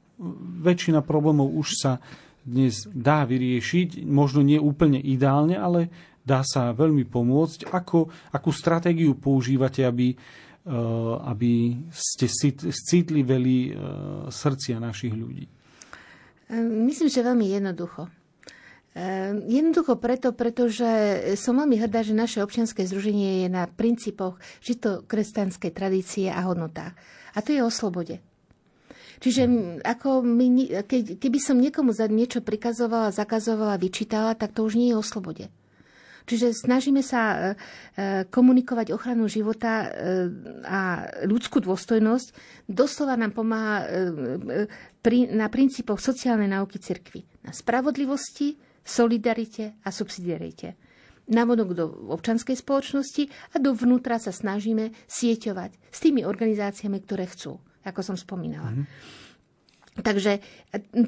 väčšina 0.64 1.04
problémov 1.04 1.52
už 1.52 1.68
sa 1.76 1.92
dnes 2.40 2.88
dá 2.88 3.28
vyriešiť, 3.28 4.08
možno 4.08 4.40
nie 4.40 4.56
úplne 4.56 4.96
ideálne, 4.96 5.60
ale 5.60 5.92
dá 6.30 6.46
sa 6.46 6.70
veľmi 6.70 7.02
pomôcť. 7.10 7.66
Ako, 7.74 8.06
akú 8.30 8.54
stratégiu 8.54 9.18
používate, 9.18 9.82
aby, 9.82 10.14
e, 10.14 10.16
aby 11.26 11.74
ste 11.90 12.30
citliveli 12.70 13.58
e, 13.66 13.70
srdcia 14.30 14.78
našich 14.78 15.10
ľudí? 15.10 15.50
Myslím, 16.54 17.10
že 17.10 17.26
veľmi 17.26 17.46
jednoducho. 17.50 18.10
Jednoducho 19.46 19.94
preto, 20.02 20.34
pretože 20.34 20.82
som 21.38 21.54
veľmi 21.62 21.78
hrdá, 21.78 22.02
že 22.02 22.10
naše 22.10 22.42
občianske 22.42 22.82
združenie 22.82 23.46
je 23.46 23.48
na 23.48 23.70
princípoch 23.70 24.42
žito 24.58 25.06
kresťanskej 25.06 25.70
tradície 25.70 26.26
a 26.26 26.42
hodnotách. 26.42 26.98
A 27.30 27.38
to 27.38 27.54
je 27.54 27.62
o 27.62 27.70
slobode. 27.70 28.18
Čiže 29.22 29.46
ako 29.86 30.26
my, 30.26 30.82
keby 31.22 31.38
som 31.38 31.62
niekomu 31.62 31.94
za 31.94 32.10
niečo 32.10 32.42
prikazovala, 32.42 33.14
zakazovala, 33.14 33.78
vyčítala, 33.78 34.34
tak 34.34 34.56
to 34.56 34.66
už 34.66 34.74
nie 34.74 34.90
je 34.90 34.98
o 34.98 35.06
slobode. 35.06 35.52
Čiže 36.28 36.52
snažíme 36.52 37.00
sa 37.00 37.22
e, 37.22 37.36
e, 37.36 37.44
komunikovať 38.28 38.92
ochranu 38.92 39.26
života 39.26 39.84
e, 39.84 39.88
a 40.64 40.80
ľudskú 41.24 41.60
dôstojnosť. 41.64 42.28
Doslova 42.68 43.16
nám 43.16 43.32
pomáha 43.36 43.86
na 45.32 45.46
princípoch 45.48 45.98
sociálnej 45.98 46.50
náuky 46.50 46.76
cirkvy. 46.80 47.24
Na 47.44 47.52
spravodlivosti, 47.56 48.56
solidarite 48.84 49.80
a 49.84 49.88
subsidiarite. 49.88 50.76
Navodok 51.30 51.70
do 51.78 51.86
občanskej 52.10 52.58
spoločnosti 52.58 53.54
a 53.54 53.62
dovnútra 53.62 54.18
sa 54.18 54.34
snažíme 54.34 54.90
sieťovať 55.06 55.70
s 55.94 55.98
tými 56.02 56.26
organizáciami, 56.26 56.98
ktoré 57.06 57.30
chcú, 57.30 57.62
ako 57.86 58.00
som 58.02 58.16
spomínala. 58.18 58.74
Mm-hmm. 58.74 59.19
Takže 60.00 60.40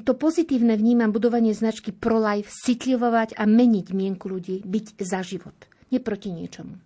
to 0.05 0.13
pozitívne 0.13 0.77
vnímam 0.77 1.09
budovanie 1.09 1.51
značky 1.51 1.89
pro-life, 1.91 2.49
citlivovať 2.49 3.35
a 3.37 3.43
meniť 3.49 3.87
mienku 3.91 4.29
ľudí, 4.29 4.61
byť 4.63 4.85
za 5.01 5.25
život, 5.25 5.55
nie 5.89 5.99
proti 5.99 6.29
niečomu. 6.29 6.77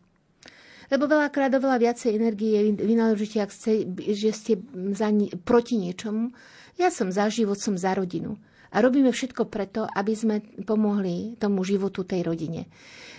Lebo 0.87 1.03
veľakrát 1.03 1.51
oveľa 1.51 1.83
viacej 1.83 2.15
energie 2.15 2.71
vynaložíte, 2.71 3.43
ak 3.43 3.51
ste, 3.51 3.83
že 4.15 4.31
ste 4.31 4.53
za, 4.95 5.11
proti 5.43 5.75
niečomu. 5.75 6.31
Ja 6.79 6.87
som 6.87 7.11
za 7.11 7.27
život, 7.27 7.59
som 7.59 7.75
za 7.75 7.91
rodinu. 7.91 8.39
A 8.71 8.83
robíme 8.83 9.11
všetko 9.11 9.47
preto, 9.47 9.87
aby 9.87 10.13
sme 10.15 10.35
pomohli 10.63 11.35
tomu 11.39 11.63
životu 11.63 12.03
tej 12.03 12.23
rodine. 12.23 12.67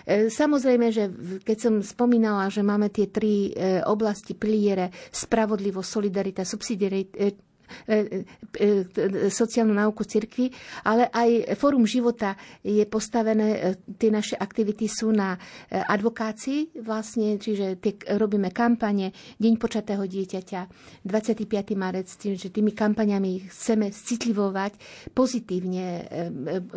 E, 0.05 0.29
samozrejme, 0.33 0.87
že 0.93 1.09
keď 1.45 1.57
som 1.57 1.75
spomínala, 1.81 2.53
že 2.53 2.65
máme 2.65 2.89
tie 2.89 3.09
tri 3.09 3.53
e, 3.53 3.81
oblasti 3.85 4.37
piliere, 4.37 4.93
spravodlivosť, 5.13 5.89
solidarita, 5.89 6.45
subsidiarita, 6.45 7.17
E, 7.17 7.25
e, 7.25 7.33
e, 7.33 7.48
sociálnu 9.29 9.75
náuku 9.75 10.03
cirkvi, 10.05 10.51
ale 10.85 11.09
aj 11.13 11.55
Fórum 11.59 11.85
života 11.85 12.35
je 12.65 12.85
postavené, 12.89 13.77
tie 13.99 14.11
naše 14.13 14.35
aktivity 14.37 14.87
sú 14.89 15.13
na 15.13 15.37
advokácii 15.71 16.81
vlastne, 16.83 17.37
čiže 17.37 17.79
tie, 17.79 17.99
robíme 18.17 18.51
kampane 18.51 19.13
Deň 19.39 19.55
počatého 19.61 20.05
dieťaťa, 20.05 20.61
25. 21.05 21.75
marec, 21.79 22.09
čiže 22.09 22.51
tými 22.51 22.73
kampaňami 22.73 23.51
chceme 23.51 23.93
citlivovať 23.93 24.79
pozitívne 25.13 26.09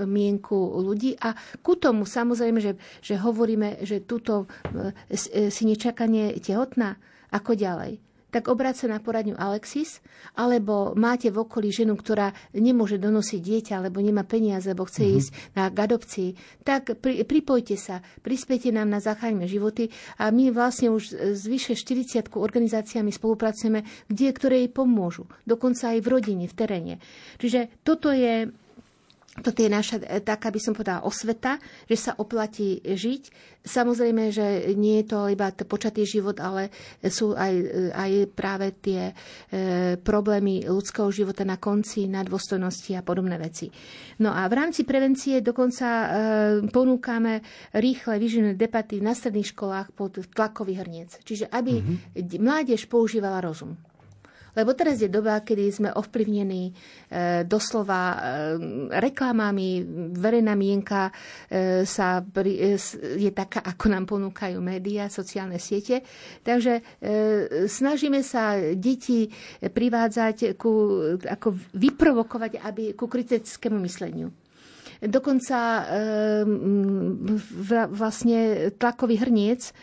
mienku 0.06 0.58
ľudí 0.82 1.16
a 1.20 1.34
ku 1.62 1.78
tomu 1.78 2.04
samozrejme, 2.06 2.60
že, 2.60 2.78
že 3.00 3.16
hovoríme, 3.18 3.84
že 3.86 4.04
túto 4.04 4.46
si 5.50 5.64
nečakanie 5.64 6.38
tehotná, 6.39 6.98
ako 7.32 7.56
ďalej 7.56 8.11
tak 8.32 8.47
obráť 8.47 8.88
sa 8.88 8.97
na 8.97 9.03
poradňu 9.03 9.36
Alexis, 9.36 9.99
alebo 10.39 10.95
máte 10.95 11.27
v 11.27 11.43
okolí 11.43 11.69
ženu, 11.69 11.99
ktorá 11.99 12.32
nemôže 12.55 12.95
donosiť 12.95 13.39
dieťa, 13.43 13.73
alebo 13.84 13.99
nemá 13.99 14.23
peniaze, 14.23 14.71
alebo 14.71 14.88
chce 14.88 15.03
mm-hmm. 15.03 15.19
ísť 15.19 15.29
na 15.53 15.63
adopcii, 15.67 16.29
tak 16.63 16.95
pri, 16.97 17.27
pripojte 17.27 17.75
sa, 17.75 17.99
prispiete 18.23 18.71
nám 18.71 18.88
na 18.88 19.03
Zachráňme 19.03 19.45
životy 19.45 19.91
a 20.15 20.32
my 20.32 20.55
vlastne 20.55 20.89
už 20.95 21.36
s 21.36 21.43
vyše 21.43 21.75
40 21.75 22.32
organizáciami 22.32 23.11
spolupracujeme, 23.11 23.84
kde, 24.07 24.27
ktoré 24.32 24.55
jej 24.63 24.71
pomôžu, 24.71 25.27
dokonca 25.43 25.91
aj 25.91 25.99
v 25.99 26.07
rodine, 26.07 26.45
v 26.47 26.55
teréne. 26.55 26.93
Čiže 27.38 27.84
toto 27.84 28.15
je 28.15 28.47
toto 29.39 29.63
je 29.63 29.71
naša 29.71 30.03
e, 30.03 30.19
taká, 30.19 30.51
by 30.51 30.59
som 30.59 30.75
povedala, 30.75 31.07
osveta, 31.07 31.55
že 31.88 31.95
sa 31.95 32.11
oplatí 32.19 32.84
žiť. 32.84 33.23
Samozrejme, 33.63 34.27
že 34.27 34.75
nie 34.75 34.99
je 34.99 35.15
to 35.15 35.32
iba 35.32 35.55
počatý 35.55 36.03
život, 36.03 36.36
ale 36.43 36.67
sú 37.07 37.32
aj, 37.32 37.53
e, 37.55 37.65
aj 37.95 38.11
práve 38.36 38.75
tie 38.84 39.07
e, 39.07 39.13
problémy 40.03 40.67
ľudského 40.67 41.07
života 41.15 41.47
na 41.47 41.55
konci, 41.55 42.11
na 42.11 42.27
dôstojnosti 42.27 42.91
a 42.91 43.05
podobné 43.07 43.39
veci. 43.39 43.71
No 44.19 44.36
a 44.36 44.43
v 44.51 44.53
rámci 44.59 44.84
prevencie 44.84 45.39
dokonca 45.39 45.88
e, 45.88 46.07
ponúkame 46.67 47.39
rýchle 47.71 48.19
vyživené 48.19 48.59
debaty 48.59 48.99
na 48.99 49.15
stredných 49.15 49.55
školách 49.55 49.95
pod 49.95 50.19
tlakový 50.36 50.75
hrniec. 50.75 51.23
Čiže 51.23 51.47
aby 51.47 51.79
mm-hmm. 51.79 52.36
mládež 52.43 52.91
používala 52.91 53.39
rozum. 53.39 53.79
Lebo 54.52 54.76
teraz 54.76 54.99
je 54.99 55.08
doba, 55.08 55.39
kedy 55.39 55.64
sme 55.72 55.89
ovplyvnení 55.95 56.64
e, 56.68 56.74
doslova 57.47 58.02
e, 58.12 58.18
reklamami, 58.99 59.84
verejná 60.12 60.54
mienka 60.60 61.08
e, 61.08 61.88
sa 61.88 62.20
pri, 62.20 62.76
e, 62.76 62.80
je 63.16 63.32
taká, 63.32 63.64
ako 63.64 63.86
nám 63.88 64.06
ponúkajú 64.08 64.60
médiá, 64.60 65.08
sociálne 65.08 65.56
siete. 65.56 66.04
Takže 66.43 66.74
e, 66.78 66.82
snažíme 67.72 68.20
sa 68.22 68.60
deti 68.76 69.32
privádzať, 69.62 70.60
ku, 70.60 70.72
ako 71.24 71.56
vyprovokovať 71.72 72.60
aby, 72.60 72.84
ku 72.93 73.08
kritickému 73.08 73.80
mysleniu. 73.88 74.32
Dokonca 75.02 75.58
e, 75.58 75.84
vlastne 77.89 78.70
tlakový 78.78 79.18
hrniec 79.18 79.74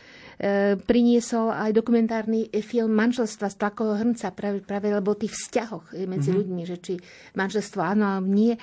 priniesol 0.86 1.51
aj 1.51 1.74
dokumentárny 1.74 2.47
film 2.62 2.95
manželstva 2.95 3.51
z 3.51 3.59
tlakového 3.59 3.99
hrnca, 3.99 4.30
práve, 4.30 4.62
práve 4.62 4.86
lebo 4.86 5.11
o 5.11 5.18
tých 5.18 5.34
vzťahoch 5.34 5.99
medzi 6.07 6.30
mm-hmm. 6.30 6.39
ľuďmi, 6.39 6.62
že 6.62 6.76
či 6.78 6.95
manželstvo 7.34 7.80
áno 7.82 8.07
alebo 8.07 8.30
nie. 8.30 8.55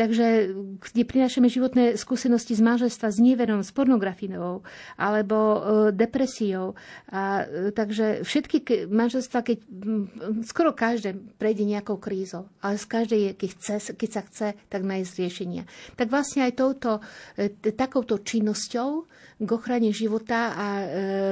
Takže 0.00 0.56
kde 0.80 1.04
prinášame 1.04 1.52
životné 1.52 2.00
skúsenosti 2.00 2.56
z 2.56 2.64
manželstva 2.64 3.12
s 3.12 3.20
neverom, 3.20 3.60
s 3.60 3.68
pornografinou 3.68 4.64
alebo 4.96 5.36
e, 5.36 5.58
depresiou. 5.92 6.72
A, 7.12 7.44
e, 7.44 7.68
takže 7.68 8.24
všetky 8.24 8.88
manželstva, 8.88 9.44
keď 9.44 9.58
m, 9.60 10.08
skoro 10.48 10.72
každé 10.72 11.36
prejde 11.36 11.68
nejakou 11.68 12.00
krízou, 12.00 12.48
ale 12.64 12.80
z 12.80 12.86
každej, 12.88 13.20
keď, 13.36 13.50
chce, 13.60 13.74
keď 13.92 14.08
sa 14.08 14.22
chce, 14.24 14.48
tak 14.72 14.88
nájsť 14.88 15.12
riešenia. 15.20 15.68
Tak 16.00 16.08
vlastne 16.08 16.48
aj 16.48 16.56
touto, 16.56 17.04
e, 17.36 17.52
takouto 17.68 18.24
činnosťou 18.24 19.04
k 19.40 19.48
ochrane 19.48 19.88
života 19.96 20.52
a 20.52 20.66
e, 20.80 20.86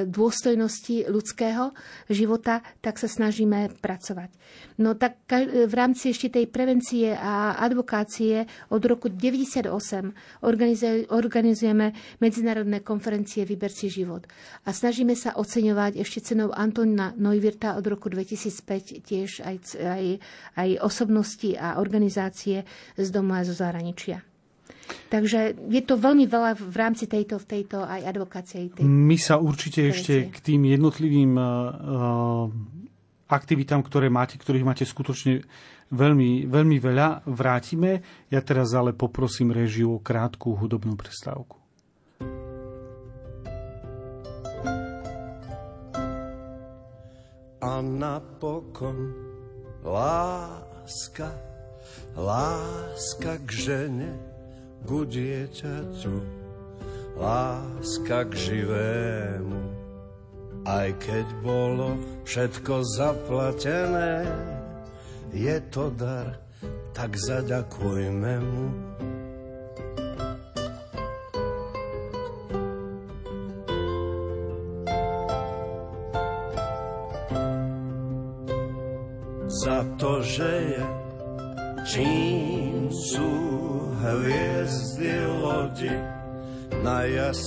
dôstojnosti 0.09 1.13
ľudského 1.13 1.77
života, 2.09 2.65
tak 2.81 2.97
sa 2.97 3.05
snažíme 3.05 3.77
pracovať. 3.85 4.33
No 4.81 4.97
tak 4.97 5.21
v 5.69 5.75
rámci 5.75 6.15
ešte 6.15 6.41
tej 6.41 6.47
prevencie 6.49 7.13
a 7.13 7.59
advokácie 7.61 8.49
od 8.73 8.83
roku 8.87 9.13
1998 9.13 10.41
organizujeme 11.19 11.93
medzinárodné 12.23 12.81
konferencie 12.81 13.45
Vyber 13.45 13.75
si 13.75 13.91
život. 13.91 14.25
A 14.65 14.73
snažíme 14.73 15.13
sa 15.19 15.35
oceňovať 15.37 16.01
ešte 16.01 16.33
cenou 16.33 16.55
Antona 16.55 17.13
Neuwirta 17.19 17.77
od 17.77 17.85
roku 17.91 18.09
2005 18.09 19.03
tiež 19.05 19.31
aj, 19.45 19.57
aj, 19.83 20.05
aj 20.57 20.69
osobnosti 20.81 21.51
a 21.59 21.77
organizácie 21.83 22.65
z 22.95 23.09
domu 23.11 23.35
a 23.37 23.43
zo 23.43 23.53
zahraničia. 23.53 24.28
Takže 25.09 25.57
je 25.69 25.83
to 25.85 25.95
veľmi 25.97 26.29
veľa 26.29 26.57
v 26.57 26.77
rámci 26.77 27.09
tejto, 27.09 27.41
v 27.41 27.47
tejto 27.49 27.81
aj 27.81 28.05
advokácie. 28.05 28.73
Tej 28.73 28.85
My 28.85 29.17
sa 29.17 29.41
určite 29.41 29.89
ešte 29.89 30.29
k 30.29 30.37
tým 30.41 30.69
jednotlivým 30.69 31.33
uh, 31.37 32.49
aktivitám, 33.29 33.85
ktoré 33.85 34.09
máte, 34.09 34.41
ktorých 34.41 34.65
máte 34.65 34.85
skutočne 34.89 35.45
veľmi, 35.93 36.49
veľmi 36.49 36.77
veľa, 36.81 37.29
vrátime. 37.29 38.01
Ja 38.33 38.41
teraz 38.45 38.73
ale 38.73 38.97
poprosím 38.97 39.53
režiu 39.53 39.97
o 39.97 40.05
krátku 40.05 40.57
hudobnú 40.57 40.97
prestávku. 40.97 41.57
A 47.59 47.83
napokon 47.83 49.13
láska, 49.85 51.33
láska 52.17 53.39
k 53.45 53.49
žene, 53.51 54.11
ku 54.87 55.03
dieťaťu, 55.03 56.17
láska 57.19 58.29
k 58.29 58.33
živému. 58.35 59.61
Aj 60.69 60.93
keď 61.01 61.27
bolo 61.41 61.97
všetko 62.29 62.85
zaplatené, 62.99 64.29
je 65.33 65.57
to 65.73 65.89
dar, 65.97 66.37
tak 66.93 67.17
zaďakujme 67.17 68.35
mu. 68.43 68.67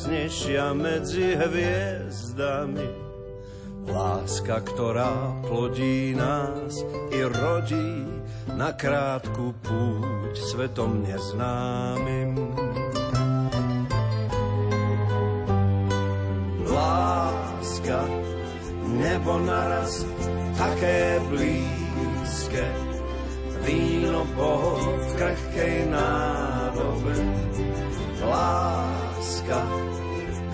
Najjasnejšia 0.01 0.73
medzi 0.73 1.37
hviezdami. 1.37 2.89
Láska, 3.85 4.65
ktorá 4.65 5.37
plodí 5.45 6.17
nás 6.17 6.81
i 7.13 7.21
rodí 7.21 8.09
na 8.57 8.73
krátku 8.73 9.53
púť 9.61 10.33
svetom 10.41 11.05
neznámym. 11.05 12.33
Láska, 16.65 18.01
nebo 18.97 19.37
naraz 19.45 20.01
také 20.57 21.21
blízke, 21.29 22.65
víno 23.69 24.25
Boh 24.33 24.81
v 24.81 25.09
krehkej 25.13 25.77
nádobe. 25.93 27.15
Láska, 28.21 29.90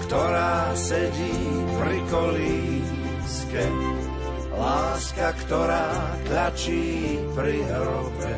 ktorá 0.07 0.71
sedí 0.71 1.35
pri 1.83 1.99
kolíske, 2.07 3.63
láska, 4.55 5.35
ktorá 5.43 5.91
tlačí 6.23 7.19
pri 7.35 7.59
hrobe. 7.67 8.33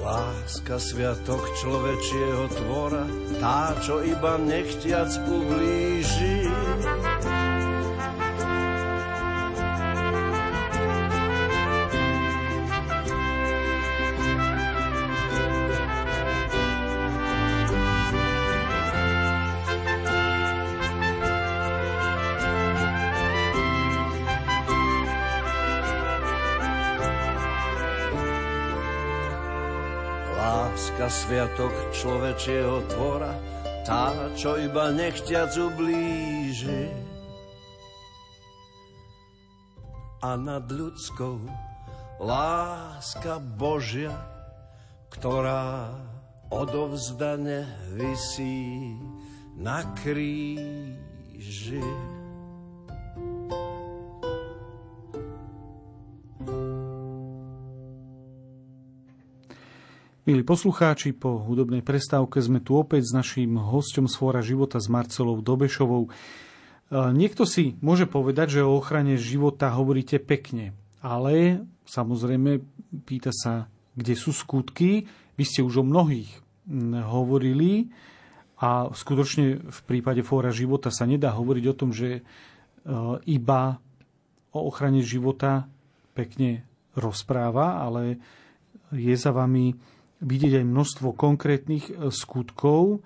Láska 0.00 0.80
sviatok 0.80 1.44
človečieho 1.60 2.48
tvora, 2.56 3.04
tá, 3.36 3.76
čo 3.84 4.00
iba 4.00 4.40
nechtiac 4.40 5.12
ublíži. 5.28 6.48
Sviatok 31.30 31.94
človečieho 31.94 32.90
tvora, 32.90 33.30
tá, 33.86 34.10
čo 34.34 34.58
iba 34.58 34.90
nechťac 34.90 35.54
ublíži. 35.62 36.90
A 40.26 40.34
nad 40.34 40.66
ľudskou 40.66 41.38
láska 42.18 43.38
Božia, 43.38 44.10
ktorá 45.14 45.94
odovzdane 46.50 47.62
visí 47.94 48.98
na 49.54 49.86
kríži. 50.02 51.78
Milí 60.28 60.44
poslucháči, 60.44 61.16
po 61.16 61.40
hudobnej 61.40 61.80
prestávke 61.80 62.44
sme 62.44 62.60
tu 62.60 62.76
opäť 62.76 63.08
s 63.08 63.16
naším 63.16 63.56
hostom 63.56 64.04
Svora 64.04 64.44
života 64.44 64.76
s 64.76 64.84
Marcelou 64.92 65.40
Dobešovou. 65.40 66.04
E, 66.04 66.10
niekto 67.16 67.48
si 67.48 67.80
môže 67.80 68.04
povedať, 68.04 68.60
že 68.60 68.68
o 68.68 68.76
ochrane 68.76 69.16
života 69.16 69.72
hovoríte 69.72 70.20
pekne, 70.20 70.76
ale 71.00 71.64
samozrejme 71.88 72.60
pýta 73.08 73.32
sa, 73.32 73.72
kde 73.96 74.12
sú 74.12 74.36
skutky. 74.36 75.08
Vy 75.40 75.44
ste 75.48 75.64
už 75.64 75.80
o 75.80 75.88
mnohých 75.88 76.28
hovorili 77.08 77.88
a 78.60 78.92
skutočne 78.92 79.72
v 79.72 79.80
prípade 79.88 80.20
Fóra 80.20 80.52
života 80.52 80.92
sa 80.92 81.08
nedá 81.08 81.32
hovoriť 81.32 81.64
o 81.64 81.78
tom, 81.80 81.96
že 81.96 82.20
e, 82.20 82.22
iba 83.24 83.80
o 84.52 84.68
ochrane 84.68 85.00
života 85.00 85.64
pekne 86.12 86.68
rozpráva, 86.92 87.80
ale 87.80 88.20
je 88.92 89.16
za 89.16 89.32
vami 89.32 89.96
vidieť 90.20 90.60
aj 90.60 90.64
množstvo 90.68 91.08
konkrétnych 91.16 91.84
e, 91.88 91.92
skutkov. 92.12 93.02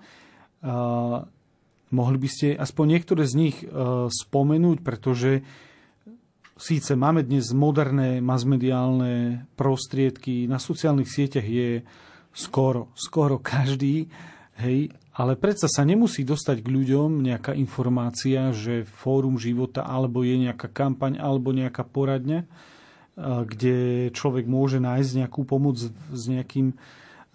Mohli 1.95 2.17
by 2.17 2.29
ste 2.29 2.47
aspoň 2.57 2.85
niektoré 2.97 3.23
z 3.29 3.33
nich 3.37 3.57
e, 3.61 3.65
spomenúť, 4.09 4.83
pretože 4.83 5.45
síce 6.57 6.91
máme 6.97 7.21
dnes 7.21 7.53
moderné 7.55 8.19
masmediálne 8.19 9.45
prostriedky, 9.55 10.49
na 10.49 10.57
sociálnych 10.57 11.07
sieťach 11.07 11.45
je 11.45 11.85
skoro, 12.33 12.89
skoro 12.97 13.37
každý, 13.37 14.11
hej, 14.59 14.91
ale 15.15 15.39
predsa 15.39 15.71
sa 15.71 15.87
nemusí 15.87 16.27
dostať 16.27 16.65
k 16.65 16.67
ľuďom 16.67 17.23
nejaká 17.23 17.55
informácia, 17.55 18.51
že 18.51 18.83
fórum 18.83 19.39
života 19.39 19.85
alebo 19.87 20.25
je 20.25 20.35
nejaká 20.41 20.67
kampaň 20.67 21.21
alebo 21.21 21.53
nejaká 21.53 21.85
poradňa, 21.85 22.43
e, 22.43 22.47
kde 23.45 23.75
človek 24.09 24.49
môže 24.49 24.81
nájsť 24.81 25.11
nejakú 25.21 25.45
pomoc 25.45 25.77
s 25.85 26.23
nejakým 26.27 26.73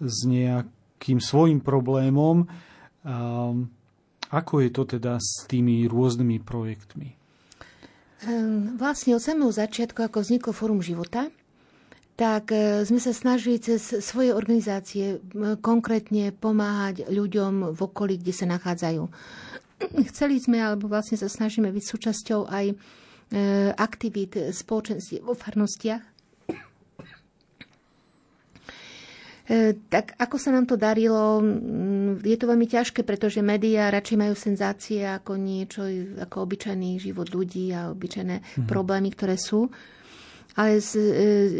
s 0.01 0.25
nejakým 0.25 1.21
svojim 1.21 1.61
problémom. 1.61 2.49
Ako 4.31 4.53
je 4.63 4.69
to 4.71 4.83
teda 4.97 5.19
s 5.19 5.45
tými 5.45 5.85
rôznymi 5.85 6.39
projektmi? 6.41 7.21
Ehm, 8.21 8.77
vlastne 8.77 9.17
od 9.17 9.23
samého 9.23 9.49
začiatku, 9.49 9.97
ako 10.05 10.21
vzniklo 10.21 10.51
Fórum 10.53 10.79
života, 10.79 11.27
tak 12.13 12.53
e, 12.53 12.85
sme 12.85 13.01
sa 13.01 13.17
snažili 13.17 13.57
cez 13.57 13.81
svoje 13.81 14.29
organizácie 14.29 15.17
konkrétne 15.59 16.29
pomáhať 16.29 17.09
ľuďom 17.09 17.73
v 17.73 17.79
okolí, 17.81 18.21
kde 18.21 18.33
sa 18.37 18.45
nachádzajú. 18.45 19.03
Chceli 20.13 20.37
sme, 20.37 20.61
alebo 20.61 20.85
vlastne 20.85 21.17
sa 21.17 21.25
snažíme 21.25 21.73
byť 21.73 21.83
súčasťou 21.83 22.45
aj 22.45 22.65
e, 22.69 22.75
aktivít 23.73 24.37
spoločenství 24.53 25.25
vo 25.25 25.33
farnostiach, 25.33 26.11
E, 29.30 29.30
tak 29.89 30.15
ako 30.21 30.35
sa 30.37 30.53
nám 30.53 30.69
to 30.69 30.77
darilo, 30.77 31.41
je 32.21 32.37
to 32.37 32.45
veľmi 32.45 32.69
ťažké, 32.69 33.01
pretože 33.01 33.41
médiá 33.41 33.89
radšej 33.89 34.17
majú 34.17 34.35
senzácie 34.37 35.01
ako 35.03 35.35
niečo, 35.35 35.83
ako 36.21 36.45
obyčajný 36.45 37.01
život 37.01 37.27
ľudí 37.33 37.73
a 37.73 37.89
obyčajné 37.91 38.35
mm-hmm. 38.37 38.67
problémy, 38.69 39.09
ktoré 39.11 39.35
sú. 39.35 39.67
Ale 40.51 40.83
z, 40.83 40.91
e, 40.99 41.11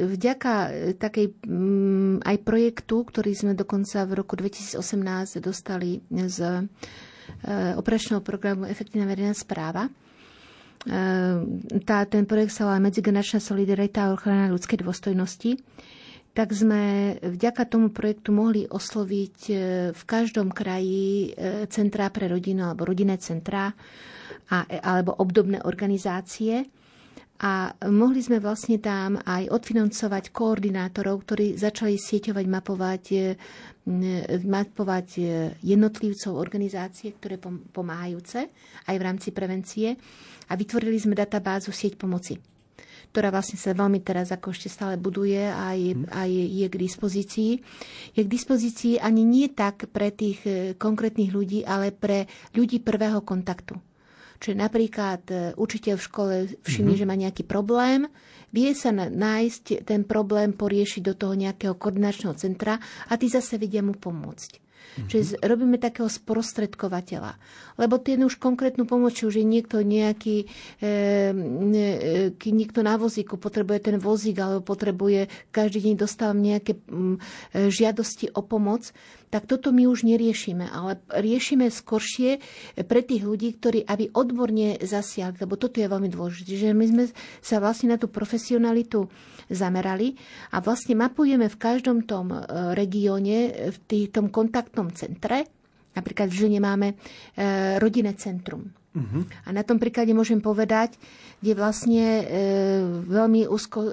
vďaka 0.04 0.54
takej 1.00 1.48
mm, 1.48 2.28
aj 2.28 2.38
projektu, 2.44 3.08
ktorý 3.08 3.32
sme 3.32 3.54
dokonca 3.56 4.04
v 4.04 4.12
roku 4.20 4.36
2018 4.36 4.78
dostali 5.40 6.04
z 6.12 6.40
e, 6.44 6.60
operačného 7.80 8.20
programu 8.20 8.68
Efektívna 8.68 9.08
verejná 9.08 9.32
správa, 9.32 9.88
tá, 11.86 11.98
ten 12.10 12.26
projekt 12.26 12.58
sa 12.58 12.66
volá 12.66 12.82
Medzigeneračná 12.82 13.38
solidarita 13.38 14.10
a 14.10 14.18
ochrana 14.18 14.50
ľudskej 14.50 14.82
dôstojnosti 14.82 15.54
tak 16.32 16.56
sme 16.56 17.16
vďaka 17.20 17.68
tomu 17.68 17.92
projektu 17.92 18.32
mohli 18.32 18.64
osloviť 18.64 19.38
e, 19.52 19.54
v 19.92 20.04
každom 20.08 20.48
kraji 20.56 21.32
e, 21.36 21.68
centrá 21.68 22.08
pre 22.08 22.32
rodinu 22.32 22.72
alebo 22.72 22.88
rodinné 22.88 23.20
centrá 23.20 23.76
a, 24.48 24.58
alebo 24.64 25.12
obdobné 25.20 25.60
organizácie. 25.68 26.64
a 27.42 27.74
mohli 27.90 28.22
sme 28.24 28.38
vlastne 28.40 28.78
tam 28.80 29.18
aj 29.18 29.50
odfinancovať 29.50 30.32
koordinátorov, 30.32 31.26
ktorí 31.26 31.58
začali 31.60 32.00
sieťovať, 32.00 32.46
mapovať, 32.48 33.04
e, 33.12 33.20
mapovať 34.48 35.08
e, 35.20 35.24
jednotlivcov 35.68 36.32
organizácie, 36.32 37.12
ktoré 37.20 37.44
pomáhajúce 37.76 38.40
aj 38.88 38.96
v 38.96 39.04
rámci 39.04 39.36
prevencie 39.36 40.00
a 40.48 40.54
vytvorili 40.56 40.96
sme 40.96 41.12
databázu 41.12 41.76
sieť 41.76 42.00
pomoci 42.00 42.51
ktorá 43.12 43.28
vlastne 43.28 43.59
sa 43.59 43.76
veľmi 43.76 43.99
teraz 43.99 44.32
ako 44.32 44.55
ešte 44.55 44.72
stále 44.72 44.95
buduje 44.95 45.43
a 45.43 45.76
je, 45.76 45.93
mhm. 45.93 46.07
a 46.07 46.22
je, 46.26 46.43
je 46.64 46.68
k 46.72 46.76
dispozícii. 46.80 47.51
Je 48.16 48.22
k 48.24 48.30
dispozícii 48.32 49.03
ani 49.03 49.28
nie 49.28 49.51
tak 49.51 49.91
pre 49.91 50.16
tých 50.16 50.39
e, 50.47 50.51
konkrétnych 50.80 51.36
ľudí, 51.36 51.68
ale 51.68 51.91
pre 51.91 52.32
ľudí 52.55 52.80
prvého 52.80 53.20
kontaktu. 53.20 53.76
Čiže 54.41 54.55
napríklad 54.57 55.22
e, 55.28 55.36
učiteľ 55.59 55.95
v 55.99 56.07
škole 56.07 56.36
všimne, 56.64 56.95
mm-hmm. 56.95 57.01
že 57.03 57.09
má 57.09 57.16
nejaký 57.20 57.43
problém, 57.43 58.07
vie 58.55 58.72
sa 58.72 58.95
nájsť 58.95 59.84
ten 59.84 60.07
problém, 60.07 60.55
poriešiť 60.55 61.01
do 61.03 61.14
toho 61.14 61.36
nejakého 61.36 61.76
koordinačného 61.76 62.34
centra 62.39 62.80
a 63.12 63.14
tí 63.20 63.28
zase 63.28 63.59
vedia 63.59 63.84
mu 63.84 63.93
pomôcť. 63.93 64.61
Čiže 64.92 65.39
robíme 65.39 65.80
takého 65.80 66.12
sprostredkovateľa. 66.12 67.39
Lebo 67.80 67.96
ten 67.96 68.20
už 68.28 68.36
konkrétnu 68.36 68.84
pomoc, 68.84 69.16
či 69.16 69.24
už 69.24 69.39
je 69.39 69.46
niekto 69.48 69.80
nejaký, 69.80 70.52
e, 70.84 70.96
e, 72.36 72.52
niekto 72.52 72.84
na 72.84 73.00
vozíku, 73.00 73.39
potrebuje 73.39 73.88
ten 73.88 73.98
vozík, 73.98 74.36
alebo 74.44 74.68
potrebuje, 74.68 75.32
každý 75.56 75.88
deň 75.88 75.96
dostávam 75.96 76.44
nejaké 76.44 76.76
mm, 76.76 77.16
e, 77.16 77.20
žiadosti 77.72 78.36
o 78.36 78.44
pomoc, 78.44 78.92
tak 79.32 79.48
toto 79.48 79.72
my 79.72 79.88
už 79.88 80.04
neriešime, 80.04 80.68
ale 80.68 81.00
riešime 81.08 81.72
skoršie 81.72 82.44
pre 82.84 83.00
tých 83.00 83.24
ľudí, 83.24 83.56
ktorí 83.56 83.88
aby 83.88 84.12
odborne 84.12 84.76
zasiahli, 84.84 85.39
lebo 85.39 85.56
toto 85.56 85.80
je 85.80 85.88
veľmi 85.88 86.12
dôležité. 86.12 86.68
Že 86.68 86.76
my 86.76 86.86
sme 86.92 87.04
sa 87.39 87.64
vlastne 87.64 87.96
na 87.96 87.98
tú 87.98 88.12
profesionalitu 88.12 89.08
zamerali 89.50 90.14
a 90.52 90.60
vlastne 90.60 90.94
mapujeme 90.94 91.48
v 91.48 91.58
každom 91.58 92.04
tom 92.06 92.36
e, 92.36 92.39
regióne, 92.76 93.72
v 93.74 93.78
tom 94.12 94.30
kontaktnom 94.30 94.92
centre, 94.94 95.48
napríklad 95.96 96.28
v 96.30 96.38
Žiline 96.38 96.60
máme 96.62 96.88
e, 96.92 96.96
rodinné 97.80 98.14
centrum. 98.20 98.70
Uh-huh. 98.92 99.24
A 99.48 99.56
na 99.56 99.64
tom 99.64 99.80
príklade 99.80 100.12
môžem 100.12 100.44
povedať, 100.44 101.00
kde 101.39 101.56
vlastne 101.56 102.04
e, 102.04 102.24
veľmi 103.08 103.48
úzko 103.48 103.88
e, 103.88 103.92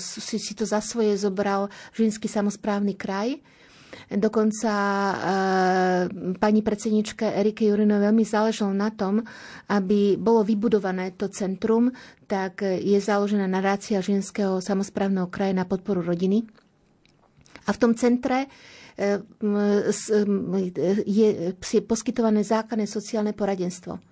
si, 0.00 0.40
si 0.40 0.52
to 0.56 0.64
za 0.64 0.80
svoje 0.80 1.12
zobral 1.20 1.68
Žilinský 1.92 2.24
samozprávny 2.24 2.96
kraj, 2.96 3.36
Dokonca 4.10 4.72
e, 4.74 5.14
pani 6.34 6.60
predsedničke 6.66 7.30
Erike 7.30 7.62
Jurino 7.62 8.02
veľmi 8.02 8.26
záležalo 8.26 8.74
na 8.74 8.90
tom, 8.90 9.22
aby 9.70 10.18
bolo 10.18 10.42
vybudované 10.42 11.14
to 11.14 11.30
centrum, 11.30 11.94
tak 12.26 12.66
je 12.66 12.98
založená 12.98 13.46
nadácia 13.46 14.02
ženského 14.02 14.58
samozprávneho 14.58 15.30
kraja 15.30 15.54
na 15.54 15.62
podporu 15.62 16.02
rodiny. 16.02 16.42
A 17.66 17.70
v 17.70 17.78
tom 17.78 17.94
centre 17.94 18.50
e, 18.98 19.22
je, 21.06 21.28
je 21.54 21.80
poskytované 21.86 22.42
základné 22.42 22.90
sociálne 22.90 23.30
poradenstvo 23.30 24.09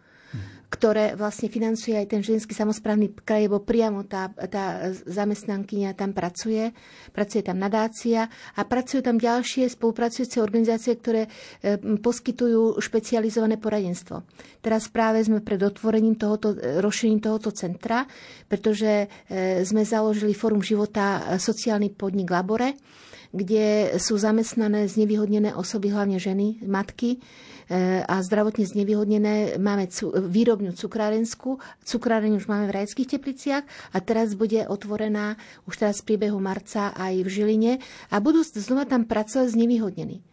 ktoré 0.68 1.16
vlastne 1.16 1.48
financuje 1.48 1.96
aj 1.96 2.12
ten 2.12 2.20
ženský 2.20 2.52
samozprávny 2.52 3.16
kraj, 3.24 3.48
lebo 3.48 3.64
priamo 3.64 4.04
tá, 4.04 4.28
tá 4.52 4.92
zamestnankyňa 5.08 5.96
tam 5.96 6.12
pracuje, 6.12 6.76
pracuje 7.16 7.40
tam 7.40 7.56
nadácia 7.56 8.28
a 8.52 8.60
pracujú 8.68 9.00
tam 9.00 9.16
ďalšie 9.16 9.64
spolupracujúce 9.72 10.44
organizácie, 10.44 10.92
ktoré 11.00 11.24
e, 11.24 11.80
poskytujú 11.80 12.84
špecializované 12.84 13.56
poradenstvo. 13.56 14.28
Teraz 14.60 14.92
práve 14.92 15.24
sme 15.24 15.40
pred 15.40 15.58
otvorením 15.64 16.20
tohoto, 16.20 16.52
rozšírením 16.84 17.24
tohoto 17.24 17.48
centra, 17.48 18.04
pretože 18.44 19.08
e, 19.08 19.64
sme 19.64 19.88
založili 19.88 20.36
Fórum 20.36 20.60
života 20.60 21.32
e, 21.32 21.40
sociálny 21.40 21.96
podnik 21.96 22.28
Labore, 22.28 22.76
kde 23.32 23.96
sú 24.00 24.16
zamestnané 24.16 24.88
znevýhodnené 24.88 25.52
osoby, 25.54 25.92
hlavne 25.92 26.16
ženy, 26.16 26.64
matky, 26.64 27.20
a 28.08 28.24
zdravotne 28.24 28.64
znevýhodnené 28.64 29.60
máme 29.60 29.92
výrobňu 30.08 30.72
cukrárenskú. 30.72 31.60
Cukráreň 31.84 32.40
už 32.40 32.48
máme 32.48 32.64
v 32.72 32.80
Rajských 32.80 33.20
tepliciach 33.20 33.64
a 33.92 33.98
teraz 34.00 34.32
bude 34.32 34.64
otvorená 34.64 35.36
už 35.68 35.76
teraz 35.76 36.00
v 36.00 36.12
priebehu 36.12 36.40
marca 36.40 36.96
aj 36.96 37.20
v 37.20 37.28
Žiline 37.28 37.72
a 38.08 38.16
budú 38.24 38.40
znova 38.40 38.88
tam 38.88 39.04
pracovať 39.04 39.52
znevýhodnení. 39.52 40.24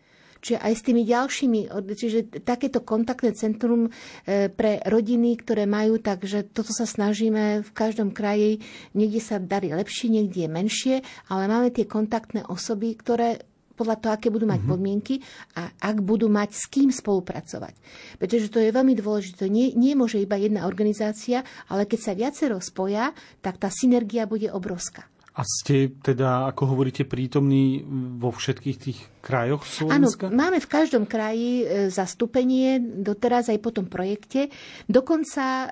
Čiže 0.45 0.61
aj 0.61 0.73
s 0.77 0.85
tými 0.85 1.01
ďalšími, 1.09 1.59
čiže 1.73 2.45
takéto 2.45 2.85
kontaktné 2.85 3.33
centrum 3.33 3.89
e, 3.89 4.45
pre 4.53 4.77
rodiny, 4.85 5.41
ktoré 5.41 5.65
majú, 5.65 5.97
takže 5.97 6.53
toto 6.53 6.69
sa 6.69 6.85
snažíme 6.85 7.65
v 7.65 7.69
každom 7.73 8.13
kraji, 8.13 8.61
niekde 8.93 9.25
sa 9.25 9.41
darí 9.41 9.73
lepšie, 9.73 10.13
niekde 10.13 10.45
je 10.45 10.49
menšie, 10.53 10.95
ale 11.33 11.49
máme 11.49 11.73
tie 11.73 11.89
kontaktné 11.89 12.45
osoby, 12.45 12.93
ktoré 12.93 13.41
podľa 13.73 13.97
toho, 13.97 14.11
aké 14.13 14.29
budú 14.29 14.45
mať 14.45 14.61
mm-hmm. 14.61 14.77
podmienky 14.77 15.15
a 15.57 15.73
ak 15.81 15.97
budú 16.05 16.29
mať 16.29 16.53
s 16.53 16.69
kým 16.69 16.93
spolupracovať. 16.93 17.73
Pretože 18.21 18.47
to 18.53 18.61
je 18.61 18.69
veľmi 18.69 18.93
dôležité. 18.95 19.49
Nie, 19.51 19.73
nie 19.73 19.97
môže 19.97 20.21
iba 20.21 20.37
jedna 20.37 20.69
organizácia, 20.69 21.41
ale 21.67 21.89
keď 21.89 21.99
sa 21.99 22.13
viacero 22.13 22.61
spoja, 22.61 23.11
tak 23.41 23.57
tá 23.57 23.67
synergia 23.73 24.29
bude 24.29 24.47
obrovská. 24.53 25.09
A 25.35 25.43
ste 25.43 25.91
teda, 25.99 26.47
ako 26.47 26.71
hovoríte, 26.71 27.03
prítomní 27.03 27.83
vo 28.15 28.31
všetkých 28.31 28.77
tých 28.79 28.99
krajoch 29.25 29.65
Slovenska? 29.65 30.29
Áno, 30.29 30.37
máme 30.37 30.61
v 30.61 30.69
každom 30.69 31.09
kraji 31.09 31.65
e, 31.65 31.89
zastúpenie, 31.89 32.77
doteraz 32.77 33.49
aj 33.49 33.57
po 33.57 33.73
tom 33.73 33.89
projekte. 33.89 34.53
Dokonca 34.85 35.45
e, 35.45 35.67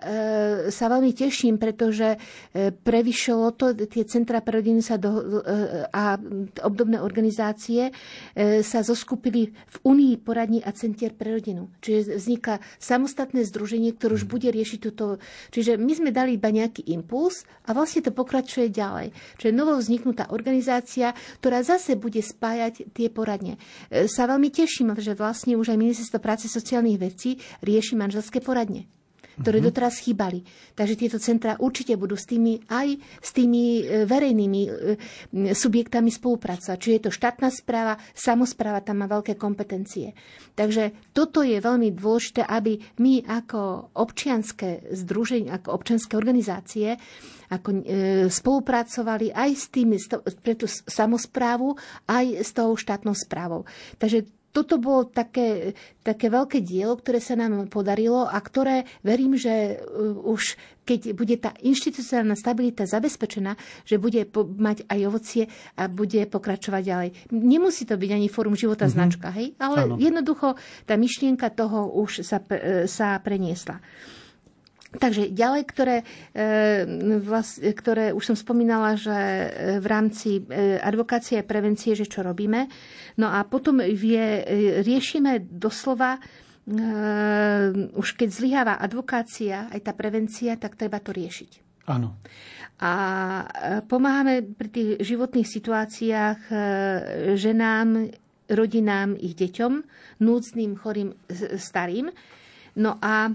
sa 0.73 0.85
veľmi 0.89 1.13
teším, 1.13 1.61
pretože 1.61 2.17
e, 2.17 2.73
prevyšlo 2.73 3.53
to, 3.53 3.77
tie 3.85 4.09
centra 4.09 4.41
pre 4.41 4.57
rodiny 4.57 4.81
sa 4.81 4.97
do, 4.97 5.43
e, 5.45 5.85
a 5.93 6.17
obdobné 6.65 6.97
organizácie 6.97 7.93
e, 8.33 8.65
sa 8.65 8.81
zoskupili 8.81 9.53
v 9.53 9.77
Unii 9.85 10.17
poradní 10.17 10.65
a 10.65 10.73
centier 10.73 11.13
pre 11.13 11.37
rodinu. 11.37 11.69
Čiže 11.83 12.17
vzniká 12.17 12.57
samostatné 12.79 13.45
združenie, 13.45 13.93
ktoré 13.93 14.17
už 14.17 14.25
bude 14.25 14.47
riešiť 14.47 14.79
túto... 14.79 15.21
Čiže 15.51 15.75
my 15.75 15.93
sme 15.93 16.09
dali 16.15 16.39
iba 16.39 16.49
nejaký 16.49 16.89
impuls 16.89 17.43
a 17.67 17.75
vlastne 17.75 18.01
to 18.01 18.15
pokračuje 18.15 18.71
ďalej. 18.71 19.11
Čiže 19.37 19.51
novo 19.51 19.75
vzniknutá 19.75 20.31
organizácia, 20.31 21.11
ktorá 21.43 21.59
zase 21.61 21.99
bude 21.99 22.23
spájať 22.23 22.87
tie 22.95 23.11
poradne. 23.11 23.42
E, 23.51 23.57
sa 24.07 24.23
veľmi 24.23 24.47
teším, 24.47 24.95
že 24.95 25.11
vlastne 25.11 25.59
už 25.59 25.75
aj 25.75 25.77
Ministerstvo 25.77 26.23
práce 26.23 26.47
sociálnych 26.47 26.99
vecí 27.01 27.35
rieši 27.59 27.99
manželské 27.99 28.39
poradne 28.39 28.87
ktoré 29.41 29.57
mm-hmm. 29.61 29.69
doteraz 29.73 29.95
chýbali. 30.03 30.45
Takže 30.77 30.99
tieto 30.99 31.17
centra 31.17 31.57
určite 31.57 31.97
budú 31.97 32.13
s 32.13 32.29
tými 32.29 32.61
aj 32.69 32.99
s 33.21 33.29
tými 33.33 33.63
e, 33.81 34.05
verejnými 34.05 34.61
e, 34.65 34.69
subjektami 35.53 36.09
spolupracovať. 36.13 36.77
Čiže 36.77 36.95
je 36.97 37.03
to 37.09 37.11
štátna 37.11 37.49
správa, 37.49 37.97
samozpráva 38.13 38.85
tam 38.85 39.01
má 39.01 39.07
veľké 39.09 39.37
kompetencie. 39.39 40.13
Takže 40.53 41.13
toto 41.15 41.41
je 41.41 41.57
veľmi 41.57 41.93
dôležité, 41.93 42.45
aby 42.45 42.77
my 43.01 43.25
ako 43.25 43.93
občianské 43.97 44.93
združenie, 44.93 45.49
ako 45.49 45.73
občianské 45.73 46.13
organizácie 46.13 46.97
ako 47.53 47.69
e, 47.69 47.81
spolupracovali 48.33 49.29
aj 49.29 49.49
s 49.53 49.65
tými, 49.69 50.01
pre 50.41 50.57
tú 50.57 50.65
samozprávu, 50.67 51.77
aj 52.09 52.25
s 52.41 52.49
tou 52.49 52.73
štátnou 52.73 53.13
správou. 53.13 53.69
Takže 54.01 54.25
toto 54.53 54.77
bolo 54.77 55.09
také, 55.09 55.73
také 56.05 56.29
veľké 56.29 56.61
dielo, 56.61 56.93
ktoré 57.01 57.17
sa 57.17 57.33
nám 57.33 57.65
podarilo 57.73 58.29
a 58.29 58.37
ktoré 58.37 58.85
verím, 59.01 59.33
že 59.33 59.81
uh, 59.81 60.13
už 60.29 60.55
keď 60.83 61.15
bude 61.15 61.35
tá 61.39 61.55
inštitucionálna 61.63 62.35
stabilita 62.35 62.83
zabezpečená, 62.83 63.55
že 63.87 63.95
bude 63.95 64.27
mať 64.35 64.83
aj 64.91 64.99
ovocie 65.07 65.43
a 65.79 65.87
bude 65.87 66.27
pokračovať 66.27 66.81
ďalej. 66.83 67.09
Nemusí 67.31 67.87
to 67.87 67.95
byť 67.95 68.11
ani 68.11 68.27
fórum 68.27 68.53
života 68.53 68.85
mm-hmm. 68.85 68.99
značka, 68.99 69.31
hej? 69.31 69.55
ale 69.63 69.87
ano. 69.87 69.95
jednoducho 69.95 70.59
tá 70.83 70.99
myšlienka 70.99 71.47
toho 71.55 71.87
už 71.87 72.27
sa, 72.27 72.43
e, 72.51 72.85
sa 72.85 73.15
preniesla. 73.23 73.79
Takže 74.93 75.33
ďalej, 75.33 75.63
ktoré, 75.65 75.97
e, 76.37 77.73
ktoré 77.73 78.13
už 78.13 78.33
som 78.33 78.37
spomínala, 78.37 78.93
že 78.93 79.13
e, 79.13 79.47
v 79.81 79.85
rámci 79.89 80.29
e, 80.37 80.77
advokácie 80.77 81.41
a 81.41 81.47
prevencie, 81.47 81.97
že 81.97 82.05
čo 82.05 82.21
robíme. 82.21 82.69
No 83.17 83.29
a 83.29 83.41
potom 83.45 83.81
vie, 83.81 84.45
riešime 84.81 85.41
doslova 85.49 86.17
už 87.91 88.15
keď 88.15 88.29
zlyháva 88.31 88.79
advokácia, 88.79 89.67
aj 89.67 89.83
tá 89.83 89.91
prevencia, 89.91 90.55
tak 90.55 90.79
treba 90.79 91.03
to 91.03 91.11
riešiť. 91.11 91.83
Áno. 91.91 92.23
A 92.79 92.91
pomáhame 93.83 94.47
pri 94.47 94.71
tých 94.71 94.89
životných 95.03 95.43
situáciách 95.43 96.39
ženám, 97.35 98.15
rodinám, 98.47 99.19
ich 99.19 99.35
deťom, 99.35 99.73
núdznym, 100.23 100.79
chorým, 100.79 101.11
starým. 101.59 102.15
No 102.79 102.95
a 103.03 103.27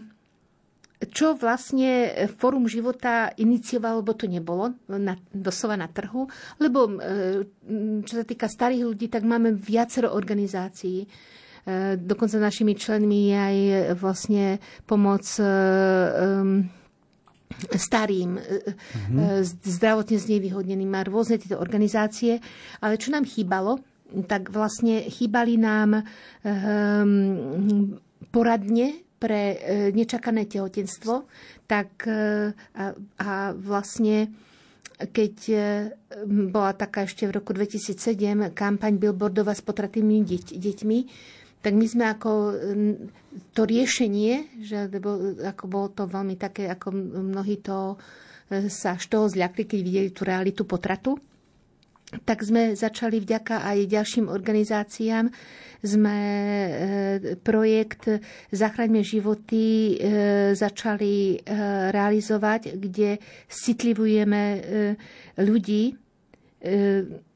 čo 0.99 1.39
vlastne 1.39 2.11
Fórum 2.43 2.67
života 2.67 3.31
iniciovalo, 3.39 4.03
lebo 4.03 4.19
to 4.19 4.27
nebolo 4.27 4.75
na, 4.91 5.15
doslova 5.31 5.79
na 5.79 5.87
trhu, 5.87 6.27
lebo 6.59 6.91
e, 6.91 6.93
čo 8.03 8.15
sa 8.19 8.25
týka 8.27 8.51
starých 8.51 8.83
ľudí, 8.83 9.07
tak 9.07 9.23
máme 9.23 9.55
viacero 9.55 10.11
organizácií. 10.11 11.07
E, 11.07 11.09
dokonca 11.95 12.43
našimi 12.43 12.75
členmi 12.75 13.31
je 13.31 13.37
aj 13.39 13.57
vlastne 13.95 14.45
pomoc 14.91 15.23
e, 15.39 15.47
starým, 17.59 18.39
mm-hmm. 18.39 19.43
zdravotne 19.67 20.19
znevýhodneným 20.19 20.93
a 20.99 21.07
rôzne 21.07 21.39
tieto 21.39 21.63
organizácie. 21.63 22.43
Ale 22.83 22.99
čo 22.99 23.15
nám 23.15 23.27
chýbalo, 23.27 23.83
tak 24.27 24.49
vlastne 24.49 25.05
chýbali 25.11 25.61
nám 25.61 26.01
um, 26.01 27.99
poradne 28.33 29.08
pre 29.19 29.43
uh, 29.53 29.59
nečakané 29.91 30.47
tehotenstvo, 30.47 31.27
tak 31.69 32.07
uh, 32.09 32.55
a, 33.19 33.53
vlastne 33.53 34.33
keď 34.99 35.35
bola 36.51 36.75
taká 36.75 37.07
ešte 37.07 37.23
v 37.23 37.39
roku 37.39 37.55
2007 37.55 38.51
kampaň 38.51 38.99
Billboardova 38.99 39.55
s 39.55 39.63
potratými 39.63 40.27
deť, 40.27 40.59
deťmi, 40.59 40.99
tak 41.63 41.73
my 41.79 41.87
sme 41.87 42.05
ako 42.11 42.31
to 43.55 43.63
riešenie, 43.67 44.63
že 44.63 44.89
lebo, 44.91 45.39
ako 45.43 45.65
bolo 45.67 45.89
to 45.91 46.05
veľmi 46.07 46.39
také, 46.39 46.71
ako 46.71 46.95
mnohí 47.35 47.59
to 47.63 47.99
e, 48.51 48.67
sa 48.71 48.95
až 48.95 49.05
toho 49.11 49.27
zľakli, 49.27 49.67
keď 49.67 49.79
videli 49.83 50.09
tú 50.11 50.23
realitu 50.23 50.63
potratu, 50.63 51.19
tak 52.25 52.41
sme 52.41 52.73
začali 52.73 53.21
vďaka 53.21 53.65
aj 53.65 53.79
ďalším 53.91 54.27
organizáciám 54.33 55.29
sme 55.79 56.19
e, 56.19 56.71
projekt 57.39 58.11
Zachraňme 58.51 59.07
životy 59.07 59.95
e, 59.95 59.97
začali 60.59 61.39
realizovať, 61.95 62.75
kde 62.75 63.23
citlivujeme 63.47 64.43
ľudí, 65.39 65.95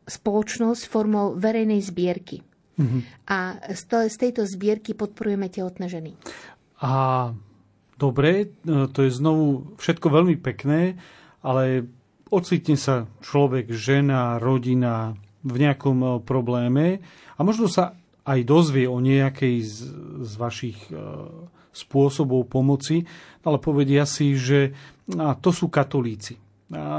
spoločnosť 0.03 0.83
formou 0.91 1.39
verejnej 1.39 1.79
zbierky. 1.79 2.43
Mm-hmm. 2.81 3.01
A 3.31 3.39
z, 3.77 3.83
to, 3.87 3.97
z 4.09 4.17
tejto 4.19 4.43
zbierky 4.49 4.97
podporujeme 4.97 5.47
tehotné 5.47 5.87
ženy. 5.87 6.13
A 6.83 7.31
dobre, 8.01 8.51
e, 8.67 8.89
to 8.91 9.07
je 9.07 9.11
znovu 9.13 9.77
všetko 9.79 10.07
veľmi 10.11 10.37
pekné, 10.41 10.99
ale 11.45 11.87
ocitne 12.33 12.81
sa 12.81 13.05
človek, 13.21 13.69
žena, 13.71 14.41
rodina 14.41 15.13
v 15.45 15.57
nejakom 15.69 15.99
e, 16.01 16.09
probléme 16.25 17.05
a 17.37 17.41
možno 17.45 17.69
sa 17.69 17.93
aj 18.25 18.41
dozvie 18.49 18.89
o 18.89 18.99
nejakej 19.03 19.57
z, 19.61 19.77
z 20.25 20.33
vašich 20.41 20.79
e, 20.89 20.97
spôsobov 21.77 22.49
pomoci, 22.49 23.05
ale 23.45 23.61
povedia 23.61 24.09
si, 24.09 24.33
že 24.33 24.73
a, 25.21 25.37
to 25.37 25.53
sú 25.53 25.69
katolíci 25.69 26.41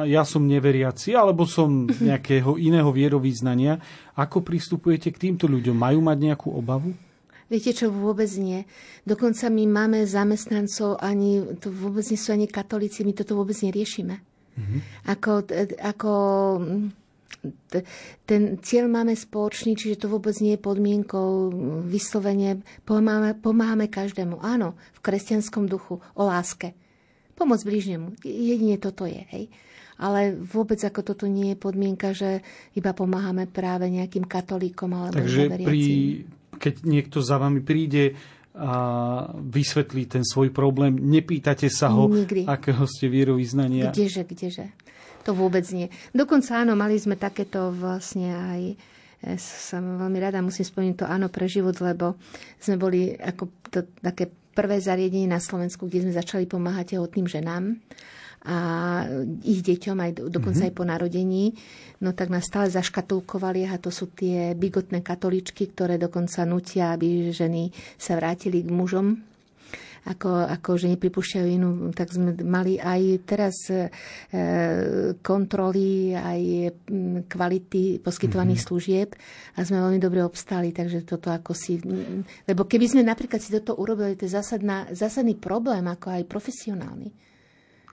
ja 0.05 0.21
som 0.21 0.45
neveriaci, 0.45 1.17
alebo 1.17 1.49
som 1.49 1.89
nejakého 2.09 2.61
iného 2.61 2.89
vierovýznania. 2.93 3.81
Ako 4.13 4.45
pristupujete 4.45 5.09
k 5.09 5.29
týmto 5.29 5.49
ľuďom? 5.49 5.73
Majú 5.73 5.99
mať 6.05 6.17
nejakú 6.21 6.53
obavu? 6.53 6.93
Viete 7.49 7.73
čo, 7.75 7.93
vôbec 7.93 8.29
nie. 8.39 8.65
Dokonca 9.05 9.49
my 9.51 9.63
máme 9.67 9.99
zamestnancov, 10.09 10.97
ani, 11.01 11.57
to 11.59 11.69
vôbec 11.69 12.01
nie 12.07 12.17
sú 12.17 12.33
ani 12.33 12.49
katolíci, 12.49 13.05
my 13.05 13.13
toto 13.13 13.37
vôbec 13.37 13.57
neriešime. 13.59 14.32
Mm-hmm. 14.53 14.79
Ako, 15.09 15.31
ako 15.81 16.13
ten 18.23 18.41
cieľ 18.63 18.87
máme 18.87 19.11
spoločný, 19.17 19.75
čiže 19.75 20.05
to 20.05 20.07
vôbec 20.07 20.31
nie 20.39 20.55
je 20.55 20.61
podmienkou 20.63 21.51
vyslovene. 21.83 22.63
Pomáhame, 22.87 23.35
pomáhame 23.35 23.91
každému. 23.91 24.39
Áno, 24.39 24.79
v 24.95 24.99
kresťanskom 25.03 25.67
duchu, 25.67 25.99
o 26.15 26.23
láske. 26.23 26.71
Pomoc 27.35 27.59
blížnemu. 27.65 28.15
Jedine 28.23 28.79
toto 28.79 29.03
je. 29.03 29.27
Hej. 29.33 29.51
Ale 29.99 30.33
vôbec 30.37 30.79
ako 30.81 31.01
toto 31.03 31.25
nie 31.29 31.53
je 31.53 31.57
podmienka, 31.59 32.15
že 32.15 32.41
iba 32.73 32.95
pomáhame 32.95 33.45
práve 33.45 33.91
nejakým 33.91 34.25
katolíkom 34.25 34.89
alebo 34.93 35.21
Takže 35.21 35.41
pri, 35.53 35.81
keď 36.57 36.73
niekto 36.87 37.19
za 37.21 37.37
vami 37.37 37.61
príde 37.61 38.17
a 38.53 38.71
vysvetlí 39.33 40.05
ten 40.05 40.21
svoj 40.21 40.53
problém, 40.53 40.93
nepýtate 40.93 41.73
sa 41.73 41.89
ho, 41.89 42.05
Nikdy. 42.05 42.45
akého 42.45 42.85
ste 42.85 43.09
vierovýznania. 43.09 43.89
Kdeže, 43.89 44.23
kdeže. 44.29 44.65
To 45.25 45.33
vôbec 45.33 45.65
nie. 45.73 45.89
Dokonca 46.13 46.61
áno, 46.61 46.77
mali 46.77 47.01
sme 47.01 47.17
takéto 47.17 47.73
vlastne 47.73 48.29
aj 48.29 48.61
ja 49.23 49.39
som 49.39 50.03
veľmi 50.03 50.19
rada, 50.19 50.43
musím 50.43 50.67
spomenúť 50.67 50.97
to 50.99 51.05
áno 51.07 51.31
pre 51.31 51.47
život, 51.47 51.79
lebo 51.79 52.19
sme 52.59 52.75
boli 52.75 53.15
ako 53.15 53.43
to, 53.71 53.87
také 54.03 54.27
prvé 54.53 54.77
zariadenie 54.79 55.27
na 55.27 55.41
Slovensku, 55.41 55.89
kde 55.89 56.07
sme 56.07 56.13
začali 56.13 56.45
pomáhať 56.45 56.95
tehotným 56.95 57.25
ženám 57.25 57.75
a 58.43 58.57
ich 59.47 59.63
deťom 59.63 59.97
aj 60.03 60.11
dokonca 60.27 60.67
mm-hmm. 60.67 60.75
aj 60.75 60.77
po 60.77 60.83
narodení, 60.83 61.45
no 62.03 62.11
tak 62.11 62.27
nás 62.27 62.43
stále 62.43 62.67
zaškatulkovali 62.67 63.71
a 63.71 63.79
to 63.79 63.87
sú 63.87 64.11
tie 64.11 64.51
bigotné 64.51 64.99
katoličky, 64.99 65.71
ktoré 65.71 65.95
dokonca 65.95 66.43
nutia, 66.43 66.91
aby 66.91 67.31
ženy 67.31 67.71
sa 67.95 68.19
vrátili 68.19 68.67
k 68.67 68.69
mužom 68.69 69.32
ako, 70.03 70.29
ako 70.51 70.69
že 70.75 70.91
nepripúšťajú 70.91 71.47
inú, 71.47 71.69
tak 71.95 72.11
sme 72.11 72.35
mali 72.43 72.75
aj 72.75 73.01
teraz 73.23 73.55
e, 73.71 73.87
kontroly, 75.23 76.11
aj 76.11 76.41
kvality 77.31 78.03
poskytovaných 78.03 78.59
mm-hmm. 78.59 78.75
služieb 78.75 79.09
a 79.55 79.59
sme 79.63 79.79
veľmi 79.79 79.99
dobre 80.03 80.19
obstáli, 80.19 80.75
takže 80.75 81.07
toto 81.07 81.31
ako 81.31 81.55
si... 81.55 81.79
Lebo 82.43 82.67
keby 82.67 82.85
sme 82.91 83.01
napríklad 83.07 83.39
si 83.39 83.55
toto 83.55 83.79
urobili, 83.79 84.19
to 84.19 84.27
je 84.27 84.35
zásadná, 84.35 84.91
zásadný 84.91 85.39
problém, 85.39 85.87
ako 85.87 86.11
aj 86.11 86.27
profesionálny. 86.27 87.15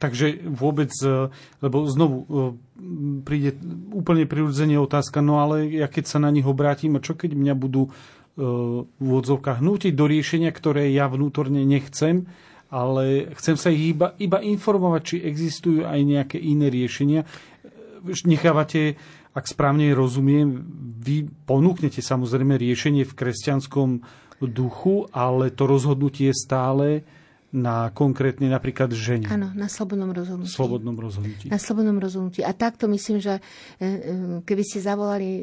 Takže 0.00 0.48
vôbec, 0.48 0.88
e, 1.04 1.28
lebo 1.60 1.84
znovu 1.84 2.16
e, 2.16 2.26
príde 3.20 3.54
úplne 3.92 4.24
prirodzene 4.24 4.80
otázka, 4.80 5.20
no 5.20 5.44
ale 5.44 5.68
ja 5.68 5.92
keď 5.92 6.04
sa 6.08 6.18
na 6.18 6.32
nich 6.32 6.48
obrátim, 6.48 6.96
a 6.96 7.04
čo 7.04 7.12
keď 7.12 7.36
mňa 7.36 7.54
budú 7.54 7.92
v 8.40 9.04
úvodzovkách 9.04 9.60
nútiť 9.60 9.92
do 9.92 10.08
riešenia, 10.08 10.48
ktoré 10.48 10.88
ja 10.88 11.12
vnútorne 11.12 11.60
nechcem, 11.68 12.24
ale 12.72 13.28
chcem 13.36 13.60
sa 13.60 13.68
ich 13.68 13.92
iba, 13.92 14.16
iba 14.16 14.40
informovať, 14.40 15.02
či 15.04 15.16
existujú 15.26 15.84
aj 15.84 16.00
nejaké 16.00 16.38
iné 16.40 16.72
riešenia. 16.72 17.28
Nechávate, 18.24 18.96
ak 19.36 19.44
správne 19.44 19.92
rozumiem, 19.92 20.64
vy 21.02 21.28
ponúknete 21.44 22.00
samozrejme 22.00 22.56
riešenie 22.56 23.04
v 23.04 23.12
kresťanskom 23.12 24.00
duchu, 24.40 25.04
ale 25.12 25.52
to 25.52 25.68
rozhodnutie 25.68 26.32
je 26.32 26.40
stále 26.40 26.86
na 27.50 27.90
konkrétne 27.90 28.46
napríklad 28.46 28.94
žene. 28.94 29.26
Áno, 29.26 29.50
na 29.58 29.66
slobodnom 29.66 30.14
rozhodnutí. 30.14 30.54
Slobodnom 30.54 30.94
rozhodnutí. 30.94 31.46
Na 31.50 31.58
slobodnom 31.58 31.98
rozhodnutí. 31.98 32.46
A 32.46 32.54
takto 32.54 32.86
myslím, 32.86 33.18
že 33.18 33.38
e, 33.38 33.42
e, 33.82 33.86
keby 34.46 34.62
ste 34.62 34.78
zavolali 34.78 35.28
e, 35.28 35.42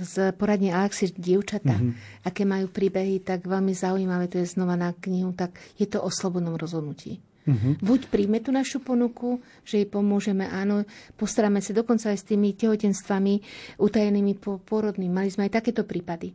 z 0.00 0.32
poradne 0.40 0.72
Alexis 0.72 1.12
dievčata, 1.12 1.76
mm-hmm. 1.76 2.24
aké 2.24 2.48
majú 2.48 2.72
príbehy, 2.72 3.20
tak 3.20 3.44
veľmi 3.44 3.76
zaujímavé, 3.76 4.32
to 4.32 4.40
je 4.40 4.48
znova 4.48 4.72
na 4.72 4.96
knihu, 4.96 5.36
tak 5.36 5.60
je 5.76 5.84
to 5.84 6.00
o 6.00 6.08
slobodnom 6.08 6.56
rozhodnutí. 6.56 7.20
Mm-hmm. 7.46 7.72
Buď 7.78 8.00
príjme 8.10 8.42
tú 8.42 8.50
našu 8.50 8.82
ponuku, 8.82 9.38
že 9.62 9.84
jej 9.84 9.86
pomôžeme, 9.86 10.50
áno, 10.50 10.82
postaráme 11.14 11.62
sa 11.62 11.70
dokonca 11.70 12.10
aj 12.10 12.18
s 12.18 12.26
tými 12.26 12.58
tehotenstvami 12.58 13.38
utajenými 13.78 14.34
porodnými. 14.42 15.12
Mali 15.12 15.30
sme 15.30 15.46
aj 15.46 15.62
takéto 15.62 15.86
prípady. 15.86 16.34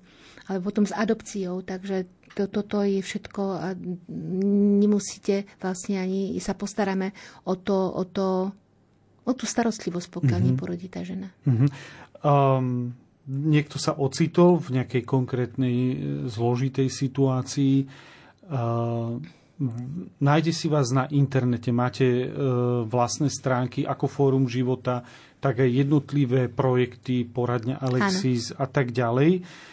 Ale 0.52 0.60
potom 0.60 0.84
s 0.84 0.92
adopciou, 0.92 1.64
takže 1.64 2.12
to, 2.36 2.52
toto 2.52 2.84
je 2.84 3.00
všetko 3.00 3.44
a 3.56 3.68
nemusíte 4.84 5.48
vlastne 5.64 5.96
ani 5.96 6.36
sa 6.44 6.52
postaráme 6.56 7.16
o 7.48 7.56
to, 7.56 7.76
o 7.88 8.04
to 8.04 8.52
o 9.22 9.32
tú 9.38 9.46
starostlivosť, 9.46 10.08
pokiaľ 10.10 10.40
mm-hmm. 10.42 10.52
neporodí 10.58 10.88
tá 10.90 11.06
žena. 11.06 11.30
Mm-hmm. 11.46 11.70
Um, 12.26 12.98
niekto 13.30 13.78
sa 13.78 13.94
ocitol 13.94 14.58
v 14.58 14.82
nejakej 14.82 15.04
konkrétnej 15.06 15.78
e, 15.78 15.96
zložitej 16.26 16.90
situácii. 16.90 17.86
Uh, 18.52 19.22
nájde 20.18 20.52
si 20.52 20.68
vás 20.68 20.90
na 20.90 21.06
internete, 21.14 21.70
máte 21.70 22.04
uh, 22.04 22.82
vlastné 22.84 23.30
stránky 23.30 23.86
ako 23.86 24.10
Fórum 24.10 24.50
života, 24.50 25.06
tak 25.38 25.62
aj 25.62 25.70
jednotlivé 25.86 26.50
projekty, 26.50 27.24
poradňa 27.30 27.78
Alexis 27.78 28.52
ano. 28.52 28.58
a 28.58 28.66
tak 28.68 28.90
ďalej. 28.90 29.32
Uh, 29.40 29.71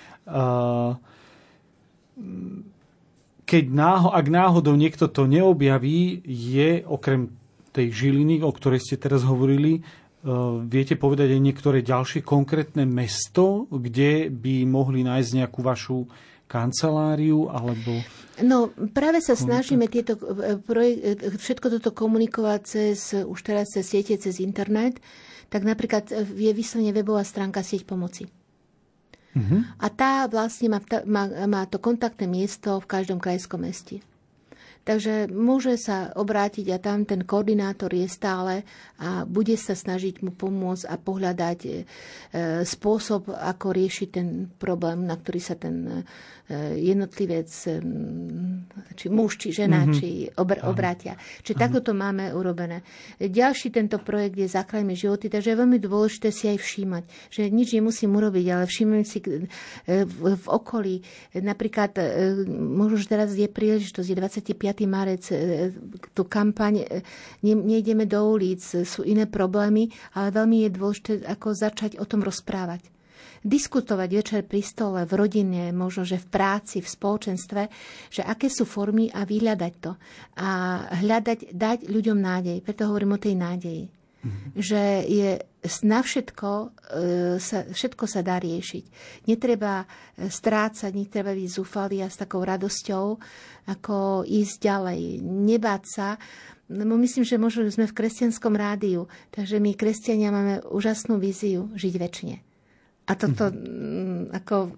keď 3.49 3.65
náho, 3.73 4.13
ak 4.13 4.27
náhodou 4.29 4.77
niekto 4.77 5.09
to 5.09 5.25
neobjaví, 5.25 6.21
je 6.29 6.85
okrem 6.85 7.33
tej 7.73 7.89
žiliny, 7.95 8.45
o 8.45 8.53
ktorej 8.53 8.85
ste 8.85 9.01
teraz 9.01 9.25
hovorili, 9.25 9.81
uh, 9.81 10.61
viete 10.61 11.01
povedať 11.01 11.33
aj 11.33 11.41
niektoré 11.41 11.79
ďalšie 11.81 12.21
konkrétne 12.21 12.85
mesto, 12.85 13.65
kde 13.73 14.29
by 14.29 14.69
mohli 14.69 15.01
nájsť 15.07 15.31
nejakú 15.33 15.61
vašu 15.65 16.05
kanceláriu 16.49 17.49
alebo... 17.53 18.05
No 18.41 18.73
práve 18.97 19.21
sa 19.21 19.37
snažíme 19.37 19.91
tieto, 19.91 20.17
e, 20.17 20.57
projek- 20.63 21.03
e, 21.21 21.37
všetko 21.37 21.77
toto 21.77 21.91
komunikovať 21.93 22.61
cez, 22.65 23.13
už 23.13 23.39
teraz 23.45 23.75
cez 23.75 23.85
siete, 23.85 24.17
cez 24.17 24.41
internet. 24.41 24.97
Tak 25.53 25.67
napríklad 25.67 26.09
je 26.39 26.53
vyslovene 26.55 26.95
webová 26.95 27.27
stránka 27.27 27.61
sieť 27.61 27.85
pomoci. 27.85 28.31
Uh-huh. 29.37 29.61
A 29.77 29.87
tá 29.93 30.25
vlastne 30.27 30.73
má, 30.73 30.81
má, 31.05 31.25
má 31.45 31.63
to 31.69 31.77
kontaktné 31.77 32.25
miesto 32.25 32.81
v 32.81 32.87
každom 32.89 33.21
krajskom 33.21 33.65
meste. 33.65 34.01
Takže 34.89 35.29
môže 35.29 35.77
sa 35.77 36.17
obrátiť 36.17 36.73
a 36.73 36.81
tam 36.81 37.05
ten 37.05 37.29
koordinátor 37.29 37.93
je 37.93 38.09
stále 38.09 38.65
a 38.97 39.29
bude 39.29 39.53
sa 39.61 39.77
snažiť 39.77 40.25
mu 40.25 40.33
pomôcť 40.33 40.89
a 40.89 40.97
pohľadať 40.97 41.59
e, 41.69 41.73
spôsob, 42.65 43.29
ako 43.29 43.77
riešiť 43.77 44.09
ten 44.09 44.49
problém, 44.57 45.05
na 45.05 45.21
ktorý 45.21 45.41
sa 45.45 45.61
ten 45.61 45.77
e, 45.85 46.01
jednotlivec, 46.89 47.53
či 48.97 49.07
muž, 49.13 49.37
či 49.37 49.53
žena, 49.53 49.85
mm-hmm. 49.85 49.97
či 50.01 50.33
obr- 50.41 50.65
obrátia. 50.65 51.21
Čiže 51.45 51.53
mm-hmm. 51.53 51.61
takto 51.61 51.81
to 51.85 51.93
máme 51.93 52.33
urobené. 52.33 52.81
Ďalší 53.21 53.69
tento 53.69 54.01
projekt 54.01 54.41
je 54.41 54.49
Záklajme 54.49 54.97
životy, 54.97 55.29
takže 55.29 55.53
je 55.53 55.61
veľmi 55.61 55.77
dôležité 55.77 56.33
si 56.33 56.49
aj 56.49 56.65
všímať, 56.65 57.05
že 57.29 57.53
nič 57.53 57.77
nemusím 57.77 58.17
urobiť, 58.17 58.47
ale 58.57 58.65
všímať 58.65 59.05
si 59.05 59.21
v, 59.85 60.17
v 60.33 60.47
okolí. 60.49 61.05
Napríklad, 61.37 61.93
možno, 62.49 62.97
že 62.97 63.13
teraz 63.13 63.37
je 63.37 63.45
príležitosť, 63.45 64.09
je 64.09 64.17
25 64.17 64.78
marec, 64.85 65.25
e, 65.33 65.73
tú 66.13 66.29
kampaň, 66.29 66.85
e, 66.85 67.03
ne, 67.43 67.55
nejdeme 67.57 68.05
do 68.05 68.21
ulic, 68.29 68.63
sú 68.63 69.03
iné 69.03 69.27
problémy, 69.27 69.91
ale 70.15 70.31
veľmi 70.31 70.69
je 70.69 70.71
dôležité 70.71 71.13
ako 71.27 71.57
začať 71.57 71.99
o 71.99 72.05
tom 72.05 72.21
rozprávať 72.21 72.99
diskutovať 73.45 74.09
večer 74.11 74.41
pri 74.45 74.61
stole, 74.67 75.07
v 75.07 75.13
rodine, 75.15 75.71
možno, 75.71 76.03
že 76.03 76.19
v 76.19 76.27
práci, 76.27 76.83
v 76.83 76.91
spoločenstve, 76.91 77.63
že 78.11 78.23
aké 78.27 78.51
sú 78.51 78.67
formy 78.67 79.15
a 79.15 79.23
vyhľadať 79.23 79.73
to. 79.79 79.95
A 80.43 80.49
hľadať, 80.99 81.55
dať 81.55 81.79
ľuďom 81.87 82.19
nádej. 82.19 82.59
Preto 82.67 82.91
hovorím 82.91 83.15
o 83.15 83.23
tej 83.23 83.35
nádeji. 83.39 83.98
Mm-hmm. 84.19 84.51
Že 84.59 84.83
je 85.07 85.31
na 85.87 86.01
všetko, 86.03 86.51
e, 86.51 86.67
sa, 87.39 87.67
všetko 87.67 88.05
sa 88.07 88.21
dá 88.23 88.43
riešiť. 88.43 88.85
Netreba 89.31 89.85
e, 89.85 90.27
strácať, 90.27 90.91
netreba 90.91 91.31
byť 91.35 91.49
zúfalý 91.51 92.03
a 92.03 92.11
s 92.11 92.19
takou 92.19 92.43
radosťou, 92.43 93.07
ako 93.71 94.27
ísť 94.27 94.57
ďalej. 94.59 95.01
Nebáť 95.23 95.85
sa, 95.87 96.09
No 96.69 97.01
myslím, 97.01 97.25
že 97.25 97.41
možno 97.41 97.65
sme 97.73 97.89
v 97.89 97.97
kresťanskom 97.97 98.53
rádiu, 98.53 99.09
takže 99.33 99.57
my 99.57 99.73
kresťania 99.73 100.29
máme 100.29 100.61
úžasnú 100.69 101.17
víziu 101.17 101.73
žiť 101.73 101.95
väčšine. 101.97 102.48
A 103.09 103.17
toto, 103.17 103.49
mm. 103.49 104.37
ako, 104.37 104.77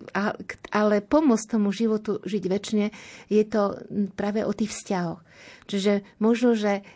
ale 0.70 1.02
pomôcť 1.02 1.58
tomu 1.58 1.74
životu 1.74 2.22
žiť 2.22 2.44
väčšine 2.46 2.86
je 3.26 3.42
to 3.42 3.74
práve 4.14 4.46
o 4.46 4.52
tých 4.54 4.70
vzťahoch. 4.70 5.20
Čiže 5.66 6.18
možno, 6.22 6.54
že 6.54 6.86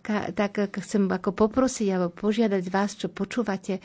tak, 0.00 0.56
tak 0.56 0.80
chcem 0.80 1.04
ako 1.08 1.36
poprosiť 1.36 1.88
alebo 1.92 2.16
požiadať 2.16 2.64
vás, 2.72 2.96
čo 2.96 3.12
počúvate, 3.12 3.80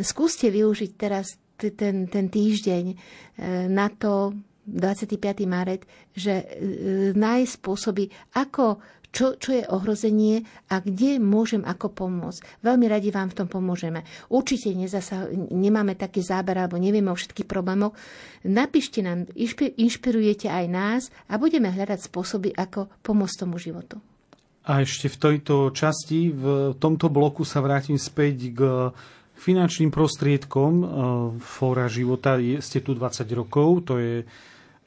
skúste 0.00 0.48
využiť 0.48 0.90
teraz 0.96 1.36
ten, 1.56 2.08
ten 2.08 2.26
týždeň 2.28 2.84
e, 2.92 2.96
na 3.68 3.88
to, 3.88 4.36
25. 4.66 5.46
maret, 5.46 5.86
že 6.10 6.42
e, 6.42 6.44
nájsť 7.14 7.52
spôsoby, 7.54 8.10
ako 8.34 8.82
čo, 9.16 9.32
čo 9.40 9.56
je 9.56 9.64
ohrozenie 9.64 10.44
a 10.68 10.84
kde 10.84 11.16
môžem 11.16 11.64
ako 11.64 11.88
pomôcť. 11.88 12.60
Veľmi 12.60 12.84
radi 12.84 13.08
vám 13.08 13.32
v 13.32 13.38
tom 13.40 13.48
pomôžeme. 13.48 14.04
Určite 14.28 14.76
nezasa, 14.76 15.32
nemáme 15.32 15.96
taký 15.96 16.20
záber 16.20 16.60
alebo 16.60 16.76
nevieme 16.76 17.08
o 17.08 17.16
všetkých 17.16 17.48
problémoch. 17.48 17.96
Napíšte 18.44 19.00
nám, 19.00 19.24
inšpirujete 19.80 20.52
aj 20.52 20.64
nás 20.68 21.02
a 21.32 21.40
budeme 21.40 21.72
hľadať 21.72 22.12
spôsoby, 22.12 22.52
ako 22.52 22.92
pomôcť 23.00 23.36
tomu 23.40 23.56
životu. 23.56 23.96
A 24.68 24.84
ešte 24.84 25.08
v 25.08 25.16
tejto 25.16 25.72
časti, 25.72 26.28
v 26.28 26.76
tomto 26.76 27.08
bloku 27.08 27.48
sa 27.48 27.64
vrátim 27.64 27.96
späť 27.96 28.52
k 28.52 28.60
finančným 29.38 29.94
prostriedkom 29.94 30.72
e, 30.76 30.84
Fóra 31.40 31.86
života. 31.86 32.36
Ste 32.36 32.82
tu 32.82 32.92
20 32.92 33.24
rokov, 33.32 33.88
to 33.88 33.94
je 33.96 34.26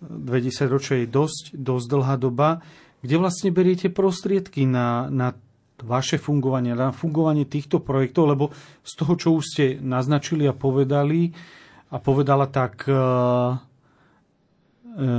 20 0.04 0.68
ročie 0.68 0.96
je 1.04 1.08
dosť, 1.08 1.56
dosť 1.56 1.86
dlhá 1.92 2.16
doba 2.20 2.60
kde 3.00 3.16
vlastne 3.16 3.50
beriete 3.56 3.88
prostriedky 3.88 4.68
na, 4.68 5.08
na 5.08 5.32
vaše 5.84 6.20
fungovanie, 6.20 6.76
na 6.76 6.92
fungovanie 6.92 7.48
týchto 7.48 7.80
projektov, 7.80 8.24
lebo 8.36 8.46
z 8.84 8.94
toho, 9.00 9.14
čo 9.16 9.30
už 9.40 9.44
ste 9.48 9.66
naznačili 9.80 10.44
a 10.48 10.56
povedali 10.56 11.32
a 11.90 11.98
povedala, 11.98 12.52
tak 12.52 12.84
uh, 12.86 13.56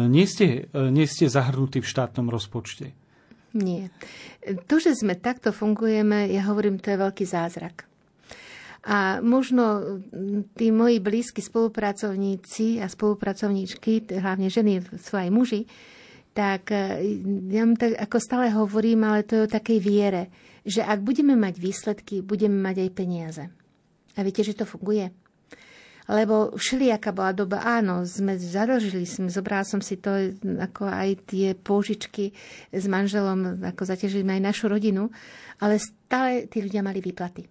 nie, 0.07 0.27
ste, 0.29 0.69
uh, 0.71 0.93
nie 0.93 1.09
ste 1.09 1.33
zahrnutí 1.33 1.81
v 1.81 1.91
štátnom 1.91 2.29
rozpočte. 2.29 2.93
Nie. 3.57 3.91
To, 4.71 4.79
že 4.79 4.95
sme 4.95 5.19
takto 5.19 5.51
fungujeme, 5.51 6.31
ja 6.31 6.47
hovorím, 6.47 6.79
to 6.79 6.95
je 6.95 7.03
veľký 7.03 7.25
zázrak. 7.27 7.91
A 8.81 9.21
možno 9.21 10.01
tí 10.57 10.73
moji 10.73 11.05
blízki 11.05 11.45
spolupracovníci 11.45 12.81
a 12.81 12.89
spolupracovníčky, 12.89 14.09
hlavne 14.17 14.49
ženy, 14.49 14.81
sú 14.97 15.21
aj 15.21 15.29
muži, 15.29 15.69
tak 16.31 16.71
e, 16.71 17.03
ja 17.51 17.67
tak 17.75 17.99
ako 17.99 18.17
stále 18.23 18.47
hovorím, 18.55 19.07
ale 19.07 19.27
to 19.27 19.43
je 19.43 19.47
o 19.47 19.55
takej 19.55 19.79
viere, 19.83 20.23
že 20.63 20.85
ak 20.85 21.03
budeme 21.03 21.35
mať 21.35 21.55
výsledky, 21.59 22.23
budeme 22.23 22.59
mať 22.59 22.87
aj 22.87 22.91
peniaze. 22.95 23.45
A 24.15 24.21
viete, 24.23 24.47
že 24.47 24.55
to 24.55 24.69
funguje? 24.69 25.11
Lebo 26.11 26.59
všelijaká 26.59 27.15
bola 27.15 27.31
doba, 27.31 27.63
áno, 27.63 28.03
sme 28.03 28.35
zadlžili, 28.35 29.07
sme, 29.07 29.31
zobrala 29.31 29.63
som 29.63 29.79
si 29.79 29.95
to, 29.95 30.35
ako 30.59 30.91
aj 30.91 31.31
tie 31.31 31.55
pôžičky 31.55 32.35
s 32.75 32.85
manželom, 32.91 33.63
ako 33.63 33.83
zaťažili 33.87 34.27
aj 34.27 34.43
našu 34.43 34.67
rodinu, 34.67 35.07
ale 35.63 35.79
stále 35.79 36.51
tí 36.51 36.67
ľudia 36.67 36.83
mali 36.83 36.99
výplaty. 36.99 37.47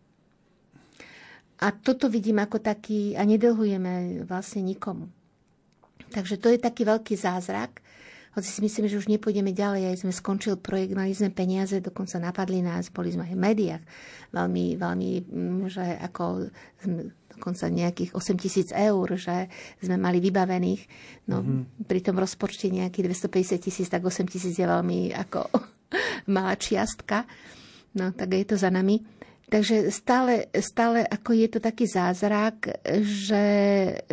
A 1.60 1.72
toto 1.72 2.12
vidím 2.12 2.44
ako 2.44 2.60
taký, 2.60 3.16
a 3.16 3.24
nedlhujeme 3.24 4.28
vlastne 4.28 4.64
nikomu. 4.64 5.08
Takže 6.12 6.36
to 6.40 6.52
je 6.52 6.60
taký 6.60 6.84
veľký 6.84 7.16
zázrak, 7.16 7.80
hoci 8.38 8.50
si 8.50 8.60
myslím, 8.62 8.86
že 8.86 9.00
už 9.02 9.10
nepôjdeme 9.10 9.50
ďalej, 9.54 9.90
aj 9.90 9.98
sme 10.06 10.14
skončil 10.14 10.62
projekt, 10.62 10.94
mali 10.94 11.18
sme 11.18 11.34
peniaze, 11.34 11.82
dokonca 11.82 12.22
napadli 12.22 12.62
nás, 12.62 12.94
boli 12.94 13.10
sme 13.10 13.26
aj 13.26 13.34
v 13.34 13.42
médiách, 13.42 13.84
veľmi, 14.30 14.66
veľmi, 14.78 15.10
mm, 15.26 15.60
že 15.70 15.86
ako 15.98 16.50
dokonca 17.40 17.66
nejakých 17.72 18.12
8 18.12 18.36
tisíc 18.36 18.68
eur, 18.76 19.08
že 19.16 19.48
sme 19.80 19.96
mali 19.96 20.20
vybavených. 20.20 20.82
No, 21.32 21.40
mm-hmm. 21.40 21.88
pri 21.88 22.00
tom 22.04 22.20
rozpočte 22.20 22.68
nejakých 22.68 23.16
250 23.32 23.66
tisíc, 23.66 23.88
tak 23.88 24.04
8 24.04 24.28
tisíc 24.28 24.60
je 24.60 24.68
veľmi 24.68 25.16
ako 25.16 25.48
malá 26.36 26.60
čiastka. 26.60 27.24
No, 27.96 28.12
tak 28.12 28.36
je 28.36 28.46
to 28.46 28.60
za 28.60 28.70
nami. 28.70 29.02
Takže 29.50 29.90
stále, 29.90 30.46
stále 30.62 31.02
ako 31.02 31.34
je 31.34 31.48
to 31.50 31.60
taký 31.60 31.90
zázrak, 31.90 32.70
že 33.02 33.44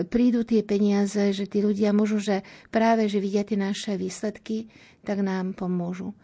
prídu 0.09 0.49
tie 0.49 0.65
peniaze, 0.65 1.37
že 1.37 1.45
tí 1.45 1.61
ľudia 1.61 1.93
môžu, 1.93 2.25
že 2.25 2.41
práve, 2.73 3.05
že 3.05 3.21
vidia 3.21 3.45
tie 3.45 3.61
naše 3.61 4.01
výsledky, 4.01 4.73
tak 5.05 5.21
nám 5.21 5.53
pomôžu. 5.53 6.17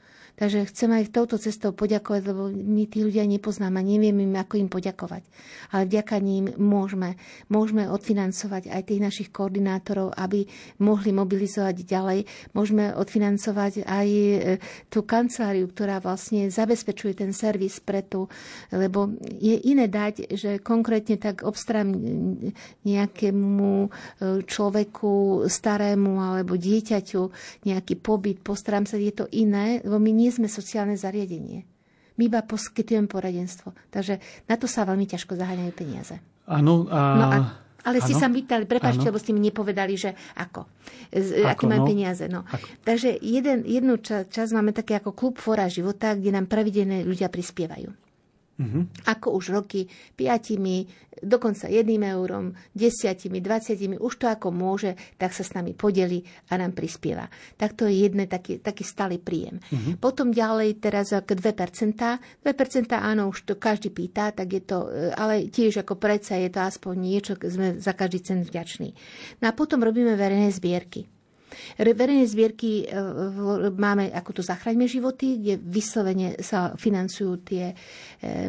Takže 0.42 0.74
chcem 0.74 0.90
aj 0.90 1.14
touto 1.14 1.38
cestou 1.38 1.70
poďakovať, 1.70 2.20
lebo 2.26 2.50
my 2.50 2.90
tí 2.90 3.06
ľudia 3.06 3.22
nepoznáme 3.30 3.78
nevieme 3.78 4.26
im, 4.26 4.34
ako 4.34 4.58
im 4.58 4.66
poďakovať. 4.66 5.22
Ale 5.70 5.86
vďaka 5.86 6.18
ním 6.18 6.50
môžeme, 6.58 7.14
môžeme 7.46 7.86
odfinancovať 7.86 8.66
aj 8.66 8.82
tých 8.82 8.98
našich 9.06 9.28
koordinátorov, 9.30 10.10
aby 10.18 10.42
mohli 10.82 11.14
mobilizovať 11.14 11.86
ďalej. 11.86 12.26
Môžeme 12.58 12.90
odfinancovať 12.90 13.86
aj 13.86 14.08
e, 14.10 14.34
tú 14.90 15.06
kanceláriu, 15.06 15.70
ktorá 15.70 16.02
vlastne 16.02 16.50
zabezpečuje 16.50 17.22
ten 17.22 17.30
servis 17.30 17.78
pre 17.78 18.02
tú, 18.02 18.26
lebo 18.74 19.14
je 19.22 19.62
iné 19.62 19.86
dať, 19.86 20.26
že 20.34 20.58
konkrétne 20.58 21.22
tak 21.22 21.46
obstarám 21.46 21.94
nejakému 22.82 23.70
e, 23.78 23.88
človeku 24.42 25.46
starému 25.46 26.18
alebo 26.18 26.58
dieťaťu 26.58 27.22
nejaký 27.62 27.94
pobyt, 28.02 28.42
postaram 28.42 28.90
sa, 28.90 28.98
je 28.98 29.14
to 29.14 29.30
iné, 29.30 29.78
lebo 29.86 30.02
my 30.02 30.10
nie 30.10 30.31
sme 30.32 30.48
sociálne 30.48 30.96
zariadenie. 30.96 31.68
My 32.16 32.28
iba 32.28 32.40
poskytujeme 32.44 33.08
poradenstvo. 33.08 33.72
Takže 33.92 34.20
na 34.48 34.56
to 34.56 34.64
sa 34.64 34.88
veľmi 34.88 35.04
ťažko 35.04 35.36
zaháňajú 35.36 35.72
peniaze. 35.76 36.16
Áno. 36.48 36.88
A... 36.88 36.98
No 37.16 37.26
a 37.28 37.38
ale 37.82 37.98
ano? 37.98 38.06
ste 38.06 38.14
sa 38.14 38.30
pýtali, 38.30 38.64
prepáčte, 38.70 39.02
lebo 39.02 39.18
ste 39.18 39.34
mi 39.34 39.42
nepovedali, 39.42 39.98
že 39.98 40.14
ako. 40.38 40.70
Z, 41.10 41.42
ako 41.42 41.50
aké 41.50 41.64
majú 41.66 41.82
no? 41.82 41.88
peniaze. 41.90 42.24
No. 42.30 42.46
Ako? 42.46 42.66
Takže 42.86 43.18
jeden, 43.18 43.66
jednu 43.66 43.98
čas, 43.98 44.30
čas 44.30 44.54
máme 44.54 44.70
také 44.70 44.94
ako 44.94 45.10
klub 45.10 45.34
Fora 45.42 45.66
života, 45.66 46.14
kde 46.14 46.30
nám 46.30 46.46
pravidelne 46.46 47.02
ľudia 47.02 47.26
prispievajú. 47.26 47.90
Uh-huh. 48.60 48.84
Ako 49.08 49.32
už 49.40 49.56
roky, 49.56 49.88
piatimi, 50.12 50.84
dokonca 51.24 51.72
jedným 51.72 52.04
eurom, 52.04 52.52
desiatimi, 52.76 53.40
dvaciatimi, 53.40 53.96
už 53.96 54.12
to 54.20 54.26
ako 54.28 54.52
môže, 54.52 54.92
tak 55.16 55.32
sa 55.32 55.40
s 55.40 55.56
nami 55.56 55.72
podeli 55.72 56.20
a 56.52 56.60
nám 56.60 56.76
prispieva. 56.76 57.28
Tak 57.56 57.76
to 57.80 57.88
je 57.88 58.04
jedné 58.04 58.28
taký, 58.28 58.60
taký 58.60 58.84
stály 58.84 59.16
príjem. 59.16 59.56
Uh-huh. 59.58 59.96
Potom 59.96 60.32
ďalej 60.32 60.84
teraz 60.84 61.16
ako 61.16 61.36
2%. 61.36 61.96
2% 62.44 62.92
áno, 62.92 63.32
už 63.32 63.38
to 63.48 63.54
každý 63.56 63.92
pýta, 63.92 64.32
tak 64.32 64.48
je 64.52 64.62
to, 64.64 64.88
e, 64.88 65.12
ale 65.12 65.48
tiež 65.48 65.84
ako 65.84 65.96
predsa 65.96 66.36
je 66.36 66.48
to 66.52 66.60
aspoň 66.60 66.94
niečo, 66.96 67.32
sme 67.36 67.80
za 67.80 67.92
každý 67.92 68.20
cen 68.20 68.40
vďační. 68.44 68.92
No 69.40 69.48
a 69.48 69.52
potom 69.52 69.80
robíme 69.80 70.16
verejné 70.16 70.52
zbierky. 70.52 71.11
Verejné 71.78 72.24
zbierky 72.28 72.86
máme 73.76 74.12
ako 74.12 74.30
to 74.38 74.42
Zachraňme 74.42 74.86
životy, 74.86 75.40
kde 75.40 75.54
vyslovene 75.60 76.40
sa 76.42 76.74
financujú 76.74 77.32
tie 77.44 77.72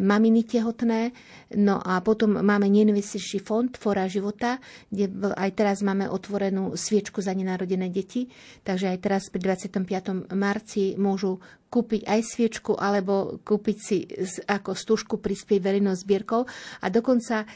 maminy 0.02 0.46
tehotné. 0.46 1.14
No 1.60 1.78
a 1.82 2.02
potom 2.02 2.42
máme 2.42 2.70
neinvestičný 2.70 3.40
fond 3.42 3.72
Fora 3.74 4.10
života, 4.10 4.58
kde 4.90 5.10
aj 5.34 5.50
teraz 5.54 5.86
máme 5.86 6.10
otvorenú 6.10 6.74
sviečku 6.74 7.22
za 7.22 7.34
nenarodené 7.34 7.90
deti. 7.94 8.26
Takže 8.66 8.94
aj 8.94 8.98
teraz 9.02 9.30
pri 9.30 9.54
25. 9.54 10.34
marci 10.34 10.98
môžu 10.98 11.38
kúpiť 11.74 12.06
aj 12.06 12.22
sviečku 12.22 12.78
alebo 12.78 13.42
kúpiť 13.42 13.78
si 13.82 14.06
ako 14.46 14.78
stužku 14.78 15.18
prispieť 15.18 15.58
verejnou 15.58 15.98
zbierkou 15.98 16.46
a 16.46 16.86
dokonca 16.94 17.50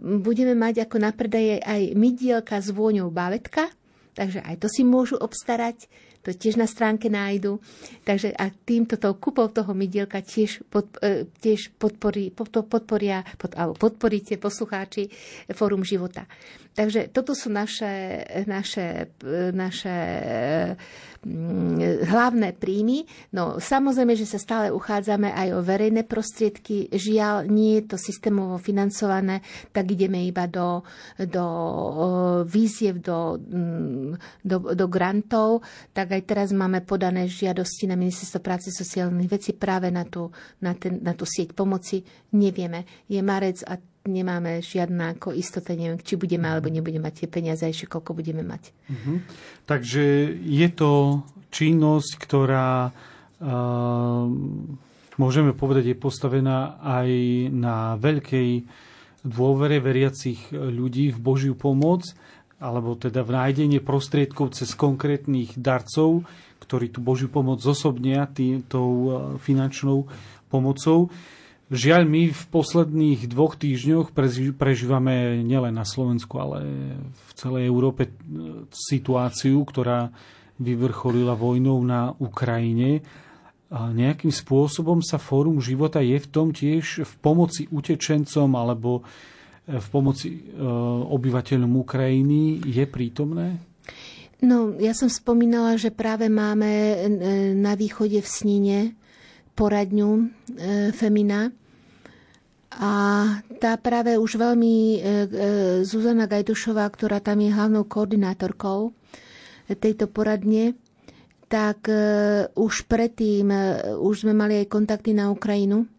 budeme 0.00 0.56
mať 0.56 0.88
ako 0.88 0.96
na 0.96 1.12
predaje 1.12 1.60
aj 1.60 1.92
mydielka 1.92 2.56
s 2.56 2.72
vôňou 2.72 3.12
bávetka, 3.12 3.68
takže 4.14 4.40
aj 4.42 4.56
to 4.60 4.68
si 4.70 4.82
môžu 4.82 5.16
obstarať 5.16 5.88
to 6.20 6.36
tiež 6.36 6.60
na 6.60 6.68
stránke 6.68 7.08
nájdu. 7.08 7.60
Takže 8.04 8.36
a 8.36 8.52
týmto 8.52 9.00
tou 9.00 9.16
kúpou 9.16 9.48
toho 9.48 9.72
mydielka 9.72 10.20
tiež, 10.20 10.60
pod, 10.68 10.92
e, 11.00 11.24
tiež 11.40 11.72
podporí, 11.80 12.28
pod, 12.28 12.52
podporia, 12.68 13.24
pod, 13.40 13.56
alebo 13.56 13.74
podporíte 13.76 14.36
poslucháči 14.36 15.08
Fórum 15.56 15.80
života. 15.80 16.28
Takže 16.70 17.10
toto 17.10 17.34
sú 17.34 17.50
naše, 17.50 18.24
naše, 18.46 19.10
naše 19.52 19.96
Mm, 21.20 22.08
hlavné 22.08 22.56
príjmy. 22.56 23.04
No 23.36 23.60
samozrejme, 23.60 24.16
že 24.16 24.24
sa 24.24 24.40
stále 24.40 24.72
uchádzame 24.72 25.28
aj 25.28 25.52
o 25.52 25.60
verejné 25.60 26.08
prostriedky. 26.08 26.88
Žiaľ, 26.88 27.44
nie 27.44 27.76
je 27.76 27.92
to 27.92 27.96
systémovo 28.00 28.56
financované, 28.56 29.44
tak 29.68 29.92
ideme 29.92 30.24
iba 30.24 30.48
do, 30.48 30.80
do 31.20 31.44
výziev, 32.48 33.04
do, 33.04 33.36
mm, 33.36 34.40
do, 34.48 34.56
do 34.72 34.86
grantov. 34.88 35.60
Tak 35.92 36.16
aj 36.16 36.22
teraz 36.24 36.48
máme 36.56 36.80
podané 36.88 37.28
žiadosti 37.28 37.84
na 37.84 38.00
Ministerstvo 38.00 38.40
práce 38.40 38.72
sociálnych 38.72 39.28
vecí 39.28 39.52
práve 39.52 39.92
na 39.92 40.08
tú, 40.08 40.32
na, 40.64 40.72
ten, 40.72 41.04
na 41.04 41.12
tú 41.12 41.28
sieť 41.28 41.52
pomoci. 41.52 42.00
Nevieme. 42.32 42.88
Je 43.12 43.20
marec 43.20 43.60
a 43.68 43.76
nemáme 44.08 44.64
žiadna 44.64 45.16
ako 45.16 45.36
istota, 45.36 45.76
neviem, 45.76 46.00
či 46.00 46.16
budeme 46.16 46.48
alebo 46.48 46.72
nebudeme 46.72 47.04
mať 47.04 47.24
tie 47.24 47.28
peniaze, 47.28 47.64
ešte 47.68 47.90
koľko 47.90 48.16
budeme 48.16 48.40
mať. 48.40 48.72
Uh-huh. 48.88 49.20
Takže 49.68 50.32
je 50.40 50.68
to 50.72 51.20
činnosť, 51.52 52.10
ktorá 52.16 52.88
uh, 52.88 54.24
môžeme 55.20 55.52
povedať, 55.52 55.92
je 55.92 55.96
postavená 56.00 56.80
aj 56.80 57.10
na 57.52 58.00
veľkej 58.00 58.50
dôvere 59.20 59.84
veriacich 59.84 60.48
ľudí 60.48 61.12
v 61.12 61.18
Božiu 61.20 61.52
pomoc, 61.52 62.08
alebo 62.60 62.96
teda 62.96 63.20
v 63.20 63.36
nájdenie 63.36 63.80
prostriedkov 63.84 64.56
cez 64.56 64.72
konkrétnych 64.72 65.56
darcov, 65.60 66.24
ktorí 66.64 66.92
tú 66.92 67.04
Božiu 67.04 67.28
pomoc 67.28 67.60
zosobnia 67.60 68.28
tou 68.68 68.88
finančnou 69.40 70.08
pomocou. 70.48 71.08
Žiaľ, 71.70 72.02
my 72.02 72.22
v 72.34 72.44
posledných 72.50 73.30
dvoch 73.30 73.54
týždňoch 73.54 74.10
prežívame 74.58 75.38
nielen 75.46 75.78
na 75.78 75.86
Slovensku, 75.86 76.34
ale 76.42 76.66
v 77.06 77.30
celej 77.38 77.70
Európe 77.70 78.10
e, 78.10 78.12
situáciu, 78.74 79.62
ktorá 79.62 80.10
vyvrcholila 80.58 81.38
vojnou 81.38 81.78
na 81.86 82.10
Ukrajine. 82.18 83.06
A 83.70 83.94
nejakým 83.94 84.34
spôsobom 84.34 84.98
sa 84.98 85.22
Fórum 85.22 85.62
života 85.62 86.02
je 86.02 86.18
v 86.18 86.26
tom 86.26 86.50
tiež 86.50 87.06
v 87.06 87.12
pomoci 87.22 87.70
utečencom 87.70 88.50
alebo 88.58 89.06
e, 89.62 89.78
v 89.78 89.86
pomoci 89.94 90.42
e, 90.42 90.58
obyvateľom 91.06 91.70
Ukrajiny 91.86 92.66
je 92.66 92.82
prítomné? 92.90 93.62
No, 94.42 94.74
ja 94.74 94.90
som 94.90 95.06
spomínala, 95.06 95.78
že 95.78 95.94
práve 95.94 96.26
máme 96.26 96.98
na 97.54 97.78
východe 97.78 98.18
v 98.18 98.26
Snine 98.26 98.78
poradňu 99.52 100.32
Femina, 100.96 101.52
a 102.70 102.92
tá 103.58 103.74
práve 103.82 104.14
už 104.14 104.38
veľmi 104.38 104.74
e, 104.94 104.98
e, 105.02 105.06
Zuzana 105.82 106.30
Gajdušová, 106.30 106.86
ktorá 106.86 107.18
tam 107.18 107.42
je 107.42 107.50
hlavnou 107.50 107.82
koordinátorkou 107.82 108.94
tejto 109.74 110.06
poradne, 110.06 110.78
tak 111.50 111.90
e, 111.90 111.98
už 112.54 112.86
predtým 112.86 113.50
už 113.98 114.22
sme 114.22 114.38
mali 114.38 114.62
aj 114.62 114.70
kontakty 114.70 115.10
na 115.10 115.34
Ukrajinu 115.34 115.90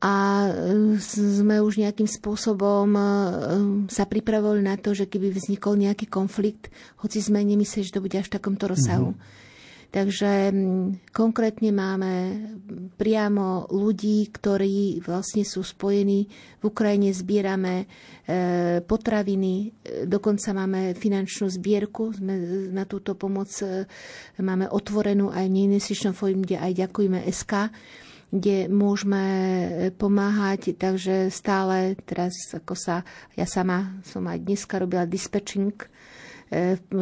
a 0.00 0.48
sme 0.96 1.60
už 1.60 1.76
nejakým 1.84 2.08
spôsobom 2.08 2.88
sa 3.92 4.08
pripravovali 4.08 4.64
na 4.64 4.80
to, 4.80 4.96
že 4.96 5.04
keby 5.04 5.28
vznikol 5.28 5.76
nejaký 5.76 6.08
konflikt, 6.08 6.72
hoci 7.04 7.20
sme 7.20 7.44
nemysleli, 7.44 7.84
že 7.84 7.92
to 7.92 8.00
bude 8.00 8.16
až 8.16 8.32
v 8.32 8.36
takomto 8.40 8.64
rozsahu. 8.64 9.12
Mm-hmm 9.12 9.40
Takže 9.90 10.54
mm, 10.54 11.10
konkrétne 11.10 11.74
máme 11.74 12.12
priamo 12.94 13.66
ľudí, 13.74 14.30
ktorí 14.30 15.02
vlastne 15.02 15.42
sú 15.42 15.66
spojení. 15.66 16.30
V 16.62 16.64
Ukrajine 16.70 17.10
zbierame 17.10 17.74
e, 17.82 17.86
potraviny, 18.86 19.54
e, 19.58 19.66
dokonca 20.06 20.54
máme 20.54 20.94
finančnú 20.94 21.50
zbierku 21.50 22.14
na 22.70 22.86
túto 22.86 23.18
pomoc. 23.18 23.50
E, 23.66 23.82
máme 24.38 24.70
otvorenú 24.70 25.34
aj 25.34 25.50
v 25.50 25.54
neinvestičnom 25.58 26.14
kde 26.14 26.62
aj 26.62 26.72
ďakujeme 26.86 27.26
SK 27.26 27.52
kde 28.30 28.70
môžeme 28.70 29.26
pomáhať, 29.98 30.78
takže 30.78 31.34
stále 31.34 31.98
teraz 32.06 32.30
ako 32.54 32.78
sa, 32.78 33.02
ja 33.34 33.42
sama 33.42 33.98
som 34.06 34.22
aj 34.22 34.38
dneska 34.46 34.78
robila 34.78 35.02
dispatching 35.02 35.74
E, 35.74 35.90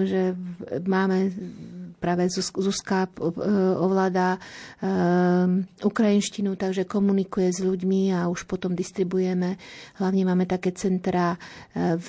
že 0.04 0.36
máme 0.84 1.32
práve 1.98 2.28
Zuzka 2.30 3.08
e, 3.08 3.26
ovláda 3.74 4.36
e, 4.36 4.38
ukrajinštinu, 5.82 6.54
takže 6.54 6.86
komunikuje 6.86 7.50
s 7.50 7.60
ľuďmi 7.64 8.14
a 8.14 8.30
už 8.30 8.46
potom 8.46 8.76
distribujeme. 8.76 9.58
Hlavne 9.98 10.22
máme 10.22 10.44
také 10.46 10.70
centra 10.76 11.34
v 11.74 12.06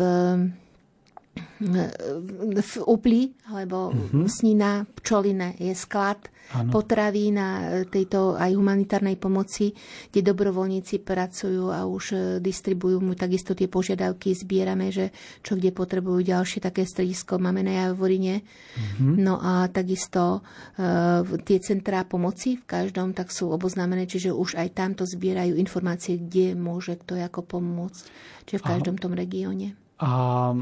v 2.40 2.72
Upli, 2.84 3.32
alebo 3.48 3.96
uh-huh. 3.96 4.28
Snina, 4.28 4.84
Pčolina 4.84 5.56
je 5.56 5.72
sklad 5.72 6.20
ano. 6.56 6.70
potravín 6.74 7.38
a 7.38 7.84
tejto 7.86 8.34
aj 8.34 8.52
humanitárnej 8.58 9.16
pomoci, 9.22 9.74
kde 10.10 10.34
dobrovoľníci 10.34 11.02
pracujú 11.06 11.70
a 11.70 11.86
už 11.86 12.06
e, 12.14 12.18
distribujú 12.41 12.97
mu 13.02 13.14
takisto 13.14 13.54
tie 13.54 13.70
požiadavky, 13.70 14.34
zbierame, 14.34 14.89
že 14.89 15.14
čo 15.45 15.54
kde 15.54 15.70
potrebujú 15.70 16.26
ďalšie 16.26 16.64
také 16.64 16.86
stredisko 16.86 17.38
máme 17.38 17.62
na 17.62 17.86
Javorine. 17.86 18.41
Uh-huh. 18.41 19.14
No 19.20 19.38
a 19.39 19.68
takisto 19.70 20.41
uh, 20.41 21.22
tie 21.43 21.58
centrá 21.62 22.04
pomoci 22.06 22.58
v 22.58 22.66
každom 22.66 23.14
tak 23.14 23.30
sú 23.30 23.52
oboznámené, 23.54 24.10
čiže 24.10 24.34
už 24.34 24.58
aj 24.58 24.74
tamto 24.74 25.04
zbierajú 25.06 25.56
informácie, 25.58 26.18
kde 26.18 26.58
môže 26.58 26.97
kto 26.97 27.20
ako 27.20 27.45
pomôcť, 27.45 28.04
čiže 28.47 28.60
v 28.62 28.68
každom 28.68 28.95
Aha. 28.97 29.04
tom 29.04 29.14
regióne 29.14 29.78
a 30.00 30.56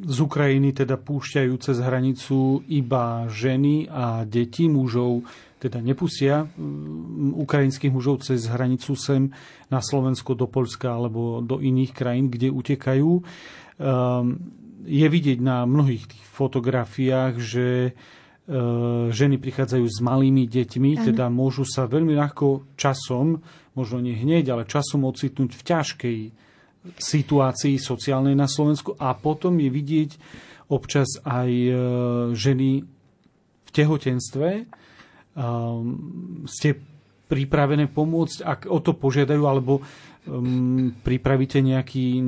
z 0.00 0.18
Ukrajiny 0.24 0.72
teda 0.72 0.96
púšťajú 0.96 1.52
cez 1.60 1.76
hranicu 1.76 2.64
iba 2.72 3.28
ženy 3.28 3.84
a 3.92 4.24
deti, 4.24 4.64
mužov 4.66 5.28
teda 5.60 5.84
nepustia 5.84 6.48
ukrajinských 7.36 7.92
mužov 7.92 8.24
cez 8.24 8.48
hranicu 8.48 8.96
sem 8.96 9.28
na 9.68 9.84
Slovensko, 9.84 10.32
do 10.32 10.48
Polska 10.48 10.96
alebo 10.96 11.44
do 11.44 11.60
iných 11.60 11.92
krajín, 11.92 12.32
kde 12.32 12.48
utekajú. 12.48 13.10
Ehm, 13.20 14.40
je 14.88 15.04
vidieť 15.04 15.38
na 15.44 15.68
mnohých 15.68 16.08
tých 16.08 16.24
fotografiách, 16.32 17.34
že 17.36 17.66
e, 17.68 17.90
ženy 19.12 19.36
prichádzajú 19.36 19.84
s 19.84 19.98
malými 20.00 20.48
deťmi, 20.48 20.90
ano. 20.96 21.04
teda 21.12 21.28
môžu 21.28 21.68
sa 21.68 21.84
veľmi 21.84 22.16
ľahko 22.16 22.72
časom, 22.80 23.44
možno 23.76 24.00
nie 24.00 24.16
hneď, 24.16 24.56
ale 24.56 24.64
časom 24.64 25.04
ocitnúť 25.04 25.52
v 25.52 25.62
ťažkej 25.62 26.18
situácii 26.96 27.76
sociálnej 27.76 28.32
na 28.32 28.48
Slovensku 28.48 28.96
a 28.96 29.12
potom 29.12 29.56
je 29.60 29.68
vidieť 29.68 30.10
občas 30.70 31.20
aj 31.26 31.50
e, 31.50 31.72
ženy 32.32 32.86
v 33.66 33.70
tehotenstve. 33.70 34.48
Ste 36.50 36.68
pripravené 37.30 37.86
pomôcť, 37.86 38.38
ak 38.42 38.60
o 38.66 38.82
to 38.82 38.98
požiadajú, 38.98 39.42
alebo 39.46 39.78
pripravíte 41.00 41.64
nejaký 41.64 42.20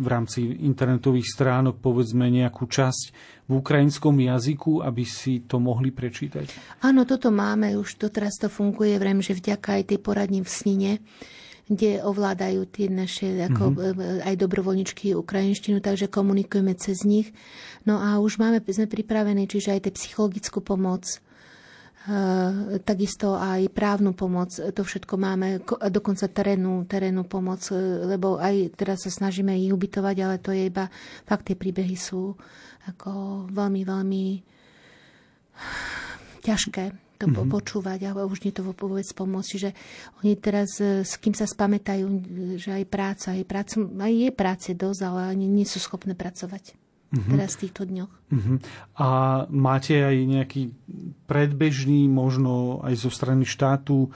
v 0.00 0.06
rámci 0.08 0.40
internetových 0.64 1.28
stránok, 1.28 1.76
povedzme 1.82 2.32
nejakú 2.32 2.64
časť 2.64 3.04
v 3.44 3.52
ukrajinskom 3.60 4.16
jazyku, 4.16 4.80
aby 4.80 5.04
si 5.04 5.44
to 5.44 5.60
mohli 5.60 5.92
prečítať? 5.92 6.80
Áno, 6.80 7.04
toto 7.04 7.28
máme, 7.28 7.76
už 7.76 8.00
doteraz 8.00 8.40
to 8.40 8.48
funguje, 8.48 8.96
vrem, 8.96 9.20
že 9.20 9.36
vďaka 9.36 9.82
aj 9.82 9.82
tej 9.92 9.98
poradni 10.00 10.40
v 10.40 10.48
Snine 10.48 10.92
kde 11.70 12.02
ovládajú 12.02 12.66
tie 12.66 12.90
naše 12.90 13.46
ako, 13.46 13.64
mm-hmm. 13.70 14.26
aj 14.26 14.34
dobrovoľničky 14.34 15.14
ukrajinštinu, 15.14 15.78
takže 15.78 16.10
komunikujeme 16.10 16.74
cez 16.74 17.06
nich. 17.06 17.30
No 17.86 18.02
a 18.02 18.18
už 18.18 18.42
máme, 18.42 18.58
sme 18.58 18.90
pripravení, 18.90 19.46
čiže 19.46 19.78
aj 19.78 19.94
psychologickú 19.94 20.66
pomoc, 20.66 21.06
takisto 22.82 23.38
aj 23.38 23.70
právnu 23.70 24.16
pomoc, 24.18 24.50
to 24.50 24.82
všetko 24.82 25.14
máme, 25.14 25.62
dokonca 25.94 26.26
terénu, 26.26 26.88
terénu 26.90 27.28
pomoc, 27.30 27.62
lebo 28.08 28.40
aj 28.40 28.74
teraz 28.74 29.06
sa 29.06 29.12
snažíme 29.12 29.54
ich 29.54 29.70
ubytovať, 29.70 30.16
ale 30.18 30.36
to 30.42 30.50
je 30.50 30.66
iba, 30.66 30.90
fakt 31.22 31.46
tie 31.46 31.54
príbehy 31.54 31.94
sú 31.94 32.34
ako 32.88 33.46
veľmi, 33.52 33.86
veľmi 33.86 34.24
ťažké 36.46 37.09
to 37.20 37.28
mm-hmm. 37.28 37.52
počúvať 37.52 38.00
a 38.08 38.16
už 38.24 38.48
nie 38.48 38.52
to 38.56 38.64
vôbec 38.64 39.04
pomôcť. 39.12 39.48
Čiže 39.52 39.70
oni 40.24 40.32
teraz, 40.40 40.80
e, 40.80 41.04
s 41.04 41.20
kým 41.20 41.36
sa 41.36 41.44
spamätajú, 41.44 42.08
že 42.56 42.72
aj 42.72 42.84
práca, 42.88 43.36
aj, 43.36 43.44
práca, 43.44 43.76
aj 43.76 44.12
je 44.16 44.30
práce 44.32 44.68
dosť, 44.72 45.00
ale 45.04 45.20
ani 45.36 45.44
nie 45.44 45.68
sú 45.68 45.76
schopné 45.76 46.16
pracovať. 46.16 46.72
Mm-hmm. 47.10 47.30
Teraz 47.36 47.58
v 47.58 47.60
týchto 47.66 47.82
dňoch. 47.84 48.12
Mm-hmm. 48.32 48.58
A 49.02 49.08
máte 49.50 49.98
aj 50.00 50.16
nejaký 50.16 50.62
predbežný, 51.26 52.06
možno 52.06 52.80
aj 52.86 52.94
zo 52.96 53.10
strany 53.10 53.44
štátu, 53.44 54.08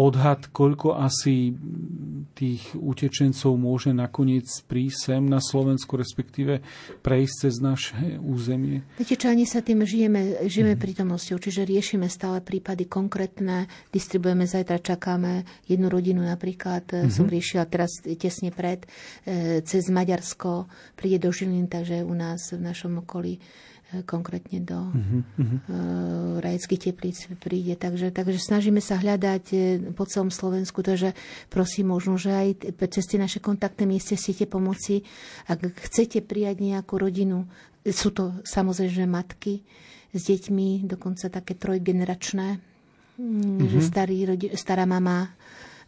odhad, 0.00 0.48
koľko 0.48 0.96
asi 0.96 1.52
tých 2.32 2.72
utečencov 2.72 3.52
môže 3.60 3.92
nakoniec 3.92 4.48
prísť 4.64 4.98
sem 5.12 5.22
na 5.28 5.44
Slovensku, 5.44 6.00
respektíve 6.00 6.64
prejsť 7.04 7.34
cez 7.36 7.54
naše 7.60 8.16
územie? 8.16 8.80
Viete 8.96 9.20
čo, 9.20 9.28
ani 9.28 9.44
sa 9.44 9.60
tým 9.60 9.84
žijeme, 9.84 10.48
žijeme 10.48 10.72
mm. 10.72 10.80
prítomnosťou, 10.80 11.36
čiže 11.36 11.68
riešime 11.68 12.08
stále 12.08 12.40
prípady 12.40 12.88
konkrétne, 12.88 13.68
distribuujeme, 13.92 14.48
zajtra 14.48 14.80
čakáme 14.80 15.44
jednu 15.68 15.92
rodinu 15.92 16.24
napríklad, 16.24 16.88
mm-hmm. 16.88 17.12
som 17.12 17.28
riešila 17.28 17.68
teraz 17.68 18.00
tesne 18.00 18.48
pred, 18.48 18.88
e, 19.28 19.60
cez 19.60 19.92
Maďarsko, 19.92 20.64
príde 20.96 21.20
do 21.20 21.28
Žiliny, 21.28 21.68
takže 21.68 22.00
u 22.00 22.14
nás 22.16 22.56
v 22.56 22.64
našom 22.64 23.04
okolí 23.04 23.36
konkrétne 24.06 24.62
do 24.62 24.78
uh-huh. 24.78 26.38
rajeckých 26.38 26.90
teplíc 26.90 27.26
príde. 27.42 27.74
Takže, 27.74 28.14
takže 28.14 28.38
snažíme 28.38 28.78
sa 28.78 28.96
hľadať 28.98 29.44
e, 29.50 29.56
po 29.92 30.06
celom 30.06 30.30
Slovensku, 30.30 30.80
takže 30.80 31.12
prosím 31.50 31.90
možno, 31.90 32.14
že 32.14 32.30
aj 32.30 32.48
cez 32.90 33.04
tie 33.10 33.18
naše 33.18 33.42
kontaktné 33.42 33.90
mieste 33.90 34.14
siete 34.14 34.46
pomoci, 34.46 35.02
ak 35.50 35.74
chcete 35.90 36.22
prijať 36.22 36.62
nejakú 36.62 37.02
rodinu, 37.02 37.50
sú 37.82 38.14
to 38.14 38.38
samozrejme 38.46 39.10
matky 39.10 39.66
s 40.14 40.22
deťmi, 40.26 40.86
dokonca 40.86 41.26
také 41.26 41.58
trojgeneračné, 41.58 42.48
uh-huh. 43.18 43.66
že 43.66 43.80
starý, 43.82 44.26
stará 44.54 44.86
mama, 44.86 45.34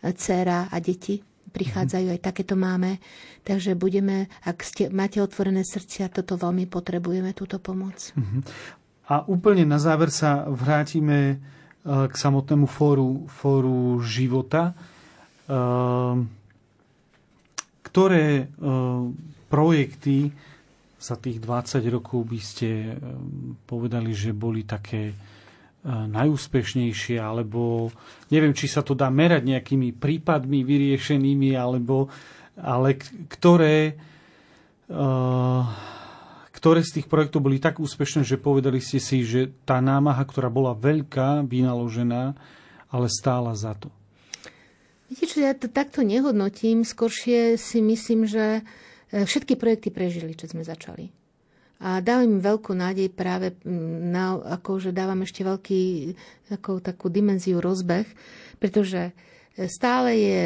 dcéra 0.03 0.67
a 0.71 0.77
deti 0.83 1.32
prichádzajú, 1.53 2.17
aj 2.17 2.21
takéto 2.25 2.57
máme. 2.57 2.99
Takže 3.45 3.77
budeme, 3.77 4.33
ak 4.43 4.65
ste, 4.65 4.89
máte 4.89 5.21
otvorené 5.21 5.63
srdcia, 5.63 6.09
toto 6.09 6.41
veľmi 6.41 6.65
potrebujeme, 6.67 7.37
túto 7.37 7.61
pomoc. 7.61 8.17
Mhm. 8.17 8.41
A 9.13 9.29
úplne 9.29 9.69
na 9.69 9.77
záver 9.77 10.09
sa 10.09 10.49
vrátime 10.49 11.19
e, 11.29 11.37
k 11.85 12.15
samotnému 12.17 12.65
fóru, 12.65 13.29
fóru 13.29 14.01
života. 14.01 14.73
E, 14.73 15.55
ktoré 17.83 18.27
e, 18.41 18.45
projekty 19.53 20.33
za 20.97 21.19
tých 21.19 21.43
20 21.43 21.83
rokov 21.93 22.25
by 22.25 22.41
ste 22.41 22.95
povedali, 23.67 24.15
že 24.15 24.31
boli 24.31 24.63
také 24.63 25.13
najúspešnejšie, 25.83 27.19
alebo 27.19 27.91
neviem, 28.31 28.55
či 28.55 28.71
sa 28.71 28.87
to 28.87 28.95
dá 28.95 29.11
merať 29.11 29.43
nejakými 29.51 29.91
prípadmi 29.99 30.63
vyriešenými, 30.63 31.59
alebo, 31.59 32.07
ale 32.55 33.03
ktoré, 33.27 33.99
ktoré 36.55 36.81
z 36.87 37.03
tých 37.03 37.11
projektov 37.11 37.43
boli 37.43 37.59
tak 37.59 37.83
úspešné, 37.83 38.23
že 38.23 38.39
povedali 38.39 38.79
ste 38.79 39.03
si, 39.03 39.27
že 39.27 39.51
tá 39.67 39.83
námaha, 39.83 40.23
ktorá 40.23 40.47
bola 40.47 40.71
veľká, 40.79 41.43
vynaložená, 41.51 42.39
ale 42.95 43.07
stála 43.11 43.51
za 43.59 43.75
to. 43.75 43.91
Viete 45.11 45.29
čo, 45.29 45.45
ja 45.45 45.53
to 45.53 45.67
takto 45.69 46.07
nehodnotím, 46.07 46.87
skôršie 46.87 47.61
si 47.61 47.85
myslím, 47.85 48.25
že 48.25 48.65
e, 49.13 49.29
všetky 49.29 49.61
projekty 49.61 49.93
prežili, 49.93 50.33
čo 50.33 50.49
sme 50.49 50.65
začali. 50.65 51.13
A 51.83 51.99
dávam 51.99 52.39
im 52.39 52.39
veľkú 52.39 52.79
nádej 52.79 53.11
práve, 53.11 53.59
na, 53.67 54.39
ako, 54.39 54.79
že 54.79 54.95
dávam 54.95 55.19
ešte 55.27 55.43
veľký, 55.43 56.15
ako, 56.55 56.79
takú 56.79 57.11
dimenziu 57.11 57.59
rozbeh, 57.59 58.07
pretože 58.63 59.11
stále 59.67 60.11
je 60.15 60.41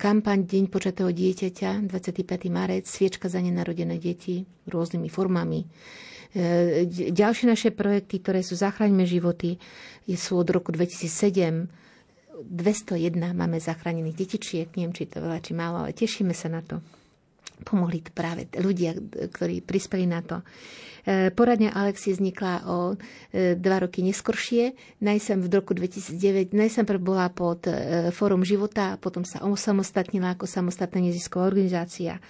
kampaň 0.00 0.48
Deň 0.48 0.72
počatého 0.72 1.12
dieťaťa, 1.12 1.84
25. 1.84 2.48
marec, 2.48 2.88
sviečka 2.88 3.28
za 3.28 3.44
nenarodené 3.44 4.00
deti 4.00 4.48
rôznymi 4.72 5.08
formami. 5.12 5.68
E, 6.32 6.88
ďalšie 7.12 7.44
naše 7.44 7.70
projekty, 7.76 8.24
ktoré 8.24 8.40
sú 8.40 8.56
Zachraňme 8.56 9.04
životy, 9.04 9.60
sú 10.16 10.40
od 10.40 10.48
roku 10.48 10.72
2007. 10.72 11.68
201 12.40 13.36
máme 13.36 13.60
zachránených 13.60 14.16
detičiek, 14.16 14.72
neviem, 14.72 14.96
či 14.96 15.04
to 15.12 15.20
veľa, 15.20 15.44
či 15.44 15.52
málo, 15.52 15.84
ale 15.84 15.92
tešíme 15.92 16.32
sa 16.32 16.48
na 16.48 16.64
to 16.64 16.80
pomohli 17.62 18.02
práve 18.10 18.50
ľudia, 18.56 18.96
ktorí 19.30 19.62
prispeli 19.64 20.04
na 20.08 20.20
to. 20.20 20.40
E, 21.04 21.32
poradňa 21.32 21.72
Alexie 21.72 22.12
vznikla 22.12 22.68
o 22.68 22.78
e, 22.92 23.56
dva 23.56 23.84
roky 23.84 24.04
neskoršie. 24.04 24.76
Najsem 25.00 25.40
v 25.40 25.48
roku 25.48 25.72
2009, 25.72 26.52
najsem 26.52 26.84
bola 27.00 27.32
pod 27.32 27.64
e, 27.68 28.12
Fórum 28.12 28.44
života 28.44 28.96
a 28.96 29.00
potom 29.00 29.24
sa 29.24 29.40
osamostatnila 29.44 30.36
ako 30.36 30.44
samostatná 30.44 31.00
nezisková 31.00 31.48
organizácia. 31.48 32.20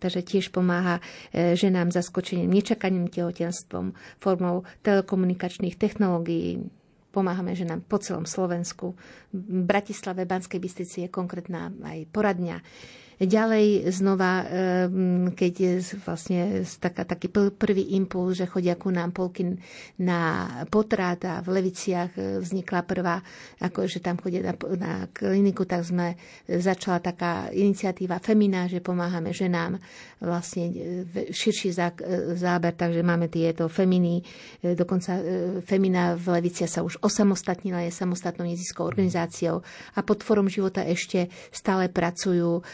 Takže 0.00 0.24
tiež 0.24 0.48
pomáha 0.48 0.96
ženám 1.36 1.92
zaskočeným 1.92 2.48
nečakaným 2.48 3.12
tehotenstvom 3.12 3.92
formou 4.16 4.64
telekomunikačných 4.80 5.76
technológií, 5.76 6.64
pomáhame 7.12 7.52
ženám 7.52 7.84
po 7.84 8.00
celom 8.00 8.24
Slovensku. 8.24 8.94
V 9.34 9.60
Bratislave, 9.66 10.24
Banskej 10.24 10.62
Bystrici 10.62 11.04
je 11.04 11.12
konkrétna 11.12 11.68
aj 11.84 12.08
poradňa. 12.14 12.56
Ďalej 13.20 13.92
znova, 13.92 14.48
keď 15.36 15.52
je 15.52 15.72
vlastne 16.00 16.64
taká, 16.80 17.04
taký 17.04 17.28
prvý 17.52 17.92
impuls, 17.92 18.40
že 18.40 18.48
chodia 18.48 18.80
ku 18.80 18.88
nám 18.88 19.12
polky 19.12 19.60
na 20.00 20.48
potrat 20.72 21.20
a 21.28 21.44
v 21.44 21.60
Leviciach 21.60 22.16
e, 22.16 22.40
vznikla 22.40 22.80
prvá, 22.88 23.20
ako 23.60 23.84
že 23.84 24.00
tam 24.00 24.16
chodia 24.16 24.40
na, 24.40 24.54
na 24.80 24.92
kliniku, 25.12 25.68
tak 25.68 25.84
sme 25.84 26.16
začala 26.48 27.04
taká 27.04 27.52
iniciatíva 27.52 28.24
Femina, 28.24 28.64
že 28.64 28.80
pomáhame 28.80 29.36
ženám 29.36 29.76
vlastne 30.24 30.72
e, 30.72 31.28
širší 31.28 31.76
e, 31.76 31.92
záber, 32.40 32.72
takže 32.72 33.04
máme 33.04 33.28
tieto 33.28 33.68
feminy, 33.68 34.24
dokonca 34.64 35.20
Femina 35.60 36.16
v 36.16 36.40
Levicia 36.40 36.64
sa 36.64 36.80
už 36.80 37.04
osamostatnila, 37.04 37.84
je 37.84 37.92
samostatnou 37.92 38.48
neziskovou 38.48 38.88
organizáciou 38.88 39.60
a 39.92 40.00
pod 40.00 40.24
Fórum 40.24 40.48
života 40.48 40.80
ešte 40.88 41.28
stále 41.52 41.92
pracujú 41.92 42.64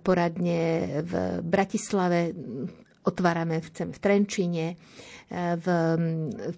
poradne 0.00 0.60
v 1.02 1.12
Bratislave, 1.44 2.32
otvárame 3.04 3.60
chceme 3.60 3.92
v 3.92 4.00
Trenčine, 4.00 4.66
v, 5.34 5.66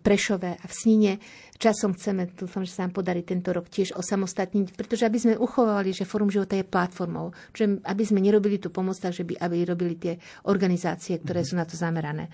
Prešove 0.03 0.51
a 0.59 0.65
v 0.67 0.75
Snine. 0.75 1.13
Časom 1.57 1.97
chceme, 1.97 2.29
dúfam, 2.37 2.67
že 2.69 2.77
sa 2.77 2.85
nám 2.85 2.93
podarí 2.93 3.25
tento 3.25 3.49
rok 3.49 3.73
tiež 3.73 3.97
osamostatniť, 3.97 4.77
pretože 4.77 5.09
aby 5.09 5.17
sme 5.17 5.35
uchovali, 5.41 5.97
že 5.97 6.05
Fórum 6.05 6.29
života 6.29 6.53
je 6.53 6.69
platformou, 6.69 7.33
že 7.57 7.81
aby 7.81 8.03
sme 8.05 8.21
nerobili 8.21 8.61
tú 8.61 8.69
pomoc, 8.69 9.01
takže 9.01 9.25
by, 9.25 9.41
aby 9.41 9.65
robili 9.65 9.95
tie 9.97 10.15
organizácie, 10.45 11.17
ktoré 11.17 11.41
sú 11.47 11.57
na 11.57 11.65
to 11.65 11.73
zamerané. 11.73 12.29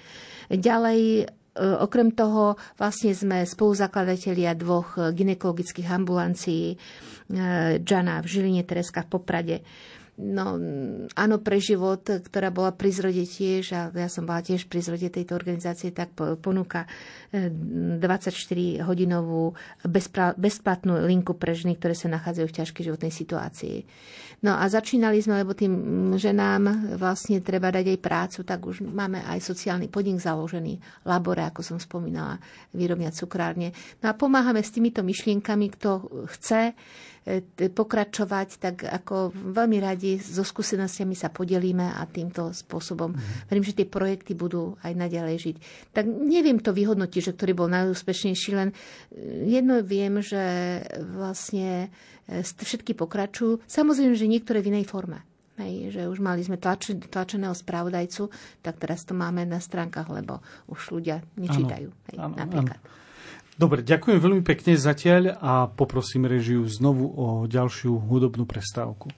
Ďalej 0.51 1.01
e, 1.23 1.25
Okrem 1.63 2.11
toho 2.19 2.59
vlastne 2.75 3.15
sme 3.15 3.47
spoluzakladatelia 3.47 4.59
dvoch 4.59 4.99
ginekologických 5.15 5.87
ambulancií, 5.87 6.75
e, 6.75 6.77
Jana 7.79 8.19
v 8.19 8.27
Žiline, 8.27 8.67
Tereska 8.67 9.07
v 9.07 9.11
Poprade 9.15 9.57
no, 10.23 10.55
áno 11.19 11.37
pre 11.43 11.59
život, 11.59 12.07
ktorá 12.07 12.55
bola 12.55 12.71
pri 12.71 12.95
zrode 12.95 13.27
tiež, 13.27 13.75
a 13.75 13.91
ja 13.91 14.07
som 14.07 14.23
bola 14.23 14.39
tiež 14.39 14.71
pri 14.71 14.79
zrode 14.79 15.11
tejto 15.11 15.35
organizácie, 15.35 15.91
tak 15.91 16.15
ponúka 16.39 16.87
24-hodinovú 17.35 19.51
e, 19.51 19.55
bezplatnú 20.39 21.03
linku 21.03 21.35
pre 21.35 21.59
ženy, 21.59 21.75
ktoré 21.77 21.99
sa 21.99 22.07
nachádzajú 22.13 22.47
v 22.47 22.57
ťažkej 22.63 22.83
životnej 22.87 23.13
situácii. 23.13 23.77
No 24.43 24.59
a 24.59 24.67
začínali 24.67 25.23
sme, 25.23 25.47
lebo 25.47 25.55
tým 25.55 25.71
ženám 26.19 26.99
vlastne 26.99 27.39
treba 27.39 27.71
dať 27.71 27.95
aj 27.95 27.99
prácu, 28.03 28.39
tak 28.43 28.61
už 28.67 28.83
máme 28.83 29.23
aj 29.23 29.39
sociálny 29.39 29.87
podnik 29.87 30.19
založený, 30.19 30.83
labore, 31.07 31.47
ako 31.47 31.63
som 31.63 31.79
spomínala, 31.79 32.43
výrobňa 32.75 33.15
cukrárne. 33.15 33.71
No 34.03 34.11
a 34.11 34.19
pomáhame 34.19 34.59
s 34.59 34.75
týmito 34.75 35.07
myšlienkami, 35.07 35.71
kto 35.79 35.91
chce, 36.27 36.75
pokračovať, 37.71 38.49
tak 38.59 38.83
ako 38.83 39.31
veľmi 39.31 39.79
radi 39.79 40.19
so 40.19 40.43
skúsenostiami 40.43 41.15
sa 41.15 41.31
podelíme 41.31 41.95
a 41.95 42.03
týmto 42.11 42.51
spôsobom 42.51 43.15
mm. 43.15 43.47
verím, 43.47 43.63
že 43.63 43.79
tie 43.79 43.87
projekty 43.87 44.35
budú 44.35 44.75
aj 44.83 44.93
naďalej 44.99 45.37
žiť. 45.39 45.57
Tak 45.95 46.05
neviem 46.07 46.59
to 46.59 46.75
vyhodnotiť, 46.75 47.31
že 47.31 47.35
ktorý 47.39 47.53
bol 47.55 47.69
najúspešnejší, 47.71 48.51
len 48.59 48.75
e, 48.75 48.77
jedno 49.55 49.79
viem, 49.87 50.19
že 50.19 50.43
vlastne 51.15 51.95
e, 52.27 52.43
všetky 52.43 52.99
pokračujú. 52.99 53.63
Samozrejme, 53.71 54.19
že 54.19 54.27
niektoré 54.27 54.59
v 54.59 54.75
inej 54.75 54.91
forme. 54.91 55.23
Hej, 55.63 55.95
že 55.95 56.03
už 56.11 56.19
mali 56.19 56.43
sme 56.43 56.59
tlač, 56.59 56.91
tlačeného 56.91 57.55
spravodajcu, 57.55 58.33
tak 58.65 58.83
teraz 58.83 59.07
to 59.07 59.15
máme 59.15 59.47
na 59.47 59.63
stránkach, 59.63 60.11
lebo 60.11 60.43
už 60.67 60.97
ľudia 60.97 61.23
nečítajú. 61.39 61.93
Ano, 61.93 62.07
hej, 62.11 62.19
ano, 62.19 62.35
napríklad. 62.35 62.81
Ano. 62.83 63.02
Dobre, 63.53 63.85
ďakujem 63.85 64.17
veľmi 64.17 64.43
pekne 64.43 64.75
zatiaľ 64.81 65.37
a 65.37 65.69
poprosím 65.69 66.25
režiu 66.25 66.65
znovu 66.65 67.05
o 67.05 67.27
ďalšiu 67.45 68.01
hudobnú 68.01 68.49
prestávku. 68.49 69.13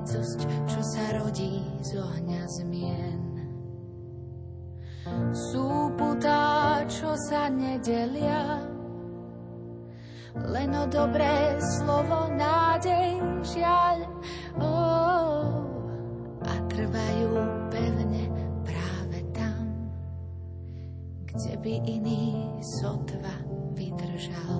Rícosť, 0.00 0.40
čo 0.64 0.80
sa 0.80 1.04
rodí 1.20 1.60
z 1.84 2.00
ohňa 2.00 2.42
zmien. 2.48 3.22
Sú 5.36 5.92
putá, 5.92 6.80
čo 6.88 7.12
sa 7.28 7.52
nedelia, 7.52 8.64
len 10.40 10.72
o 10.72 10.88
dobré 10.88 11.60
slovo, 11.60 12.32
nádej, 12.32 13.20
žiaľ. 13.44 14.08
Oh, 14.56 15.68
a 16.48 16.54
trvajú 16.72 17.30
pevne 17.68 18.24
práve 18.64 19.20
tam, 19.36 19.68
kde 21.28 21.60
by 21.60 21.74
iný 21.84 22.40
sotva 22.80 23.36
vydržal. 23.76 24.59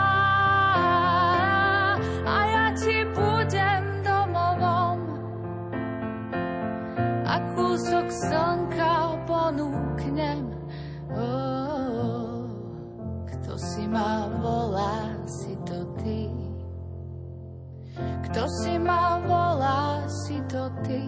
Kto 18.31 18.47
si 18.47 18.79
ma 18.79 19.19
volá, 19.27 20.07
si 20.07 20.39
to 20.47 20.71
ty. 20.87 21.03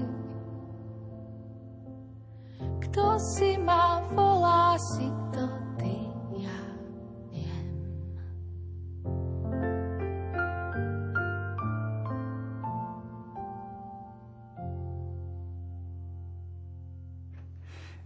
Kto 2.83 3.15
si 3.15 3.55
ma 3.63 4.03
volá, 4.11 4.75
si 4.75 5.07
to 5.31 5.47
ty, 5.79 6.03
ja 6.43 6.59
viem. 7.31 7.63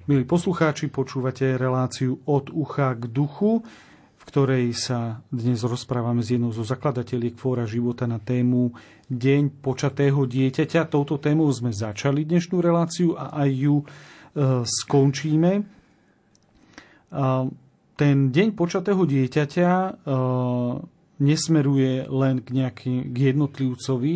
Milí 0.06 0.30
poslucháči, 0.30 0.94
počúvate 0.94 1.57
reláciu 1.57 2.22
od 2.30 2.53
ucha 2.53 2.94
k 2.94 3.10
duchu, 3.10 3.65
ktorej 4.28 4.76
sa 4.76 5.24
dnes 5.32 5.64
rozprávame 5.64 6.20
s 6.20 6.36
jednou 6.36 6.52
zo 6.52 6.68
zakladateliek 6.68 7.40
Fóra 7.40 7.64
života 7.64 8.04
na 8.04 8.20
tému 8.20 8.76
Deň 9.08 9.64
počatého 9.64 10.28
dieťaťa. 10.28 10.91
Touto 10.91 11.16
témou 11.16 11.48
sme 11.56 11.72
začali 11.72 12.28
dnešnú 12.28 12.60
reláciu 12.60 13.16
a 13.16 13.32
aj 13.40 13.49
ju 13.56 13.76
E, 14.38 14.62
skončíme. 14.62 15.66
Ten 17.98 18.18
deň 18.30 18.48
počatého 18.54 19.02
dieťaťa 19.10 19.72
e, 19.74 19.91
nesmeruje 21.18 22.06
len 22.06 22.45
k, 22.45 22.48
nejaký, 22.54 22.94
k 23.10 23.34
jednotlivcovi, 23.34 24.16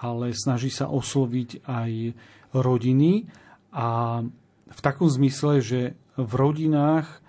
ale 0.00 0.32
snaží 0.32 0.72
sa 0.72 0.88
osloviť 0.88 1.68
aj 1.68 2.16
rodiny 2.56 3.28
a 3.76 4.22
v 4.70 4.80
takom 4.80 5.12
zmysle, 5.12 5.60
že 5.60 5.92
v 6.16 6.32
rodinách 6.32 7.20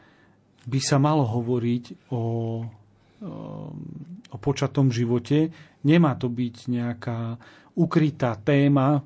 by 0.68 0.80
sa 0.82 0.98
malo 1.02 1.26
hovoriť 1.26 2.12
o, 2.14 2.22
e, 3.22 3.32
o 4.30 4.38
počatom 4.38 4.94
živote. 4.94 5.50
Nemá 5.82 6.14
to 6.18 6.30
byť 6.30 6.56
nejaká 6.70 7.20
ukrytá 7.74 8.36
téma, 8.38 9.00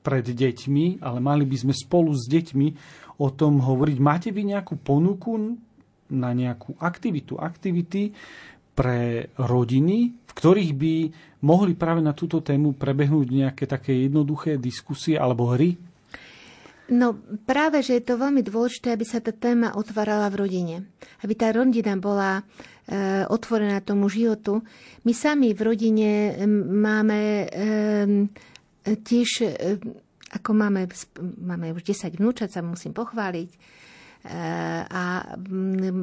pred 0.00 0.24
deťmi, 0.24 1.04
ale 1.04 1.18
mali 1.20 1.44
by 1.44 1.56
sme 1.68 1.74
spolu 1.76 2.16
s 2.16 2.24
deťmi 2.24 2.68
o 3.20 3.28
tom 3.28 3.60
hovoriť. 3.60 3.96
Máte 4.00 4.28
vy 4.32 4.56
nejakú 4.56 4.80
ponuku 4.80 5.60
na 6.10 6.30
nejakú 6.32 6.74
aktivitu, 6.80 7.36
aktivity 7.36 8.16
pre 8.72 9.28
rodiny, 9.36 9.98
v 10.16 10.32
ktorých 10.32 10.72
by 10.72 10.94
mohli 11.44 11.76
práve 11.76 12.00
na 12.00 12.16
túto 12.16 12.40
tému 12.40 12.72
prebehnúť 12.72 13.28
nejaké 13.28 13.64
také 13.68 14.08
jednoduché 14.08 14.56
diskusie 14.56 15.20
alebo 15.20 15.52
hry? 15.52 15.76
No 16.90 17.14
práve, 17.46 17.86
že 17.86 18.02
je 18.02 18.04
to 18.04 18.18
veľmi 18.18 18.42
dôležité, 18.42 18.90
aby 18.90 19.06
sa 19.06 19.22
tá 19.22 19.30
téma 19.30 19.78
otvárala 19.78 20.26
v 20.26 20.42
rodine. 20.42 20.76
Aby 21.22 21.38
tá 21.38 21.54
rodina 21.54 21.94
bola 21.94 22.42
e, 22.42 22.42
otvorená 23.30 23.78
tomu 23.78 24.10
životu. 24.10 24.66
My 25.06 25.14
sami 25.14 25.54
v 25.54 25.60
rodine 25.62 26.34
máme 26.66 27.46
e, 27.46 27.46
tiež, 28.82 29.30
e, 29.46 29.78
ako 30.34 30.50
máme, 30.50 30.90
máme 31.38 31.70
už 31.78 31.86
10 31.86 32.18
vnúčat, 32.18 32.50
sa 32.50 32.58
musím 32.58 32.90
pochváliť, 32.90 33.50
e, 33.54 33.58
a 34.90 35.30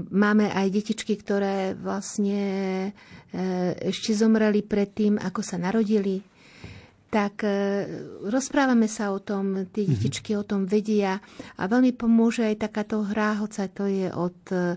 máme 0.07 0.55
aj 0.55 0.71
detičky, 0.71 1.19
ktoré 1.19 1.75
vlastne 1.75 2.39
e, 3.35 3.41
ešte 3.91 4.15
zomreli 4.15 4.63
pred 4.63 4.87
tým, 4.95 5.19
ako 5.19 5.43
sa 5.43 5.59
narodili 5.59 6.23
tak 7.07 7.47
e, 7.47 7.51
rozprávame 8.27 8.91
sa 8.91 9.15
o 9.15 9.19
tom, 9.23 9.67
tie 9.71 9.87
mhm. 9.87 9.91
detičky 9.95 10.31
mm-hmm. 10.35 10.43
o 10.43 10.47
tom 10.47 10.61
vedia 10.67 11.19
a 11.55 11.63
veľmi 11.65 11.95
pomôže 11.95 12.43
aj 12.43 12.67
takáto 12.67 13.03
hra, 13.03 13.39
hoca 13.39 13.63
to 13.71 13.87
je 13.87 14.11
od 14.11 14.37
e, 14.51 14.75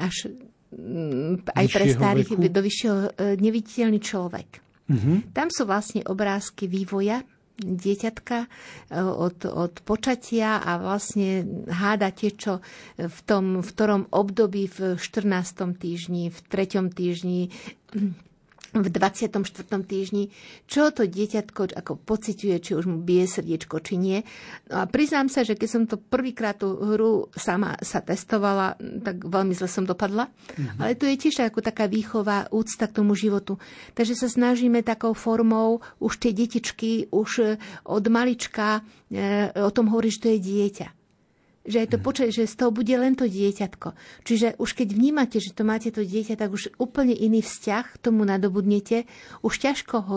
až 0.00 0.32
mm, 0.72 1.52
aj 1.52 1.66
pre 1.68 1.84
starých 1.92 2.30
veku. 2.32 2.48
do 2.48 2.60
vyššieho 2.64 2.96
e, 2.96 3.10
neviditeľný 3.36 4.00
človek. 4.00 4.48
Mm-hmm. 4.86 5.16
Tam 5.34 5.50
sú 5.50 5.66
vlastne 5.66 6.00
obrázky 6.06 6.70
vývoja 6.70 7.20
dieťatka 7.56 8.52
od, 8.92 9.48
od 9.48 9.74
počatia 9.80 10.60
a 10.60 10.76
vlastne 10.76 11.64
hádate, 11.64 12.36
čo 12.36 12.60
v 13.00 13.18
tom, 13.24 13.64
v 13.64 13.68
ktorom 13.72 14.12
období 14.12 14.68
v 14.68 15.00
14. 15.00 15.80
týždni, 15.80 16.28
v 16.28 16.38
3. 16.52 16.92
týždni 16.92 17.48
v 18.82 18.90
24. 18.90 19.38
týždni, 19.84 20.32
čo 20.66 20.90
to 20.90 21.06
dieťatko 21.06 21.76
ako 21.76 21.92
pociťuje, 22.02 22.56
či 22.58 22.72
už 22.74 22.84
mu 22.88 22.98
bije 23.00 23.28
srdiečko, 23.28 23.80
či 23.84 23.94
nie. 24.00 24.18
No 24.72 24.82
a 24.82 24.84
priznám 24.88 25.28
sa, 25.28 25.44
že 25.44 25.54
keď 25.54 25.68
som 25.68 25.82
to 25.84 26.00
prvýkrát 26.00 26.58
tú 26.58 26.74
hru 26.74 27.28
sama 27.36 27.76
sa 27.84 28.00
testovala, 28.00 28.80
tak 28.80 29.22
veľmi 29.22 29.52
zle 29.52 29.68
som 29.68 29.84
dopadla. 29.84 30.26
Mm-hmm. 30.26 30.78
Ale 30.80 30.92
to 30.96 31.04
je 31.06 31.16
tiež 31.20 31.46
ako 31.46 31.60
taká 31.60 31.86
výchova, 31.86 32.48
úcta 32.50 32.88
k 32.88 32.96
tomu 32.96 33.12
životu. 33.12 33.60
Takže 33.92 34.16
sa 34.16 34.28
snažíme 34.32 34.80
takou 34.80 35.12
formou 35.12 35.84
už 36.00 36.18
tie 36.18 36.32
detičky, 36.32 37.12
už 37.12 37.60
od 37.84 38.04
malička 38.08 38.80
e, 39.12 39.52
o 39.60 39.70
tom 39.70 39.92
hovorí, 39.92 40.08
že 40.08 40.22
to 40.24 40.28
je 40.32 40.40
dieťa 40.40 40.95
že 41.66 41.82
je 41.82 41.88
to 41.90 41.98
počuť, 41.98 42.30
že 42.30 42.46
z 42.46 42.54
toho 42.54 42.70
bude 42.70 42.94
len 42.94 43.18
to 43.18 43.26
dieťatko. 43.26 43.88
Čiže 44.22 44.56
už 44.56 44.70
keď 44.78 44.88
vnímate, 44.94 45.42
že 45.42 45.50
to 45.52 45.66
máte 45.66 45.90
to 45.90 46.06
dieťa, 46.06 46.38
tak 46.38 46.54
už 46.54 46.78
úplne 46.78 47.12
iný 47.12 47.42
vzťah 47.42 48.00
tomu 48.00 48.22
nadobudnete. 48.22 49.04
Už 49.42 49.58
ťažko 49.58 49.96
ho, 50.06 50.16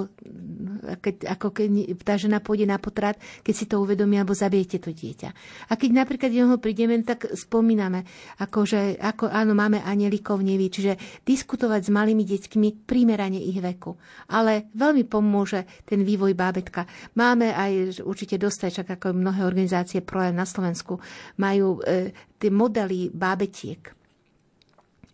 keď, 1.01 1.33
ako 1.37 1.47
keď 1.49 1.67
tá 2.05 2.15
žena 2.21 2.37
pôjde 2.39 2.69
na 2.69 2.77
potrat, 2.77 3.17
keď 3.41 3.53
si 3.53 3.65
to 3.65 3.81
uvedomí, 3.81 4.21
alebo 4.21 4.37
zabijete 4.37 4.77
to 4.77 4.93
dieťa. 4.93 5.29
A 5.69 5.73
keď 5.73 5.89
napríklad 6.05 6.29
ho 6.29 6.57
prídeme, 6.61 7.01
tak 7.01 7.25
spomíname, 7.33 8.05
ako, 8.37 8.69
že, 8.69 8.95
ako 9.01 9.27
áno, 9.27 9.57
máme 9.57 9.81
anielikov 9.81 10.39
neví, 10.45 10.69
čiže 10.69 11.25
diskutovať 11.25 11.89
s 11.89 11.93
malými 11.93 12.23
deťmi 12.23 12.85
primerane 12.85 13.41
ich 13.41 13.57
veku. 13.57 13.97
Ale 14.29 14.69
veľmi 14.77 15.03
pomôže 15.09 15.65
ten 15.89 16.05
vývoj 16.05 16.37
bábetka. 16.37 16.85
Máme 17.17 17.51
aj 17.51 18.05
určite 18.05 18.37
dostať, 18.37 18.85
ako 18.85 19.17
mnohé 19.17 19.41
organizácie 19.43 20.05
projem 20.05 20.37
na 20.37 20.45
Slovensku, 20.45 21.01
majú 21.39 21.79
e, 21.81 22.11
tie 22.37 22.51
modely 22.51 23.09
bábetiek. 23.09 23.95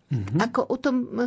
Mm-hmm. 0.06 0.38
Ako, 0.38 0.60
o 0.70 0.76
tom, 0.78 0.96
e, 1.18 1.26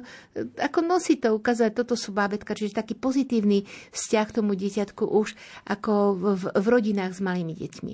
ako 0.55 0.79
nosí 0.87 1.19
to 1.19 1.35
ukázať, 1.35 1.83
toto 1.83 1.99
sú 1.99 2.15
bábetka, 2.15 2.55
čiže 2.55 2.79
taký 2.79 2.95
pozitívny 2.95 3.67
vzťah 3.91 4.25
k 4.31 4.35
tomu 4.39 4.55
dieťatku 4.55 5.03
už 5.03 5.35
ako 5.67 6.15
v, 6.15 6.23
v 6.47 6.65
rodinách 6.67 7.19
s 7.19 7.23
malými 7.23 7.59
deťmi. 7.59 7.93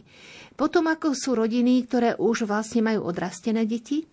Potom 0.54 0.86
ako 0.86 1.18
sú 1.18 1.34
rodiny, 1.34 1.82
ktoré 1.90 2.14
už 2.22 2.46
vlastne 2.46 2.86
majú 2.86 3.10
odrastené 3.10 3.66
deti 3.66 4.06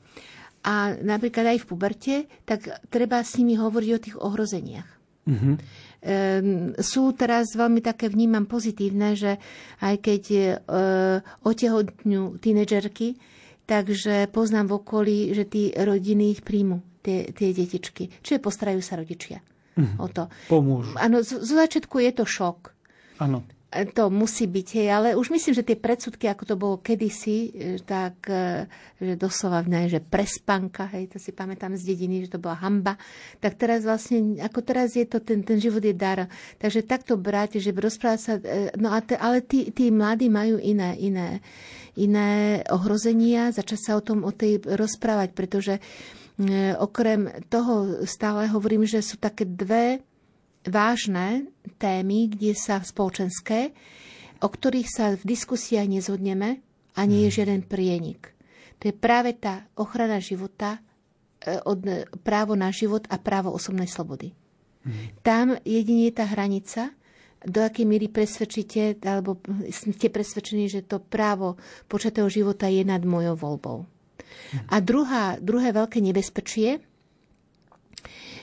a 0.65 0.97
napríklad 0.97 1.53
aj 1.53 1.59
v 1.61 1.69
puberte, 1.69 2.15
tak 2.49 2.73
treba 2.89 3.21
s 3.21 3.37
nimi 3.37 3.59
hovoriť 3.59 3.91
o 3.93 4.03
tých 4.03 4.17
ohrozeniach. 4.17 5.02
Mm-hmm. 5.23 5.55
Um, 6.03 6.75
sú 6.83 7.15
teraz 7.15 7.55
veľmi 7.55 7.79
také, 7.79 8.11
vnímam 8.11 8.43
pozitívne, 8.43 9.15
že 9.15 9.39
aj 9.79 9.95
keď 10.03 10.23
uh, 10.35 11.23
otehotňujú 11.47 12.43
tínedžerky, 12.43 13.23
takže 13.71 14.27
poznám 14.35 14.67
v 14.67 14.77
okolí, 14.83 15.19
že 15.31 15.47
tí 15.47 15.71
rodiny 15.71 16.35
ich 16.35 16.43
príjmu, 16.43 16.83
tie, 17.07 17.31
tie 17.31 17.55
detičky. 17.55 18.11
Čiže 18.19 18.43
postarajú 18.43 18.83
sa 18.83 18.99
rodičia 18.99 19.39
mm-hmm. 19.79 20.03
o 20.03 20.07
to. 20.11 20.27
Pomôžu. 20.51 20.99
Áno, 20.99 21.23
z, 21.23 21.39
z 21.39 21.51
začiatku 21.55 22.03
je 22.03 22.11
to 22.19 22.25
šok. 22.27 22.75
Áno 23.23 23.47
to 23.73 24.13
musí 24.13 24.45
byť, 24.45 24.69
hej, 24.77 24.89
ale 24.93 25.09
už 25.17 25.33
myslím, 25.33 25.57
že 25.57 25.65
tie 25.65 25.81
predsudky, 25.81 26.29
ako 26.29 26.45
to 26.45 26.55
bolo 26.61 26.77
kedysi, 26.85 27.49
e, 27.49 27.81
tak, 27.81 28.29
e, 28.29 28.69
že 29.01 29.17
doslova 29.17 29.65
že 29.89 30.05
prespanka, 30.05 30.85
hej, 30.93 31.09
to 31.09 31.17
si 31.17 31.33
pamätám 31.33 31.73
z 31.81 31.89
dediny, 31.89 32.29
že 32.29 32.37
to 32.37 32.43
bola 32.43 32.61
hamba, 32.61 33.01
tak 33.41 33.57
teraz 33.57 33.89
vlastne, 33.89 34.37
ako 34.45 34.61
teraz 34.61 34.93
je 34.93 35.09
to, 35.09 35.25
ten, 35.25 35.41
ten 35.41 35.57
život 35.57 35.81
je 35.81 35.97
dar. 35.97 36.29
Takže 36.61 36.85
takto 36.85 37.17
brať, 37.17 37.65
že 37.65 37.73
rozprávať 37.73 38.21
sa, 38.21 38.33
e, 38.37 38.77
no 38.77 38.93
a 38.93 39.01
te, 39.01 39.17
ale 39.17 39.41
tí, 39.41 39.73
tí 39.73 39.89
mladí 39.89 40.29
majú 40.29 40.61
iné, 40.61 40.93
iné, 41.01 41.41
iné 41.97 42.61
ohrozenia, 42.69 43.57
začať 43.57 43.81
sa 43.81 43.93
o 43.97 44.05
tom, 44.05 44.21
o 44.21 44.33
tej 44.33 44.61
rozprávať, 44.61 45.33
pretože 45.33 45.81
okrem 46.81 47.29
toho 47.53 48.03
stále 48.09 48.49
hovorím, 48.49 48.89
že 48.89 49.05
sú 49.05 49.21
také 49.21 49.45
dve 49.45 50.01
vážne 50.67 51.51
témy, 51.79 52.31
kde 52.31 52.55
sa 52.55 52.83
spoločenské, 52.83 53.75
o 54.43 54.49
ktorých 54.51 54.89
sa 54.91 55.07
v 55.15 55.23
diskusiách 55.23 55.87
nezhodneme 55.87 56.63
a 56.99 57.01
nie 57.07 57.27
je 57.27 57.31
mhm. 57.31 57.37
žiaden 57.37 57.63
prienik. 57.67 58.35
To 58.83 58.91
je 58.91 58.95
práve 58.95 59.39
tá 59.39 59.71
ochrana 59.79 60.19
života, 60.19 60.83
e, 61.39 61.55
od 61.63 62.11
právo 62.27 62.59
na 62.59 62.75
život 62.75 63.07
a 63.07 63.17
právo 63.23 63.55
osobnej 63.55 63.87
slobody. 63.87 64.35
Mm. 64.83 65.23
Tam 65.23 65.55
jedine 65.63 66.11
je 66.11 66.15
tá 66.19 66.27
hranica, 66.27 66.91
do 67.47 67.63
akej 67.63 67.87
míry 67.87 68.11
presvedčíte, 68.11 68.99
alebo 69.03 69.39
ste 69.71 70.11
presvedčení, 70.11 70.67
že 70.67 70.83
to 70.83 70.99
právo 70.99 71.59
počatého 71.87 72.27
života 72.27 72.67
je 72.67 72.83
nad 72.83 73.03
mojou 73.07 73.39
voľbou. 73.39 73.79
Mm. 73.87 74.67
A 74.67 74.77
druhá, 74.83 75.25
druhé 75.39 75.71
veľké 75.71 76.03
nebezpečie 76.03 76.83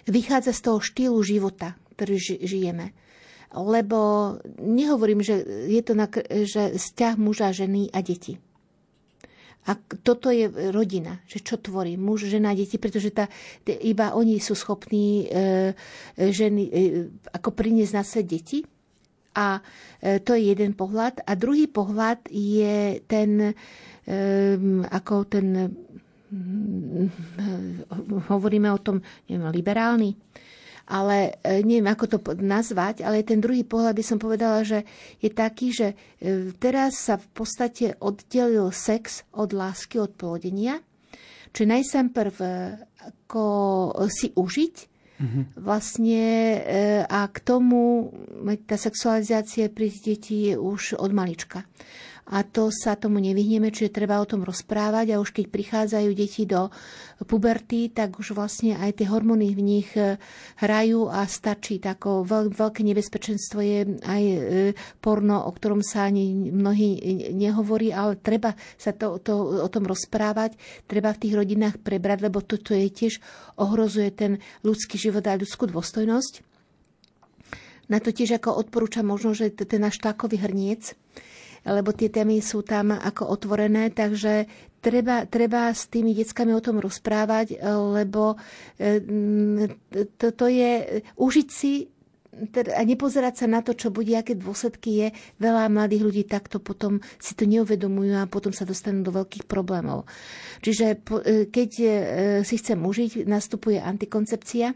vychádza 0.08 0.56
z 0.56 0.62
toho 0.64 0.80
štýlu 0.80 1.20
života, 1.20 1.76
ktorý 2.00 2.16
žijeme. 2.40 2.96
Lebo 3.52 4.00
nehovorím, 4.56 5.20
že 5.20 5.44
je 5.68 5.82
to 5.84 5.98
na, 5.98 6.08
že 6.48 6.80
vzťah 6.80 7.14
muža, 7.20 7.52
ženy 7.52 7.92
a 7.92 8.00
deti. 8.00 8.40
A 9.68 9.76
toto 9.76 10.32
je 10.32 10.48
rodina, 10.72 11.20
že 11.28 11.44
čo 11.44 11.60
tvorí 11.60 12.00
muž, 12.00 12.32
žena, 12.32 12.56
deti, 12.56 12.80
pretože 12.80 13.12
tá, 13.12 13.28
iba 13.68 14.16
oni 14.16 14.40
sú 14.40 14.56
schopní 14.56 15.28
e, 15.28 15.76
ženy 16.16 16.64
e, 16.64 16.72
ako 17.36 17.52
priniesť 17.52 17.94
na 17.94 18.04
svet 18.08 18.26
deti. 18.26 18.64
A 19.36 19.60
e, 20.00 20.24
to 20.24 20.34
je 20.34 20.56
jeden 20.56 20.74
pohľad. 20.74 21.22
A 21.28 21.36
druhý 21.36 21.68
pohľad 21.68 22.32
je 22.32 23.04
ten, 23.06 23.52
e, 23.52 24.18
ako 24.90 25.28
ten, 25.28 25.76
hm, 26.32 27.10
hovoríme 28.32 28.72
o 28.72 28.80
tom, 28.80 29.04
neviem, 29.28 29.54
liberálny, 29.54 30.16
ale 30.90 31.38
e, 31.46 31.62
neviem, 31.62 31.86
ako 31.86 32.06
to 32.10 32.18
nazvať, 32.42 33.06
ale 33.06 33.22
ten 33.22 33.38
druhý 33.38 33.62
pohľad 33.62 33.94
by 33.94 34.04
som 34.04 34.18
povedala, 34.18 34.66
že 34.66 34.84
je 35.22 35.30
taký, 35.30 35.70
že 35.70 35.94
e, 36.18 36.50
teraz 36.58 36.98
sa 36.98 37.22
v 37.22 37.28
podstate 37.32 37.94
oddelil 38.02 38.74
sex 38.74 39.24
od 39.38 39.54
lásky, 39.54 40.02
od 40.02 40.18
plodenia. 40.18 40.82
Čiže 41.54 41.70
najsám 41.70 42.08
prv 42.10 42.36
e, 42.42 42.50
ako 43.00 43.46
si 44.12 44.34
užiť, 44.36 44.76
mm-hmm. 45.22 45.44
vlastne 45.64 46.26
a 47.08 47.32
k 47.32 47.38
tomu 47.48 48.12
tá 48.68 48.76
sexualizácia 48.76 49.72
pri 49.72 49.88
detí 49.88 50.52
je 50.52 50.60
už 50.60 51.00
od 51.00 51.16
malička 51.16 51.64
a 52.30 52.46
to 52.46 52.70
sa 52.70 52.94
tomu 52.94 53.18
nevyhneme, 53.18 53.74
čiže 53.74 53.90
treba 53.90 54.22
o 54.22 54.30
tom 54.30 54.46
rozprávať 54.46 55.14
a 55.14 55.22
už 55.22 55.34
keď 55.34 55.46
prichádzajú 55.50 56.10
deti 56.14 56.46
do 56.46 56.70
puberty, 57.26 57.90
tak 57.90 58.22
už 58.22 58.38
vlastne 58.38 58.78
aj 58.78 59.02
tie 59.02 59.10
hormóny 59.10 59.58
v 59.58 59.62
nich 59.66 59.90
e, 59.98 60.22
hrajú 60.62 61.10
a 61.10 61.26
stačí. 61.26 61.82
Tako 61.82 62.24
veľ, 62.24 62.54
veľké 62.54 62.86
nebezpečenstvo 62.86 63.60
je 63.60 63.80
aj 64.06 64.24
e, 64.24 64.38
porno, 65.02 65.42
o 65.42 65.52
ktorom 65.52 65.82
sa 65.82 66.06
ani 66.06 66.54
mnohí 66.54 67.02
nehovorí, 67.34 67.90
ale 67.90 68.22
treba 68.22 68.54
sa 68.78 68.94
to, 68.94 69.18
to, 69.18 69.66
o 69.66 69.70
tom 69.74 69.90
rozprávať, 69.90 70.54
treba 70.86 71.10
v 71.18 71.22
tých 71.26 71.34
rodinách 71.34 71.82
prebrať, 71.82 72.30
lebo 72.30 72.46
toto 72.46 72.78
je 72.78 72.88
tiež 72.88 73.18
ohrozuje 73.58 74.10
ten 74.14 74.32
ľudský 74.62 75.02
život 75.02 75.26
a 75.26 75.40
ľudskú 75.40 75.66
dôstojnosť. 75.66 76.46
Na 77.90 77.98
to 77.98 78.14
tiež 78.14 78.38
ako 78.38 78.54
odporúčam 78.54 79.10
možno, 79.10 79.34
že 79.34 79.50
ten 79.50 79.82
náš 79.82 79.98
takový 79.98 80.38
hrniec, 80.38 80.94
lebo 81.68 81.92
tie 81.92 82.08
témy 82.08 82.40
sú 82.40 82.64
tam 82.64 82.96
ako 82.96 83.28
otvorené, 83.28 83.92
takže 83.92 84.48
treba, 84.80 85.28
treba 85.28 85.72
s 85.72 85.92
tými 85.92 86.16
deckami 86.16 86.56
o 86.56 86.64
tom 86.64 86.80
rozprávať, 86.80 87.60
lebo 87.96 88.40
e, 88.80 88.98
to, 90.16 90.46
je 90.48 90.72
užiť 91.20 91.48
si 91.52 91.88
a 92.56 92.82
nepozerať 92.88 93.44
sa 93.44 93.48
na 93.52 93.60
to, 93.60 93.76
čo 93.76 93.92
bude, 93.92 94.16
aké 94.16 94.32
dôsledky 94.32 94.90
je. 94.96 95.08
Veľa 95.44 95.68
mladých 95.68 96.04
ľudí 96.08 96.24
takto 96.24 96.64
potom 96.64 97.04
si 97.20 97.36
to 97.36 97.44
neuvedomujú 97.44 98.16
a 98.16 98.32
potom 98.32 98.56
sa 98.56 98.64
dostanú 98.64 99.04
do 99.04 99.12
veľkých 99.12 99.44
problémov. 99.44 100.08
Čiže 100.64 100.86
e, 100.96 100.98
keď 101.52 101.70
si 102.48 102.56
chcem 102.56 102.80
užiť, 102.80 103.28
nastupuje 103.28 103.78
antikoncepcia, 103.84 104.72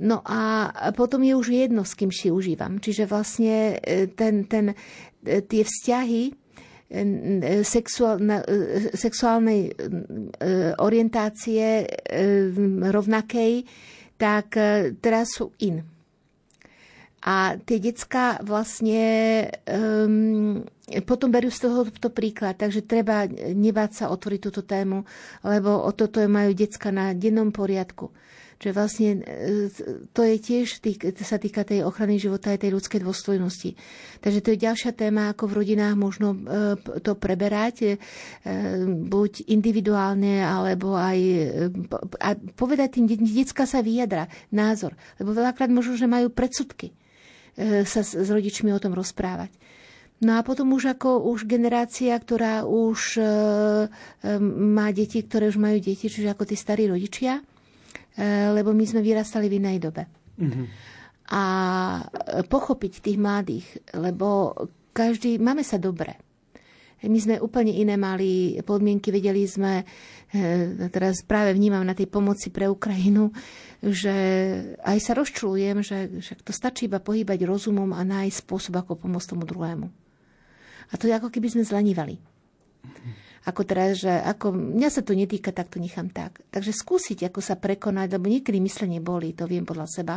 No 0.00 0.24
a 0.24 0.72
potom 0.96 1.20
je 1.20 1.36
už 1.36 1.52
jedno, 1.52 1.84
s 1.84 1.92
kým 1.92 2.08
si 2.08 2.32
užívam. 2.32 2.80
Čiže 2.80 3.04
vlastne 3.04 3.76
ten, 4.16 4.48
ten, 4.48 4.72
tie 5.24 5.62
vzťahy 5.62 6.22
sexuálne, 7.62 8.42
sexuálnej 8.98 9.70
orientácie 10.82 11.86
rovnakej, 12.90 13.62
tak 14.18 14.58
teraz 14.98 15.38
sú 15.38 15.54
in. 15.62 15.86
A 17.20 17.52
tie 17.60 17.76
decka 17.76 18.40
vlastne 18.40 19.04
um, 19.68 20.64
potom 21.04 21.28
berú 21.28 21.52
z 21.52 21.68
toho 21.68 21.84
to 21.92 22.08
príklad, 22.08 22.56
takže 22.56 22.88
treba 22.88 23.28
nebáť 23.36 23.90
sa 23.92 24.04
otvoriť 24.08 24.40
túto 24.40 24.64
tému, 24.64 25.04
lebo 25.44 25.84
o 25.84 25.92
toto 25.92 26.24
majú 26.24 26.56
decka 26.56 26.88
na 26.88 27.12
dennom 27.12 27.52
poriadku. 27.52 28.08
Čiže 28.60 28.76
vlastne 28.76 29.08
e, 29.24 29.72
to 30.12 30.20
je 30.20 30.36
tiež, 30.36 30.84
sa 31.24 31.40
týka 31.40 31.64
tej 31.64 31.80
ochrany 31.80 32.20
života 32.20 32.52
aj 32.52 32.60
tej 32.60 32.76
ľudskej 32.76 33.00
dôstojnosti. 33.00 33.72
Takže 34.20 34.40
to 34.44 34.52
je 34.52 34.64
ďalšia 34.68 34.92
téma, 34.92 35.32
ako 35.32 35.48
v 35.48 35.56
rodinách 35.64 35.96
možno 35.96 36.36
e, 36.36 36.76
to 37.00 37.16
preberať, 37.16 37.76
e, 37.80 37.90
buď 39.08 39.48
individuálne, 39.48 40.44
alebo 40.44 40.92
aj 40.92 41.18
a 42.20 42.36
povedať 42.36 43.00
tým, 43.00 43.08
detská 43.08 43.64
sa 43.64 43.80
vyjadra, 43.80 44.28
názor. 44.52 44.92
Lebo 45.16 45.32
veľakrát 45.32 45.72
možno, 45.72 45.96
že 45.96 46.04
majú 46.04 46.28
predsudky 46.28 46.92
sa 47.60 48.00
s 48.00 48.28
rodičmi 48.30 48.72
o 48.72 48.80
tom 48.80 48.96
rozprávať. 48.96 49.52
No 50.20 50.36
a 50.36 50.44
potom 50.44 50.76
už 50.76 50.96
ako 50.96 51.32
už 51.32 51.48
generácia, 51.48 52.12
ktorá 52.12 52.68
už 52.68 53.16
e, 53.16 53.24
má 54.44 54.92
deti, 54.92 55.24
ktoré 55.24 55.48
už 55.48 55.56
majú 55.56 55.80
deti, 55.80 56.12
čiže 56.12 56.28
ako 56.28 56.44
tí 56.44 56.56
starí 56.60 56.84
rodičia, 56.88 57.40
lebo 58.18 58.74
my 58.74 58.84
sme 58.86 59.04
vyrastali 59.04 59.46
v 59.46 59.58
inej 59.62 59.78
dobe. 59.90 60.02
Mm-hmm. 60.40 60.66
A 61.30 61.44
pochopiť 62.50 63.06
tých 63.06 63.18
mladých, 63.20 63.66
lebo 63.94 64.54
každý, 64.90 65.38
máme 65.38 65.62
sa 65.62 65.78
dobre. 65.78 66.18
My 67.00 67.16
sme 67.16 67.40
úplne 67.40 67.72
iné 67.72 67.96
mali 67.96 68.60
podmienky, 68.60 69.08
vedeli 69.08 69.48
sme, 69.48 69.88
e, 70.28 70.88
teraz 70.92 71.24
práve 71.24 71.56
vnímam 71.56 71.80
na 71.80 71.96
tej 71.96 72.12
pomoci 72.12 72.52
pre 72.52 72.68
Ukrajinu, 72.68 73.32
že 73.80 74.12
aj 74.84 74.98
sa 75.00 75.16
rozčulujem, 75.16 75.80
že, 75.80 76.20
že 76.20 76.36
to 76.44 76.52
stačí 76.52 76.92
iba 76.92 77.00
pohybať 77.00 77.40
rozumom 77.48 77.96
a 77.96 78.04
nájsť 78.04 78.44
spôsob, 78.44 78.76
ako 78.76 79.00
pomôcť 79.00 79.32
tomu 79.32 79.48
druhému. 79.48 79.88
A 80.90 80.94
to 81.00 81.08
je 81.08 81.16
ako 81.16 81.32
keby 81.32 81.48
sme 81.48 81.64
zlanívali. 81.64 82.20
Ako 83.48 83.64
teraz, 83.64 84.04
že 84.04 84.12
ako, 84.12 84.52
mňa 84.52 84.88
sa 84.92 85.00
to 85.00 85.16
netýka, 85.16 85.48
tak 85.48 85.72
to 85.72 85.80
nechám 85.80 86.12
tak. 86.12 86.44
Takže 86.52 86.76
skúsiť, 86.76 87.32
ako 87.32 87.40
sa 87.40 87.56
prekonať, 87.56 88.20
lebo 88.20 88.28
niekedy 88.28 88.60
myslenie 88.60 89.00
boli, 89.00 89.32
to 89.32 89.48
viem 89.48 89.64
podľa 89.64 89.88
seba, 89.88 90.16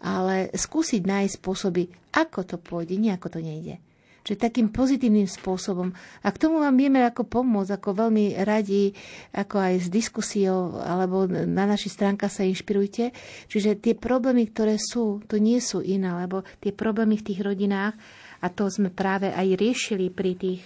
ale 0.00 0.48
skúsiť 0.48 1.04
nájsť 1.04 1.34
spôsoby, 1.44 1.92
ako 2.16 2.40
to 2.48 2.56
pôjde, 2.56 2.96
nie 2.96 3.12
ako 3.12 3.36
to 3.36 3.40
nejde. 3.44 3.76
Čiže 4.24 4.40
takým 4.40 4.72
pozitívnym 4.72 5.28
spôsobom. 5.28 5.92
A 6.24 6.32
k 6.32 6.40
tomu 6.40 6.56
vám 6.56 6.80
vieme 6.80 7.04
ako 7.04 7.28
pomôcť, 7.28 7.76
ako 7.76 8.08
veľmi 8.08 8.40
radi, 8.40 8.96
ako 9.36 9.60
aj 9.60 9.74
s 9.84 9.88
diskusiou, 9.92 10.80
alebo 10.80 11.28
na 11.28 11.68
našich 11.68 11.92
stránkach 11.92 12.32
sa 12.32 12.48
inšpirujte. 12.48 13.12
Čiže 13.52 13.76
tie 13.76 13.92
problémy, 13.92 14.48
ktoré 14.48 14.80
sú, 14.80 15.20
to 15.28 15.36
nie 15.36 15.60
sú 15.60 15.84
iné, 15.84 16.08
lebo 16.24 16.40
tie 16.64 16.72
problémy 16.72 17.20
v 17.20 17.26
tých 17.28 17.44
rodinách, 17.44 17.92
a 18.40 18.48
to 18.48 18.68
sme 18.72 18.88
práve 18.88 19.28
aj 19.28 19.60
riešili 19.60 20.08
pri 20.08 20.32
tých 20.40 20.64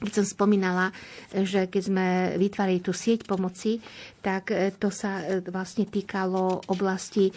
keď 0.00 0.12
som 0.22 0.26
spomínala, 0.26 0.90
že 1.30 1.70
keď 1.70 1.82
sme 1.82 2.06
vytvárali 2.40 2.82
tú 2.82 2.90
sieť 2.90 3.26
pomoci, 3.28 3.78
tak 4.18 4.50
to 4.80 4.88
sa 4.90 5.22
vlastne 5.46 5.86
týkalo 5.86 6.66
oblasti 6.66 7.30
e, 7.30 7.32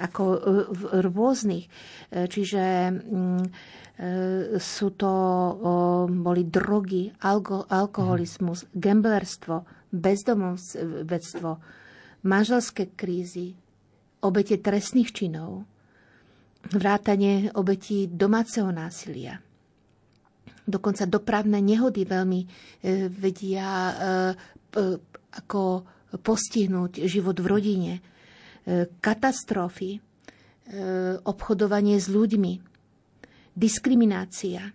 ako 0.00 0.22
rôznych. 1.04 1.66
Čiže 2.12 2.62
mm, 2.92 3.44
E, 3.96 4.60
sú 4.60 4.92
to 4.92 5.12
boli 6.12 6.44
drogy, 6.52 7.08
alko, 7.24 7.64
alkoholizmus, 7.64 8.68
gamblerstvo, 8.76 9.64
bezdomovectvo, 9.88 11.50
manželské 12.28 12.92
krízy, 12.92 13.56
obete 14.20 14.60
trestných 14.60 15.16
činov, 15.16 15.64
vrátanie 16.76 17.48
obetí 17.56 18.12
domáceho 18.12 18.68
násilia. 18.68 19.40
Dokonca 20.66 21.06
dopravné 21.06 21.62
nehody 21.62 22.02
veľmi 22.02 22.40
e, 22.42 22.46
vedia 23.06 23.66
e, 23.70 23.94
ako 25.38 25.62
postihnúť 26.20 27.06
život 27.06 27.38
v 27.38 27.46
rodine. 27.46 27.92
Katastrofy, 28.98 30.00
obchodovanie 31.22 31.96
s 31.96 32.10
ľuďmi, 32.10 32.52
diskriminácia, 33.56 34.74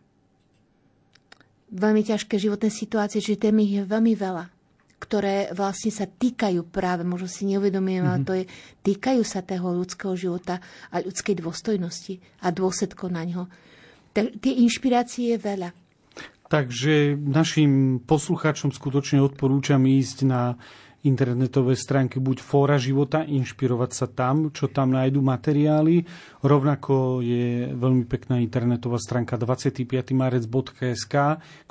veľmi 1.72 2.02
ťažké 2.04 2.36
životné 2.36 2.68
situácie, 2.68 3.24
že 3.24 3.40
tém 3.40 3.56
je 3.64 3.82
veľmi 3.88 4.14
veľa, 4.18 4.46
ktoré 5.00 5.50
vlastne 5.56 5.90
sa 5.90 6.06
týkajú 6.06 6.68
práve, 6.68 7.08
možno 7.08 7.32
si 7.32 7.48
neuvedomujem, 7.48 8.04
mm-hmm. 8.04 8.12
ale 8.12 8.20
mhm. 8.22 8.28
to 8.28 8.34
je, 8.36 8.44
týkajú 8.92 9.22
sa 9.24 9.42
toho 9.42 9.72
ľudského 9.72 10.14
života 10.20 10.60
a 10.92 11.00
ľudskej 11.00 11.40
dôstojnosti 11.40 12.14
a 12.44 12.48
dôsledkov 12.52 13.08
na 13.10 13.24
ňo. 13.24 13.44
Tie 14.12 14.54
inšpirácie 14.60 15.36
je 15.36 15.38
veľa. 15.40 15.72
Takže 16.52 17.16
našim 17.16 18.04
poslucháčom 18.04 18.76
skutočne 18.76 19.24
odporúčam 19.24 19.80
ísť 19.88 20.18
na 20.28 20.60
internetové 21.08 21.80
stránky 21.80 22.20
buď 22.20 22.44
Fóra 22.44 22.76
života, 22.76 23.24
inšpirovať 23.24 23.92
sa 23.96 24.12
tam, 24.12 24.52
čo 24.52 24.68
tam 24.68 24.92
nájdú 24.92 25.24
materiály. 25.24 26.04
Rovnako 26.44 27.24
je 27.24 27.72
veľmi 27.72 28.04
pekná 28.04 28.44
internetová 28.44 29.00
stránka 29.00 29.40
25marec.sk, 29.40 31.16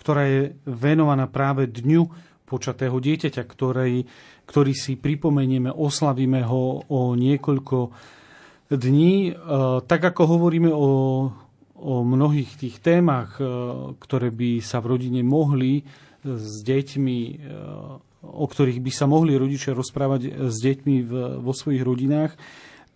ktorá 0.00 0.22
je 0.24 0.56
venovaná 0.64 1.28
práve 1.28 1.68
dňu 1.68 2.08
počatého 2.48 2.96
dieťaťa, 2.96 3.42
ktorý, 3.46 4.08
ktorý 4.48 4.72
si 4.72 4.96
pripomenieme, 4.96 5.70
oslavíme 5.70 6.40
ho 6.48 6.88
o 6.88 7.00
niekoľko 7.20 7.78
dní. 8.72 9.30
E, 9.30 9.32
tak 9.86 10.00
ako 10.02 10.22
hovoríme 10.26 10.72
o, 10.72 10.88
o 11.80 12.04
mnohých 12.04 12.60
tých 12.60 12.76
témach, 12.84 13.40
e, 13.40 13.44
ktoré 13.96 14.28
by 14.28 14.60
sa 14.60 14.84
v 14.84 14.96
rodine 14.96 15.24
mohli 15.24 15.82
s 16.20 16.60
deťmi 16.60 17.18
e, 17.24 17.34
o 18.20 18.44
ktorých 18.44 18.84
by 18.84 18.92
sa 18.92 19.08
mohli 19.08 19.32
rodičia 19.36 19.72
rozprávať 19.72 20.52
s 20.52 20.56
deťmi 20.60 20.94
vo 21.40 21.52
svojich 21.56 21.80
rodinách, 21.80 22.36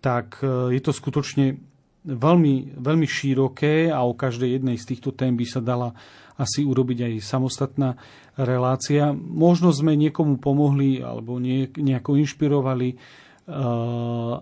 tak 0.05 0.45
e, 0.45 0.77
je 0.77 0.81
to 0.85 0.93
skutočne 0.93 1.57
veľmi, 2.05 2.77
veľmi 2.77 3.07
široké 3.09 3.89
a 3.89 4.05
o 4.05 4.13
každej 4.13 4.61
jednej 4.61 4.77
z 4.77 4.93
týchto 4.93 5.17
tém 5.17 5.33
by 5.33 5.47
sa 5.49 5.65
dala 5.65 5.97
asi 6.37 6.67
urobiť 6.67 7.09
aj 7.09 7.15
samostatná 7.25 7.97
relácia. 8.37 9.17
Možno 9.17 9.73
sme 9.73 9.97
niekomu 9.97 10.37
pomohli 10.37 11.01
alebo 11.01 11.41
nejako 11.41 12.21
inšpirovali 12.21 12.89
e, 12.93 12.97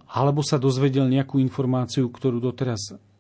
alebo 0.03 0.41
sa 0.43 0.59
dozvedel 0.59 1.07
nejakú 1.07 1.39
informáciu, 1.39 2.11
ktorú 2.11 2.43
doteraz 2.43 2.99
e, 2.99 3.12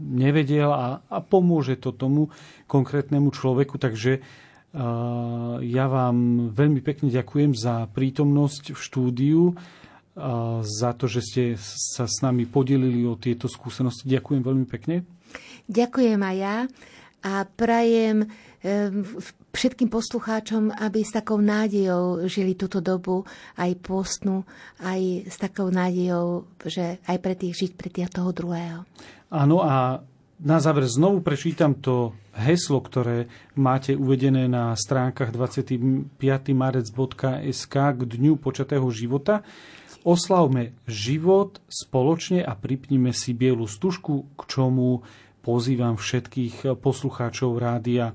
nevedel 0.00 0.68
a, 0.68 1.00
a 1.00 1.18
pomôže 1.24 1.80
to 1.80 1.96
tomu 1.96 2.28
konkrétnemu 2.68 3.32
človeku. 3.32 3.80
Takže 3.80 4.20
ja 5.64 5.84
vám 5.88 6.16
veľmi 6.52 6.84
pekne 6.84 7.08
ďakujem 7.08 7.56
za 7.56 7.88
prítomnosť 7.88 8.76
v 8.76 8.78
štúdiu, 8.78 9.42
za 10.60 10.90
to, 10.92 11.08
že 11.08 11.20
ste 11.24 11.42
sa 11.60 12.04
s 12.04 12.20
nami 12.20 12.44
podelili 12.44 13.08
o 13.08 13.16
tieto 13.16 13.48
skúsenosti. 13.48 14.04
Ďakujem 14.04 14.42
veľmi 14.44 14.66
pekne. 14.68 15.08
Ďakujem 15.72 16.20
aj 16.20 16.36
ja 16.36 16.56
a 17.24 17.32
prajem 17.48 18.28
všetkým 19.56 19.88
poslucháčom, 19.88 20.74
aby 20.74 21.00
s 21.00 21.14
takou 21.16 21.40
nádejou 21.40 22.28
žili 22.28 22.52
túto 22.58 22.84
dobu, 22.84 23.24
aj 23.56 23.72
postnú, 23.80 24.44
aj 24.82 25.30
s 25.30 25.36
takou 25.40 25.72
nádejou, 25.72 26.44
že 26.66 27.00
aj 27.08 27.16
pre 27.22 27.34
tých 27.38 27.54
žiť 27.54 27.72
pre 27.78 27.88
tých 27.88 28.12
toho 28.12 28.30
druhého. 28.34 28.84
Áno 29.26 29.62
a 29.62 30.02
na 30.36 30.60
záver 30.60 30.84
znovu 30.84 31.24
prečítam 31.24 31.72
to 31.74 32.12
heslo, 32.36 32.84
ktoré 32.84 33.24
máte 33.56 33.96
uvedené 33.96 34.52
na 34.52 34.76
stránkach 34.76 35.32
25marec.sk 35.32 37.74
k 37.74 38.00
dňu 38.04 38.36
počatého 38.36 38.84
života. 38.92 39.40
Oslavme 40.06 40.78
život 40.86 41.58
spoločne 41.66 42.38
a 42.44 42.54
pripnime 42.54 43.10
si 43.16 43.34
bielu 43.34 43.66
stužku, 43.66 44.26
k 44.36 44.40
čomu 44.46 45.02
pozývam 45.40 45.96
všetkých 45.98 46.78
poslucháčov 46.78 47.58
rádia 47.58 48.12
eh, 48.12 48.14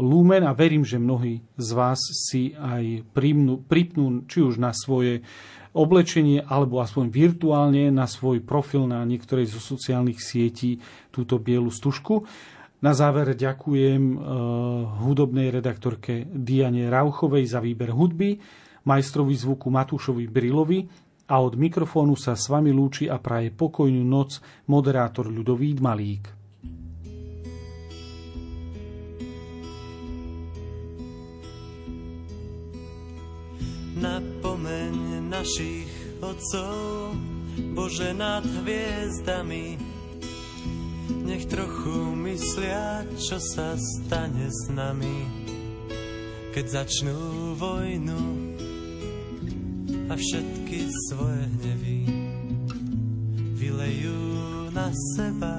Lumen 0.00 0.48
a 0.48 0.56
verím, 0.56 0.82
že 0.82 0.98
mnohí 0.98 1.44
z 1.60 1.70
vás 1.76 2.00
si 2.00 2.56
aj 2.58 3.04
pripnú, 3.14 3.62
pripnú 3.62 4.26
či 4.26 4.42
už 4.42 4.58
na 4.58 4.74
svoje 4.74 5.22
oblečenie 5.72 6.44
alebo 6.44 6.80
aspoň 6.80 7.08
virtuálne 7.08 7.88
na 7.88 8.04
svoj 8.04 8.44
profil 8.44 8.84
na 8.88 9.04
niektorej 9.04 9.48
zo 9.48 9.60
sociálnych 9.60 10.20
sietí 10.20 10.80
túto 11.08 11.40
bielu 11.40 11.68
stužku. 11.72 12.24
Na 12.82 12.92
záver 12.92 13.38
ďakujem 13.38 14.02
uh, 14.14 14.20
hudobnej 15.06 15.54
redaktorke 15.54 16.26
Diane 16.26 16.90
Rauchovej 16.90 17.46
za 17.46 17.62
výber 17.62 17.94
hudby, 17.94 18.42
majstrovi 18.84 19.38
zvuku 19.38 19.70
Matúšovi 19.70 20.26
Brilovi 20.26 20.82
a 21.30 21.38
od 21.38 21.54
mikrofónu 21.54 22.18
sa 22.18 22.34
s 22.34 22.50
vami 22.50 22.74
lúči 22.74 23.06
a 23.06 23.22
praje 23.22 23.54
pokojnú 23.54 24.02
noc 24.02 24.42
moderátor 24.66 25.30
Ľudovít 25.30 25.78
Malík. 25.78 26.42
napomeň 34.02 35.01
našich 35.32 35.88
otcov, 36.20 37.16
Bože 37.72 38.12
nad 38.12 38.44
hviezdami. 38.44 39.80
Nech 41.24 41.48
trochu 41.48 42.12
myslia, 42.20 43.08
čo 43.16 43.40
sa 43.40 43.72
stane 43.80 44.52
s 44.52 44.68
nami, 44.68 45.24
keď 46.52 46.84
začnú 46.84 47.56
vojnu 47.56 48.22
a 50.12 50.14
všetky 50.20 50.92
svoje 51.08 51.42
hnevy 51.56 51.98
vylejú 53.56 54.20
na 54.76 54.92
seba. 55.16 55.56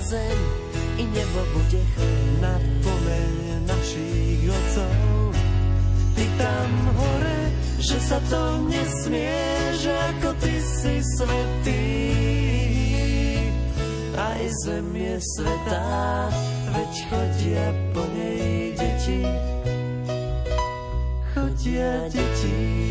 Zem 0.00 0.38
i 0.98 1.04
nebo 1.04 1.40
bude 1.52 1.82
Napomeň 2.40 3.68
našich 3.68 4.48
otcov, 4.48 5.36
ty 6.16 6.24
tam 6.40 6.70
hore, 6.96 7.42
že 7.78 7.98
sa 8.00 8.18
to 8.32 8.64
nesmie, 8.68 9.40
že 9.76 9.92
ako 9.92 10.30
ty 10.40 10.54
si 10.60 10.94
svetý. 11.16 11.86
Aj 14.16 14.42
zem 14.64 14.88
je 14.96 15.16
svetá, 15.36 16.28
veď 16.72 16.92
chodia 17.08 17.66
po 17.92 18.02
nej 18.16 18.72
deti. 18.76 19.22
Chodia 21.32 22.08
deti. 22.08 22.89